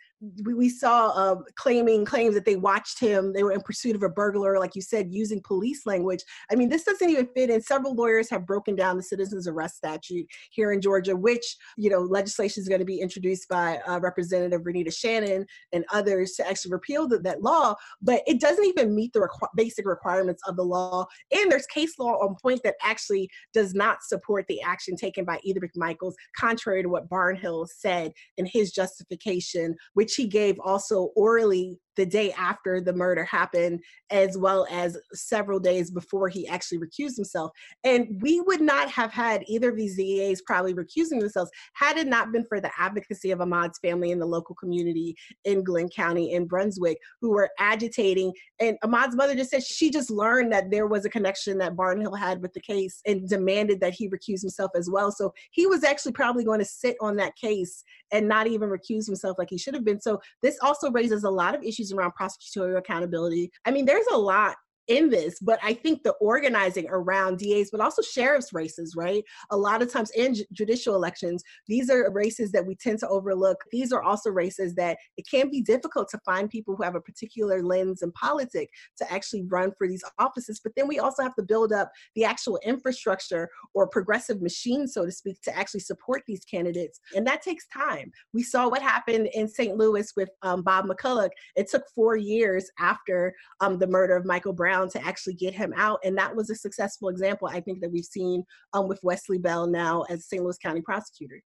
we, 0.45 0.55
we 0.55 0.69
saw 0.69 1.09
uh, 1.09 1.37
claiming 1.57 2.05
claims 2.05 2.35
that 2.35 2.45
they 2.45 2.57
watched 2.57 2.99
him 2.99 3.33
they 3.33 3.43
were 3.43 3.53
in 3.53 3.61
pursuit 3.61 3.95
of 3.95 4.03
a 4.03 4.09
burglar 4.09 4.59
like 4.59 4.75
you 4.75 4.83
said 4.83 5.13
using 5.13 5.41
police 5.45 5.85
language. 5.87 6.23
I 6.51 6.55
mean 6.55 6.69
this 6.69 6.85
doesn't 6.85 7.11
even 7.11 7.29
fit 7.35 7.51
in. 7.51 7.61
Several 7.61 7.95
lawyers 7.95 8.31
have 8.31 8.47
broken 8.47 8.75
down 8.75 8.97
the 8.97 9.03
citizens 9.03 9.47
arrest 9.47 9.77
statute 9.77 10.27
here 10.51 10.73
in 10.73 10.81
georgia 10.81 11.15
which 11.15 11.57
you 11.77 11.91
know 11.91 12.01
legislation 12.01 12.61
is 12.63 12.69
going 12.69 12.79
to 12.79 12.85
be 12.85 13.01
introduced 13.01 13.49
by 13.49 13.79
uh, 13.87 14.01
representative 14.01 14.63
renitta 14.63 14.95
shannon 14.95 15.45
and 15.73 15.85
others 15.93 16.33
to 16.33 16.49
actually 16.49 16.73
repeal 16.73 17.07
the, 17.07 17.19
that 17.19 17.43
law 17.43 17.75
but 18.03 18.23
it 18.27 18.41
doesn't 18.41 18.65
even 18.65 18.95
meet 18.95 19.13
the 19.13 19.21
requ- 19.21 19.49
basic 19.57 19.87
requirements 19.87 20.43
of 20.47 20.57
the 20.57 20.63
law. 20.63 21.07
And 21.33 21.51
there's 21.51 21.67
case 21.67 21.99
law 21.99 22.13
on 22.23 22.37
point 22.41 22.63
that 22.65 22.75
actually 22.83 23.29
does 23.53 23.75
not 23.75 24.03
support 24.03 24.45
the 24.49 24.61
action 24.63 24.97
taken 24.97 25.25
by 25.25 25.39
either 25.45 25.61
mcmichaels 25.61 26.15
contrary 26.37 26.83
to 26.83 26.89
what 26.89 27.09
barnhill 27.09 27.67
said 27.69 28.13
in 28.37 28.47
his 28.47 28.73
justification 28.73 29.75
which 29.95 30.15
he 30.15 30.27
gave 30.27 30.59
also 30.61 31.11
orally 31.15 31.79
the 31.97 32.07
day 32.07 32.33
after 32.33 32.81
the 32.81 32.93
murder 32.93 33.25
happened, 33.25 33.81
as 34.11 34.37
well 34.37 34.67
as 34.71 34.97
several 35.13 35.59
days 35.59 35.91
before 35.91 36.29
he 36.29 36.47
actually 36.49 36.79
recused 36.79 37.17
himself. 37.17 37.51
And 37.85 38.21
we 38.21 38.41
would 38.41 38.61
not 38.61 38.91
have 38.91 39.13
had 39.13 39.45
either 39.47 39.71
of 39.71 39.77
these 39.77 39.97
DAs 39.97 40.43
probably 40.43 40.75
recusing 40.75 41.21
themselves 41.21 41.51
had 41.75 41.97
it 41.97 42.07
not 42.07 42.33
been 42.33 42.45
for 42.47 42.61
the 42.61 42.71
advocacy 42.79 43.31
of 43.31 43.41
Ahmaud's 43.41 43.79
family 43.79 44.11
in 44.11 44.19
the 44.19 44.27
local 44.27 44.55
community 44.55 45.17
in 45.45 45.65
Glynn 45.65 45.89
County 45.89 46.33
in 46.33 46.47
Brunswick, 46.47 46.99
who 47.21 47.31
were 47.31 47.51
agitating. 47.59 48.33
And 48.61 48.77
Ahmaud's 48.83 49.17
mother 49.17 49.35
just 49.35 49.51
said 49.51 49.63
she 49.63 49.91
just 49.91 50.11
learned 50.11 50.53
that 50.53 50.71
there 50.71 50.87
was 50.87 51.05
a 51.05 51.11
connection 51.11 51.59
that 51.59 51.77
Barnhill 51.77 52.19
had 52.19 52.43
with 52.43 52.53
the 52.53 52.61
case 52.61 53.01
and 53.07 53.29
demanded 53.29 53.81
that 53.81 53.95
he 53.95 54.09
recuse 54.09 54.41
himself 54.41 54.71
as 54.77 54.89
well. 54.91 55.11
So 55.11 55.33
he 55.51 55.67
was 55.67 55.85
actually 55.85 56.13
probably 56.13 56.45
going 56.45 56.61
to 56.61 56.65
sit 56.65 56.97
on 57.01 57.17
that 57.17 57.37
case 57.37 57.85
and 58.13 58.29
not 58.29 58.47
even 58.47 58.69
recuse 58.69 59.07
himself 59.07 59.39
like 59.39 59.51
he 59.51 59.59
should 59.59 59.75
have 59.75 59.85
been. 59.85 60.01
So 60.01 60.21
this 60.43 60.59
also 60.63 60.91
raises 60.91 61.25
a 61.25 61.31
lot 61.31 61.55
of 61.55 61.63
issues 61.63 61.84
around 61.93 62.13
prosecutorial 62.21 62.79
accountability. 62.79 63.51
I 63.65 63.71
mean, 63.71 63.85
there's 63.85 64.07
a 64.13 64.17
lot 64.17 64.57
in 64.89 65.09
this, 65.09 65.39
but 65.41 65.59
I 65.63 65.75
think 65.75 66.03
the 66.03 66.13
organizing 66.21 66.87
around 66.91 67.39
DAs, 67.39 67.71
but 67.71 67.81
also 67.81 68.03
sheriff's 68.03 68.53
races, 68.53 68.95
right? 68.97 69.25
A 69.51 69.57
lot 69.57 69.83
of 69.83 69.91
times 69.91 70.11
in 70.11 70.35
judicial 70.53 70.95
elections, 70.95 71.43
these 71.67 71.89
are 71.91 72.11
races 72.13 72.53
that 72.53 72.67
we 72.67 72.75
tend 72.75 72.99
to 73.01 73.09
overlook. 73.09 73.59
These 73.73 73.93
are 73.93 74.03
also 74.03 74.31
races 74.31 74.75
that 74.75 74.99
it 75.17 75.27
can 75.31 75.51
be 75.51 75.63
difficult 75.63 76.09
to 76.11 76.19
find 76.25 76.51
people 76.51 76.77
who 76.77 76.83
have 76.83 76.95
a 76.95 77.01
particular 77.01 77.63
lens 77.63 78.03
in 78.03 78.13
politics 78.13 78.73
to 78.99 79.11
actually 79.13 79.45
run 79.45 79.73
for 79.79 79.89
these 79.89 80.05
offices. 80.19 80.61
But 80.63 80.73
then 80.77 80.87
we 80.87 80.99
also 80.99 81.23
have 81.23 81.35
to 81.37 81.43
build 81.43 81.73
up 81.73 81.91
the 82.15 82.25
actual 82.25 82.59
infrastructure 82.65 83.49
or 83.73 83.89
progressive 83.89 84.43
machine, 84.43 84.87
so 84.87 85.07
to 85.07 85.13
speak, 85.13 85.41
to 85.43 85.57
actually 85.57 85.81
support 85.81 86.23
these 86.27 86.45
candidates. 86.45 87.01
And 87.15 87.27
that 87.27 87.43
takes 87.43 87.67
time. 87.69 88.13
We 88.33 88.43
saw 88.43 88.69
what 88.69 88.83
happened 88.83 89.29
in 89.33 89.49
St. 89.49 89.77
Louis 89.77 90.13
with 90.17 90.29
um, 90.43 90.63
Bob 90.63 90.87
McCulloch. 90.87 91.31
It 91.57 91.71
took 91.71 91.85
four 91.95 92.17
years 92.17 92.71
after 92.79 93.35
um, 93.61 93.79
the 93.79 93.87
murder 93.87 94.17
of 94.17 94.27
Michael 94.27 94.53
Brown 94.53 94.74
to 94.83 95.05
actually 95.05 95.35
get 95.35 95.55
him 95.55 95.73
out. 95.77 96.01
And 96.05 96.17
that 96.19 96.35
was 96.35 96.51
a 96.51 96.55
successful 96.55 97.09
example, 97.09 97.49
I 97.49 97.61
think, 97.61 97.81
that 97.81 97.91
we've 97.91 98.05
seen 98.05 98.45
um, 98.73 98.89
with 98.89 99.01
Wesley 99.03 99.39
Bell 99.39 99.67
now 99.67 100.03
as 100.11 100.27
St. 100.27 100.43
Louis 100.43 100.59
County 100.59 100.81
prosecutor. 100.81 101.41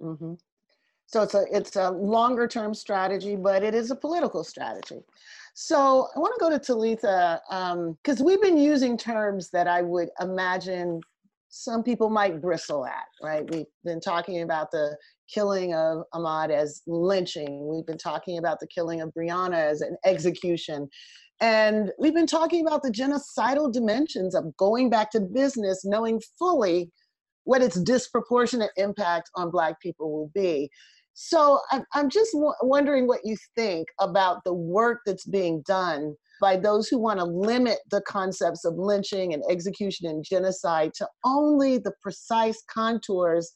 Mm-hmm. 0.00 0.34
So 1.06 1.22
it's 1.22 1.34
a 1.34 1.44
it's 1.50 1.76
a 1.76 1.90
longer 1.90 2.48
term 2.48 2.74
strategy, 2.74 3.36
but 3.36 3.62
it 3.62 3.74
is 3.74 3.90
a 3.90 3.96
political 3.96 4.42
strategy. 4.42 5.00
So 5.54 6.08
I 6.16 6.18
want 6.18 6.34
to 6.34 6.40
go 6.40 6.48
to 6.48 6.58
Talitha 6.58 7.40
because 8.02 8.20
um, 8.20 8.26
we've 8.26 8.40
been 8.40 8.56
using 8.56 8.96
terms 8.96 9.50
that 9.50 9.68
I 9.68 9.82
would 9.82 10.08
imagine 10.20 11.00
some 11.54 11.82
people 11.82 12.08
might 12.08 12.40
bristle 12.40 12.86
at, 12.86 13.04
right? 13.22 13.44
We've 13.52 13.66
been 13.84 14.00
talking 14.00 14.40
about 14.40 14.70
the 14.70 14.96
killing 15.32 15.74
of 15.74 16.04
Ahmaud 16.14 16.50
as 16.50 16.80
lynching. 16.86 17.68
We've 17.68 17.84
been 17.84 17.98
talking 17.98 18.38
about 18.38 18.58
the 18.58 18.66
killing 18.68 19.02
of 19.02 19.12
Breonna 19.12 19.58
as 19.58 19.82
an 19.82 19.98
execution. 20.06 20.88
And 21.42 21.90
we've 21.98 22.14
been 22.14 22.28
talking 22.28 22.64
about 22.64 22.84
the 22.84 22.90
genocidal 22.92 23.72
dimensions 23.72 24.36
of 24.36 24.56
going 24.56 24.88
back 24.90 25.10
to 25.10 25.20
business, 25.20 25.84
knowing 25.84 26.22
fully 26.38 26.88
what 27.42 27.62
its 27.62 27.80
disproportionate 27.82 28.70
impact 28.76 29.28
on 29.34 29.50
Black 29.50 29.80
people 29.80 30.12
will 30.12 30.30
be. 30.36 30.70
So 31.14 31.58
I'm, 31.92 32.08
just 32.08 32.30
wondering 32.62 33.08
what 33.08 33.20
you 33.24 33.36
think 33.56 33.88
about 34.00 34.44
the 34.44 34.54
work 34.54 35.00
that's 35.04 35.26
being 35.26 35.62
done 35.66 36.14
by 36.40 36.56
those 36.56 36.88
who 36.88 36.98
want 36.98 37.18
to 37.18 37.26
limit 37.26 37.78
the 37.90 38.02
concepts 38.02 38.64
of 38.64 38.74
lynching 38.76 39.34
and 39.34 39.42
execution 39.50 40.06
and 40.06 40.24
genocide 40.24 40.92
to 40.94 41.08
only 41.24 41.76
the 41.76 41.92
precise 42.00 42.62
contours 42.72 43.52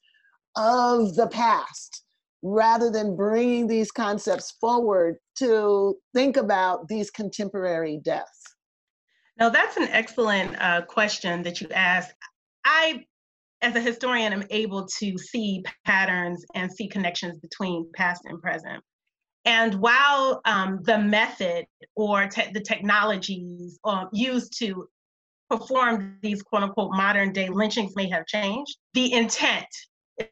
of 0.56 1.14
the 1.14 1.28
past 1.28 2.02
rather 2.42 2.90
than 2.90 3.16
bringing 3.16 3.66
these 3.66 3.90
concepts 3.90 4.52
forward 4.60 5.16
to 5.38 5.96
think 6.14 6.36
about 6.36 6.88
these 6.88 7.10
contemporary 7.10 8.00
deaths? 8.02 8.42
No, 9.38 9.50
that's 9.50 9.76
an 9.76 9.88
excellent 9.90 10.56
uh, 10.60 10.82
question 10.82 11.42
that 11.42 11.60
you 11.60 11.68
asked. 11.70 12.14
I, 12.64 13.04
as 13.60 13.74
a 13.74 13.80
historian, 13.80 14.32
am 14.32 14.44
able 14.50 14.86
to 14.98 15.18
see 15.18 15.62
patterns 15.84 16.44
and 16.54 16.72
see 16.72 16.88
connections 16.88 17.38
between 17.38 17.90
past 17.94 18.22
and 18.24 18.40
present. 18.40 18.82
And 19.44 19.74
while 19.76 20.40
um, 20.44 20.80
the 20.82 20.98
method 20.98 21.66
or 21.94 22.26
te- 22.26 22.50
the 22.52 22.60
technologies 22.60 23.78
uh, 23.84 24.06
used 24.12 24.58
to 24.58 24.88
perform 25.48 26.18
these 26.22 26.42
quote 26.42 26.64
unquote 26.64 26.90
modern 26.92 27.32
day 27.32 27.48
lynchings 27.48 27.94
may 27.94 28.08
have 28.08 28.26
changed, 28.26 28.76
the 28.94 29.12
intent 29.12 29.66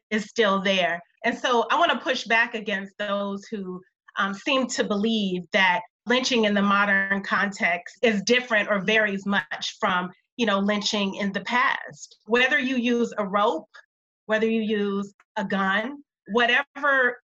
is 0.09 0.25
still 0.25 0.61
there. 0.61 1.01
And 1.25 1.37
so 1.37 1.65
I 1.71 1.77
want 1.77 1.91
to 1.91 1.97
push 1.97 2.23
back 2.23 2.53
against 2.53 2.93
those 2.97 3.45
who 3.45 3.81
um, 4.17 4.33
seem 4.33 4.67
to 4.67 4.83
believe 4.83 5.41
that 5.51 5.81
lynching 6.05 6.45
in 6.45 6.53
the 6.53 6.61
modern 6.61 7.23
context 7.23 7.97
is 8.03 8.21
different 8.21 8.69
or 8.69 8.79
varies 8.79 9.25
much 9.25 9.75
from 9.79 10.11
you 10.37 10.45
know 10.45 10.59
lynching 10.59 11.15
in 11.15 11.33
the 11.33 11.41
past. 11.41 12.17
Whether 12.25 12.59
you 12.59 12.77
use 12.77 13.13
a 13.17 13.25
rope 13.25 13.67
whether 14.27 14.47
you 14.47 14.61
use 14.61 15.13
a 15.35 15.43
gun 15.43 16.03
whatever 16.31 17.21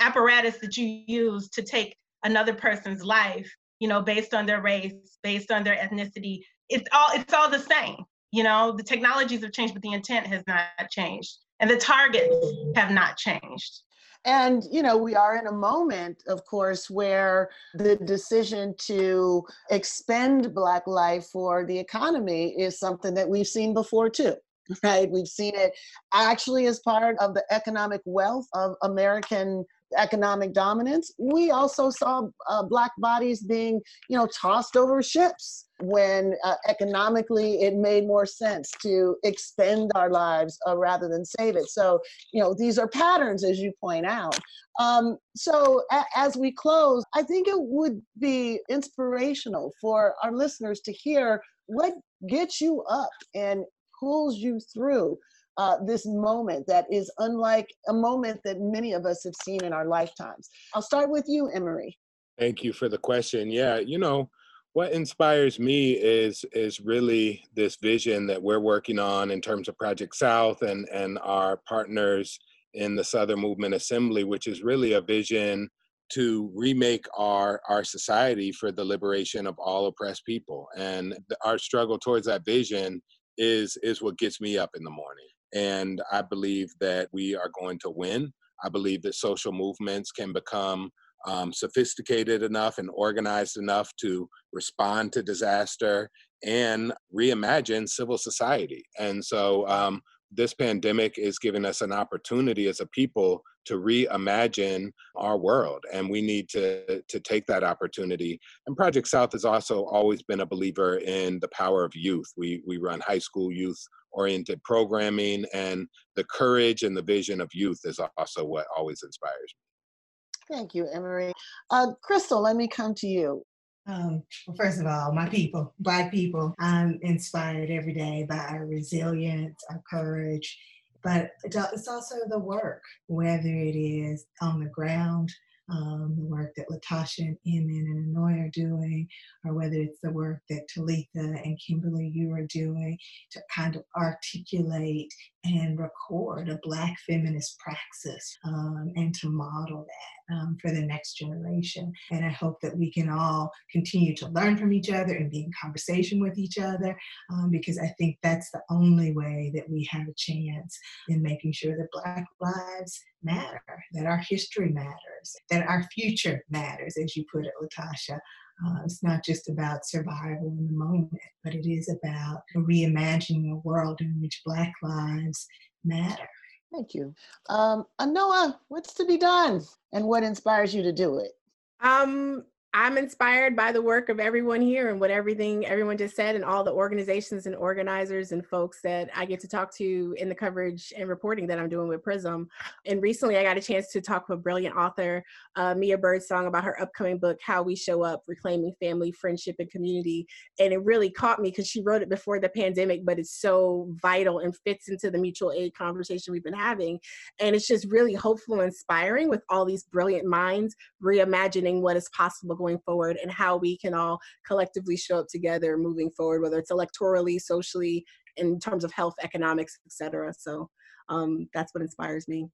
apparatus 0.00 0.58
that 0.58 0.76
you 0.76 1.02
use 1.06 1.48
to 1.48 1.62
take 1.62 1.96
another 2.24 2.52
person's 2.52 3.02
life 3.02 3.50
you 3.78 3.88
know 3.88 4.02
based 4.02 4.34
on 4.34 4.46
their 4.46 4.60
race 4.60 4.92
based 5.22 5.50
on 5.50 5.64
their 5.64 5.76
ethnicity 5.76 6.40
it's 6.68 6.88
all 6.92 7.10
it's 7.14 7.32
all 7.32 7.50
the 7.50 7.58
same. 7.58 7.96
You 8.32 8.42
know 8.42 8.72
the 8.76 8.82
technologies 8.82 9.42
have 9.42 9.52
changed 9.52 9.74
but 9.74 9.82
the 9.82 9.92
intent 9.92 10.26
has 10.26 10.42
not 10.46 10.66
changed 10.90 11.36
and 11.60 11.70
the 11.70 11.76
targets 11.76 12.34
have 12.76 12.90
not 12.90 13.16
changed. 13.16 13.80
And, 14.26 14.62
you 14.70 14.82
know, 14.82 14.96
we 14.96 15.14
are 15.14 15.36
in 15.36 15.46
a 15.48 15.52
moment, 15.52 16.22
of 16.28 16.44
course, 16.46 16.88
where 16.88 17.50
the 17.74 17.96
decision 17.96 18.74
to 18.86 19.44
expend 19.70 20.54
Black 20.54 20.86
life 20.86 21.26
for 21.26 21.66
the 21.66 21.78
economy 21.78 22.54
is 22.58 22.78
something 22.78 23.12
that 23.14 23.28
we've 23.28 23.46
seen 23.46 23.74
before, 23.74 24.08
too. 24.08 24.34
Right? 24.82 25.10
We've 25.10 25.28
seen 25.28 25.54
it 25.54 25.72
actually 26.14 26.66
as 26.66 26.78
part 26.80 27.18
of 27.20 27.34
the 27.34 27.44
economic 27.50 28.00
wealth 28.06 28.46
of 28.54 28.76
American 28.82 29.66
economic 29.96 30.52
dominance, 30.52 31.12
we 31.18 31.50
also 31.50 31.90
saw 31.90 32.22
uh, 32.48 32.62
black 32.62 32.92
bodies 32.98 33.42
being, 33.42 33.80
you 34.08 34.16
know, 34.16 34.26
tossed 34.26 34.76
over 34.76 35.02
ships 35.02 35.66
when 35.80 36.34
uh, 36.44 36.54
economically 36.68 37.62
it 37.62 37.74
made 37.74 38.06
more 38.06 38.26
sense 38.26 38.70
to 38.82 39.16
expend 39.24 39.90
our 39.94 40.10
lives 40.10 40.58
uh, 40.68 40.76
rather 40.76 41.08
than 41.08 41.24
save 41.24 41.56
it. 41.56 41.68
So, 41.68 42.00
you 42.32 42.42
know, 42.42 42.54
these 42.54 42.78
are 42.78 42.88
patterns, 42.88 43.44
as 43.44 43.58
you 43.58 43.72
point 43.80 44.06
out. 44.06 44.38
Um, 44.80 45.18
so, 45.36 45.82
a- 45.90 46.04
as 46.16 46.36
we 46.36 46.52
close, 46.52 47.04
I 47.14 47.22
think 47.22 47.48
it 47.48 47.58
would 47.58 48.00
be 48.18 48.60
inspirational 48.68 49.72
for 49.80 50.14
our 50.22 50.32
listeners 50.32 50.80
to 50.82 50.92
hear 50.92 51.42
what 51.66 51.94
gets 52.28 52.60
you 52.60 52.82
up 52.88 53.10
and 53.34 53.64
pulls 53.98 54.38
you 54.38 54.60
through 54.72 55.18
uh, 55.56 55.76
this 55.84 56.06
moment 56.06 56.66
that 56.66 56.86
is 56.90 57.10
unlike 57.18 57.68
a 57.88 57.92
moment 57.92 58.40
that 58.44 58.60
many 58.60 58.92
of 58.92 59.06
us 59.06 59.22
have 59.24 59.34
seen 59.42 59.62
in 59.64 59.72
our 59.72 59.86
lifetimes. 59.86 60.50
I'll 60.74 60.82
start 60.82 61.10
with 61.10 61.24
you, 61.28 61.48
Emery. 61.48 61.96
Thank 62.38 62.64
you 62.64 62.72
for 62.72 62.88
the 62.88 62.98
question. 62.98 63.50
Yeah, 63.50 63.78
you 63.78 63.98
know, 63.98 64.28
what 64.72 64.92
inspires 64.92 65.60
me 65.60 65.92
is 65.92 66.44
is 66.52 66.80
really 66.80 67.44
this 67.54 67.76
vision 67.76 68.26
that 68.26 68.42
we're 68.42 68.60
working 68.60 68.98
on 68.98 69.30
in 69.30 69.40
terms 69.40 69.68
of 69.68 69.78
Project 69.78 70.16
South 70.16 70.62
and 70.62 70.88
and 70.92 71.18
our 71.22 71.60
partners 71.68 72.38
in 72.74 72.96
the 72.96 73.04
Southern 73.04 73.38
Movement 73.38 73.74
Assembly, 73.74 74.24
which 74.24 74.48
is 74.48 74.64
really 74.64 74.94
a 74.94 75.00
vision 75.00 75.68
to 76.12 76.50
remake 76.54 77.06
our 77.16 77.60
our 77.68 77.84
society 77.84 78.50
for 78.52 78.72
the 78.72 78.84
liberation 78.84 79.46
of 79.46 79.58
all 79.58 79.86
oppressed 79.86 80.24
people 80.26 80.68
and 80.76 81.16
the, 81.28 81.36
our 81.44 81.56
struggle 81.56 81.98
towards 81.98 82.26
that 82.26 82.44
vision 82.44 83.00
is 83.38 83.78
is 83.82 84.02
what 84.02 84.18
gets 84.18 84.40
me 84.40 84.58
up 84.58 84.70
in 84.76 84.84
the 84.84 84.90
morning 84.90 85.26
and 85.52 86.02
I 86.10 86.22
believe 86.22 86.72
that 86.80 87.08
we 87.12 87.34
are 87.34 87.50
going 87.58 87.78
to 87.80 87.90
win. 87.90 88.32
I 88.64 88.68
believe 88.68 89.02
that 89.02 89.14
social 89.14 89.52
movements 89.52 90.10
can 90.12 90.32
become 90.32 90.90
um, 91.26 91.52
sophisticated 91.52 92.42
enough 92.42 92.78
and 92.78 92.90
organized 92.92 93.56
enough 93.56 93.90
to 94.00 94.28
respond 94.52 95.12
to 95.12 95.22
disaster 95.22 96.10
and 96.44 96.92
reimagine 97.14 97.88
civil 97.88 98.18
society. 98.18 98.84
And 98.98 99.24
so 99.24 99.66
um, 99.68 100.02
this 100.36 100.54
pandemic 100.54 101.18
is 101.18 101.38
giving 101.38 101.64
us 101.64 101.80
an 101.80 101.92
opportunity 101.92 102.68
as 102.68 102.80
a 102.80 102.86
people 102.86 103.42
to 103.66 103.74
reimagine 103.74 104.90
our 105.16 105.38
world 105.38 105.82
and 105.92 106.10
we 106.10 106.20
need 106.20 106.48
to 106.50 107.02
to 107.08 107.18
take 107.20 107.46
that 107.46 107.64
opportunity 107.64 108.38
and 108.66 108.76
project 108.76 109.08
south 109.08 109.32
has 109.32 109.44
also 109.44 109.84
always 109.84 110.22
been 110.22 110.40
a 110.40 110.46
believer 110.46 110.96
in 110.98 111.38
the 111.40 111.48
power 111.48 111.82
of 111.82 111.92
youth 111.94 112.30
we 112.36 112.62
we 112.66 112.76
run 112.76 113.00
high 113.00 113.18
school 113.18 113.50
youth 113.50 113.82
oriented 114.14 114.62
programming 114.62 115.44
and 115.52 115.86
the 116.16 116.24
courage 116.24 116.82
and 116.82 116.96
the 116.96 117.02
vision 117.02 117.40
of 117.40 117.50
youth 117.52 117.80
is 117.84 118.00
also 118.16 118.44
what 118.44 118.66
always 118.76 119.02
inspires 119.02 119.54
me. 119.54 120.56
Thank 120.56 120.74
you, 120.74 120.88
Emery. 120.92 121.32
Uh, 121.70 121.92
Crystal, 122.02 122.40
let 122.40 122.56
me 122.56 122.68
come 122.68 122.94
to 122.96 123.06
you. 123.06 123.42
Um, 123.86 124.22
well, 124.46 124.56
first 124.56 124.80
of 124.80 124.86
all, 124.86 125.12
my 125.12 125.28
people, 125.28 125.74
Black 125.78 126.10
people, 126.10 126.54
I'm 126.58 126.98
inspired 127.02 127.70
every 127.70 127.92
day 127.92 128.26
by 128.28 128.38
our 128.38 128.66
resilience, 128.66 129.62
our 129.70 129.82
courage, 129.88 130.58
but 131.02 131.32
it's 131.44 131.88
also 131.88 132.14
the 132.28 132.38
work, 132.38 132.82
whether 133.08 133.48
it 133.48 133.76
is 133.76 134.24
on 134.40 134.60
the 134.60 134.70
ground 134.70 135.30
um, 135.70 136.14
the 136.16 136.24
work 136.24 136.54
that 136.56 136.68
LaTosha 136.68 137.20
and 137.20 137.38
Emery 137.46 137.78
and 137.78 138.16
Anoa 138.16 138.46
are 138.46 138.50
doing, 138.50 139.08
or 139.44 139.54
whether 139.54 139.76
it's 139.76 139.98
the 140.02 140.10
work 140.10 140.40
that 140.50 140.68
Talitha 140.68 141.06
and 141.14 141.58
Kimberlé 141.58 142.12
you 142.12 142.32
are 142.32 142.46
doing 142.46 142.98
to 143.30 143.40
kind 143.54 143.76
of 143.76 143.84
articulate 143.96 145.12
and 145.44 145.78
record 145.78 146.48
a 146.48 146.58
Black 146.62 146.96
feminist 147.06 147.58
praxis 147.58 148.38
um, 148.44 148.92
and 148.96 149.14
to 149.14 149.28
model 149.28 149.86
that 149.86 150.34
um, 150.34 150.56
for 150.60 150.70
the 150.70 150.80
next 150.80 151.14
generation. 151.14 151.92
And 152.10 152.24
I 152.24 152.30
hope 152.30 152.60
that 152.62 152.76
we 152.76 152.90
can 152.90 153.08
all 153.10 153.50
continue 153.70 154.14
to 154.16 154.28
learn 154.28 154.56
from 154.56 154.72
each 154.72 154.90
other 154.90 155.14
and 155.14 155.30
be 155.30 155.44
in 155.44 155.50
conversation 155.60 156.20
with 156.20 156.38
each 156.38 156.58
other 156.58 156.96
um, 157.32 157.50
because 157.50 157.78
I 157.78 157.94
think 157.98 158.18
that's 158.22 158.50
the 158.50 158.62
only 158.70 159.12
way 159.12 159.52
that 159.54 159.68
we 159.68 159.86
have 159.90 160.08
a 160.08 160.14
chance 160.16 160.78
in 161.08 161.22
making 161.22 161.52
sure 161.52 161.76
that 161.76 161.92
Black 161.92 162.24
lives 162.40 163.00
matter, 163.22 163.62
that 163.92 164.06
our 164.06 164.22
history 164.28 164.70
matters, 164.70 165.36
that 165.50 165.66
our 165.66 165.82
future 165.94 166.42
matters, 166.50 166.96
as 167.02 167.16
you 167.16 167.24
put 167.32 167.46
it, 167.46 167.52
LaTosha. 167.62 168.18
Uh, 168.64 168.78
it's 168.84 169.02
not 169.02 169.24
just 169.24 169.48
about 169.48 169.86
survival 169.86 170.54
in 170.58 170.66
the 170.66 170.72
moment, 170.72 171.10
but 171.42 171.54
it 171.54 171.68
is 171.68 171.88
about 171.88 172.42
reimagining 172.56 173.50
a 173.50 173.56
world 173.56 174.00
in 174.00 174.20
which 174.20 174.42
Black 174.44 174.72
lives 174.82 175.46
matter. 175.84 176.28
Thank 176.72 176.94
you. 176.94 177.14
Um, 177.48 177.86
Anoa, 178.00 178.58
what's 178.68 178.94
to 178.94 179.06
be 179.06 179.16
done 179.16 179.62
and 179.92 180.06
what 180.06 180.22
inspires 180.22 180.74
you 180.74 180.82
to 180.82 180.92
do 180.92 181.18
it? 181.18 181.32
Um, 181.80 182.44
I'm 182.76 182.98
inspired 182.98 183.54
by 183.54 183.70
the 183.70 183.80
work 183.80 184.08
of 184.08 184.18
everyone 184.18 184.60
here 184.60 184.90
and 184.90 184.98
what 184.98 185.12
everything 185.12 185.64
everyone 185.64 185.96
just 185.96 186.16
said, 186.16 186.34
and 186.34 186.44
all 186.44 186.64
the 186.64 186.72
organizations 186.72 187.46
and 187.46 187.54
organizers 187.54 188.32
and 188.32 188.44
folks 188.44 188.80
that 188.82 189.08
I 189.14 189.26
get 189.26 189.38
to 189.42 189.48
talk 189.48 189.72
to 189.76 190.12
in 190.18 190.28
the 190.28 190.34
coverage 190.34 190.92
and 190.98 191.08
reporting 191.08 191.46
that 191.46 191.60
I'm 191.60 191.68
doing 191.68 191.86
with 191.86 192.02
Prism. 192.02 192.48
And 192.84 193.00
recently, 193.00 193.36
I 193.36 193.44
got 193.44 193.56
a 193.56 193.60
chance 193.60 193.92
to 193.92 194.00
talk 194.00 194.28
with 194.28 194.40
a 194.40 194.42
brilliant 194.42 194.76
author, 194.76 195.22
uh, 195.54 195.76
Mia 195.76 195.96
Birdsong, 195.96 196.48
about 196.48 196.64
her 196.64 196.80
upcoming 196.82 197.18
book, 197.18 197.38
How 197.40 197.62
We 197.62 197.76
Show 197.76 198.02
Up 198.02 198.24
Reclaiming 198.26 198.74
Family, 198.80 199.12
Friendship, 199.12 199.54
and 199.60 199.70
Community. 199.70 200.26
And 200.58 200.72
it 200.72 200.82
really 200.82 201.10
caught 201.10 201.40
me 201.40 201.50
because 201.50 201.68
she 201.68 201.80
wrote 201.80 202.02
it 202.02 202.08
before 202.08 202.40
the 202.40 202.48
pandemic, 202.48 203.04
but 203.04 203.20
it's 203.20 203.40
so 203.40 203.86
vital 204.02 204.40
and 204.40 204.52
fits 204.64 204.88
into 204.88 205.12
the 205.12 205.18
mutual 205.18 205.52
aid 205.52 205.76
conversation 205.76 206.32
we've 206.32 206.42
been 206.42 206.52
having. 206.52 206.98
And 207.38 207.54
it's 207.54 207.68
just 207.68 207.86
really 207.88 208.14
hopeful 208.14 208.54
and 208.54 208.64
inspiring 208.64 209.28
with 209.28 209.42
all 209.48 209.64
these 209.64 209.84
brilliant 209.84 210.26
minds 210.26 210.74
reimagining 211.00 211.80
what 211.80 211.96
is 211.96 212.08
possible 212.08 212.63
going 212.64 212.78
forward 212.84 213.18
and 213.20 213.30
how 213.30 213.56
we 213.56 213.76
can 213.78 213.94
all 213.94 214.18
collectively 214.46 214.96
show 214.96 215.18
up 215.18 215.26
together 215.28 215.76
moving 215.76 216.10
forward, 216.10 216.42
whether 216.42 216.58
it's 216.58 216.72
electorally, 216.72 217.40
socially, 217.40 218.04
in 218.36 218.58
terms 218.58 218.84
of 218.84 218.92
health, 218.92 219.14
economics, 219.22 219.78
etc. 219.86 220.32
So 220.38 220.68
um, 221.08 221.48
that's 221.54 221.74
what 221.74 221.82
inspires 221.82 222.26
me. 222.26 222.48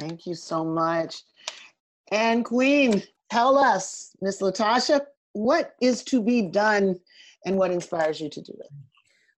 Thank 0.00 0.26
you 0.26 0.34
so 0.34 0.64
much. 0.64 1.22
And 2.10 2.44
Queen, 2.44 3.02
tell 3.30 3.56
us, 3.56 4.10
Miss 4.20 4.42
LaTosha, 4.42 5.00
what 5.32 5.74
is 5.80 6.02
to 6.04 6.22
be 6.22 6.42
done 6.42 6.96
and 7.46 7.56
what 7.56 7.70
inspires 7.70 8.20
you 8.20 8.28
to 8.28 8.42
do 8.42 8.52
it? 8.58 8.70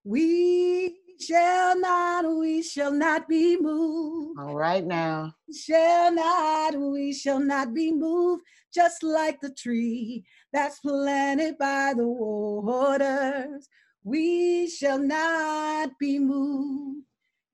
We 0.04 0.96
shall 1.20 1.78
not, 1.78 2.24
we 2.36 2.62
shall 2.62 2.92
not 2.92 3.28
be 3.28 3.56
moved. 3.60 4.38
All 4.38 4.54
right 4.54 4.84
now. 4.84 5.34
Shall 5.54 6.12
not, 6.12 6.78
we 6.78 7.12
shall 7.12 7.40
not 7.40 7.74
be 7.74 7.92
moved, 7.92 8.42
just 8.74 9.02
like 9.02 9.40
the 9.40 9.50
tree 9.50 10.24
that's 10.52 10.80
planted 10.80 11.58
by 11.58 11.94
the 11.96 12.06
waters. 12.06 13.68
We 14.04 14.68
shall 14.68 14.98
not 14.98 15.90
be 15.98 16.18
moved. 16.18 17.04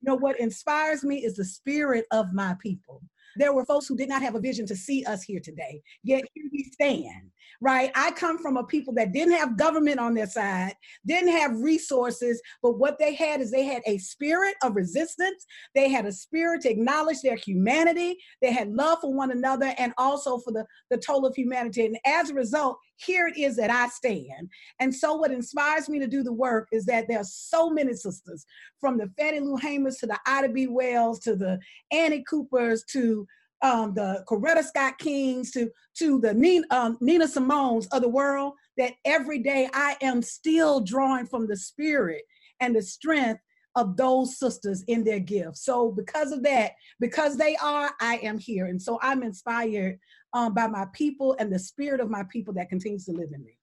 You 0.01 0.11
know 0.11 0.17
what 0.17 0.41
inspires 0.41 1.05
me 1.05 1.25
is 1.25 1.37
the 1.37 1.45
spirit 1.45 2.07
of 2.11 2.33
my 2.33 2.57
people. 2.61 3.03
There 3.37 3.55
were 3.55 3.65
folks 3.65 3.87
who 3.87 3.97
did 3.97 4.09
not 4.09 4.23
have 4.23 4.35
a 4.35 4.41
vision 4.41 4.67
to 4.67 4.77
see 4.77 5.05
us 5.05 5.23
here 5.23 5.41
today, 5.41 5.81
yet 6.03 6.25
here 6.35 6.45
we 6.53 6.65
stand 6.65 7.31
right? 7.61 7.91
I 7.95 8.11
come 8.13 8.39
from 8.39 8.57
a 8.57 8.65
people 8.65 8.93
that 8.95 9.13
didn't 9.13 9.35
have 9.35 9.57
government 9.57 10.01
on 10.01 10.15
their 10.15 10.27
side, 10.27 10.75
didn't 11.07 11.33
have 11.33 11.61
resources, 11.61 12.41
but 12.63 12.79
what 12.79 12.99
they 12.99 13.15
had 13.15 13.41
is 13.41 13.51
they 13.51 13.65
had 13.65 13.83
a 13.87 13.99
spirit 13.99 14.55
of 14.63 14.77
resistance. 14.77 15.47
They 15.75 15.89
had 15.89 16.07
a 16.07 16.13
spirit 16.13 16.63
to 16.63 16.71
acknowledge 16.71 17.21
their 17.23 17.37
humanity. 17.37 18.17
They 18.41 18.53
had 18.53 18.73
love 18.73 18.99
for 19.01 19.13
one 19.13 19.31
another 19.31 19.75
and 19.79 19.93
also 19.99 20.39
for 20.39 20.53
the, 20.53 20.67
the 20.91 20.99
total 20.99 21.27
of 21.27 21.35
humanity. 21.35 21.87
And 21.87 21.99
as 22.05 22.31
a 22.31 22.35
result, 22.35 22.79
here 22.97 23.27
it 23.27 23.37
is 23.37 23.57
that 23.57 23.71
I 23.71 23.89
stand. 23.89 24.49
And 24.81 24.95
so 24.95 25.15
what 25.15 25.31
inspires 25.31 25.89
me 25.89 25.99
to 25.99 26.07
do 26.07 26.23
the 26.23 26.33
work 26.33 26.69
is 26.73 26.85
that 26.87 27.07
there 27.09 27.19
are 27.19 27.25
so 27.25 27.71
many 27.71 27.95
sisters, 27.95 28.45
from 28.81 28.99
the 28.99 29.11
Fannie 29.17 29.41
Lou 29.41 29.57
Hamers 29.57 29.99
to 30.01 30.07
the 30.07 30.19
Ida 30.27 30.49
B. 30.49 30.67
Wells 30.67 31.21
to 31.21 31.37
the 31.37 31.59
Annie 31.91 32.25
Coopers 32.29 32.85
to 32.91 33.27
um, 33.63 33.95
the 33.95 34.25
Coretta 34.29 34.63
Scott 34.63 34.99
Kings 34.99 35.51
to 35.53 35.71
to 35.99 36.21
the 36.21 36.35
Nina, 36.35 36.67
um, 36.71 36.99
Nina 37.01 37.29
Simone's 37.29 37.87
of 37.89 38.03
the 38.03 38.09
world, 38.09 38.55
that 38.77 38.93
every 39.05 39.39
day 39.39 39.69
I 39.73 39.97
am 40.03 40.23
still 40.23 40.81
drawing 40.81 41.27
from 41.27 41.47
the 41.47 41.57
spirit 41.57 42.23
and 42.61 42.75
the 42.75 42.83
strength 42.83 43.41
of 43.75 43.97
those 43.97 44.39
sisters 44.39 44.85
in 44.87 45.03
their 45.05 45.21
gifts. 45.21 45.65
So 45.65 45.91
because 45.91 46.33
of 46.33 46.43
that, 46.43 46.73
because 47.01 47.37
they 47.37 47.57
are, 47.57 47.91
I 48.01 48.17
am 48.19 48.39
here. 48.39 48.67
And 48.67 48.81
so 48.81 48.99
I'm 49.01 49.23
inspired 49.23 49.99
um, 50.35 50.55
by 50.55 50.67
my 50.67 50.87
people 50.93 51.37
and 51.39 51.51
the 51.51 51.59
spirit 51.59 52.01
of 52.01 52.11
my 52.11 52.25
people 52.31 52.53
that 52.55 52.69
continues 52.69 53.07
to 53.07 53.13
live 53.13 53.31
in 53.35 53.43
me. 53.45 53.59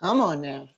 Come 0.00 0.20
on 0.20 0.40
now. 0.40 0.68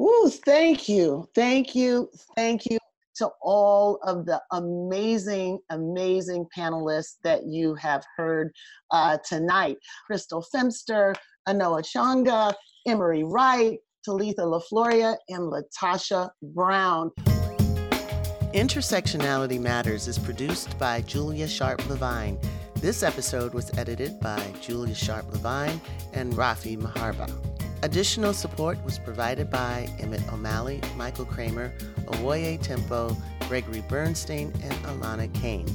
Ooh, 0.00 0.30
thank 0.44 0.88
you. 0.88 1.28
Thank 1.34 1.76
you. 1.76 2.10
Thank 2.34 2.66
you 2.66 2.78
to 3.16 3.28
all 3.42 3.98
of 4.04 4.26
the 4.26 4.40
amazing, 4.52 5.58
amazing 5.70 6.46
panelists 6.56 7.16
that 7.24 7.46
you 7.46 7.74
have 7.74 8.04
heard 8.16 8.52
uh, 8.90 9.18
tonight. 9.26 9.76
Crystal 10.06 10.44
Feimster, 10.54 11.14
Anoa 11.48 11.82
Changa, 11.82 12.52
Emery 12.86 13.24
Wright, 13.24 13.78
Talitha 14.04 14.42
LeFlouria, 14.42 15.16
and 15.28 15.52
LaTosha 15.52 16.30
Brown. 16.42 17.10
Intersectionality 18.52 19.58
Matters 19.58 20.08
is 20.08 20.18
produced 20.18 20.78
by 20.78 21.00
Julia 21.02 21.48
Sharpe-Levine. 21.48 22.38
This 22.76 23.02
episode 23.02 23.54
was 23.54 23.70
edited 23.78 24.20
by 24.20 24.42
Julia 24.60 24.94
Sharpe-Levine 24.94 25.80
and 26.12 26.32
Raffi 26.34 26.76
Marhaba. 26.76 27.61
Additional 27.84 28.32
support 28.32 28.82
was 28.84 28.96
provided 29.00 29.50
by 29.50 29.88
Emmett 29.98 30.22
O'Malley, 30.32 30.80
Michael 30.96 31.24
Kramer, 31.24 31.72
Awoye 32.06 32.56
Timpo, 32.62 33.16
Gregory 33.48 33.82
Bernstein, 33.88 34.52
and 34.62 34.72
Alanna 34.84 35.32
Kane. 35.34 35.66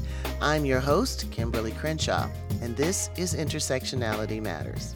I'm 0.42 0.64
your 0.64 0.80
host, 0.80 1.30
Kimberlé 1.32 1.78
Crenshaw, 1.78 2.30
and 2.62 2.78
this 2.78 3.10
is 3.18 3.34
Intersectionality 3.36 4.42
Matters. 4.42 4.96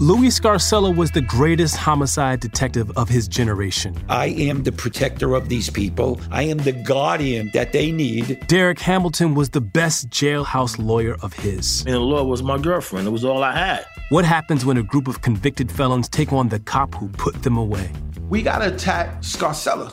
Louis 0.00 0.28
Scarcella 0.28 0.94
was 0.94 1.10
the 1.10 1.20
greatest 1.20 1.74
homicide 1.74 2.38
detective 2.38 2.96
of 2.96 3.08
his 3.08 3.26
generation. 3.26 3.96
I 4.08 4.26
am 4.26 4.62
the 4.62 4.70
protector 4.70 5.34
of 5.34 5.48
these 5.48 5.70
people. 5.70 6.20
I 6.30 6.44
am 6.44 6.58
the 6.58 6.70
guardian 6.70 7.50
that 7.52 7.72
they 7.72 7.90
need. 7.90 8.46
Derrick 8.46 8.78
Hamilton 8.78 9.34
was 9.34 9.48
the 9.50 9.60
best 9.60 10.08
jailhouse 10.08 10.78
lawyer 10.78 11.16
of 11.20 11.32
his. 11.32 11.80
And 11.80 11.96
the 11.96 11.98
law 11.98 12.22
was 12.22 12.44
my 12.44 12.58
girlfriend. 12.58 13.08
It 13.08 13.10
was 13.10 13.24
all 13.24 13.42
I 13.42 13.50
had. 13.50 13.86
What 14.10 14.24
happens 14.24 14.64
when 14.64 14.76
a 14.76 14.84
group 14.84 15.08
of 15.08 15.22
convicted 15.22 15.72
felons 15.72 16.08
take 16.08 16.32
on 16.32 16.48
the 16.48 16.60
cop 16.60 16.94
who 16.94 17.08
put 17.08 17.42
them 17.42 17.56
away? 17.56 17.90
We 18.28 18.42
gotta 18.42 18.72
attack 18.72 19.22
Scarcella. 19.22 19.92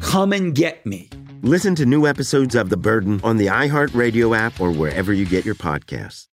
Come 0.00 0.34
and 0.34 0.54
get 0.54 0.84
me. 0.84 1.08
Listen 1.40 1.74
to 1.76 1.86
new 1.86 2.06
episodes 2.06 2.54
of 2.54 2.68
The 2.68 2.76
Burden 2.76 3.20
on 3.24 3.38
the 3.38 3.46
iHeartRadio 3.46 4.36
app 4.36 4.60
or 4.60 4.72
wherever 4.72 5.12
you 5.12 5.24
get 5.24 5.46
your 5.46 5.54
podcasts. 5.54 6.26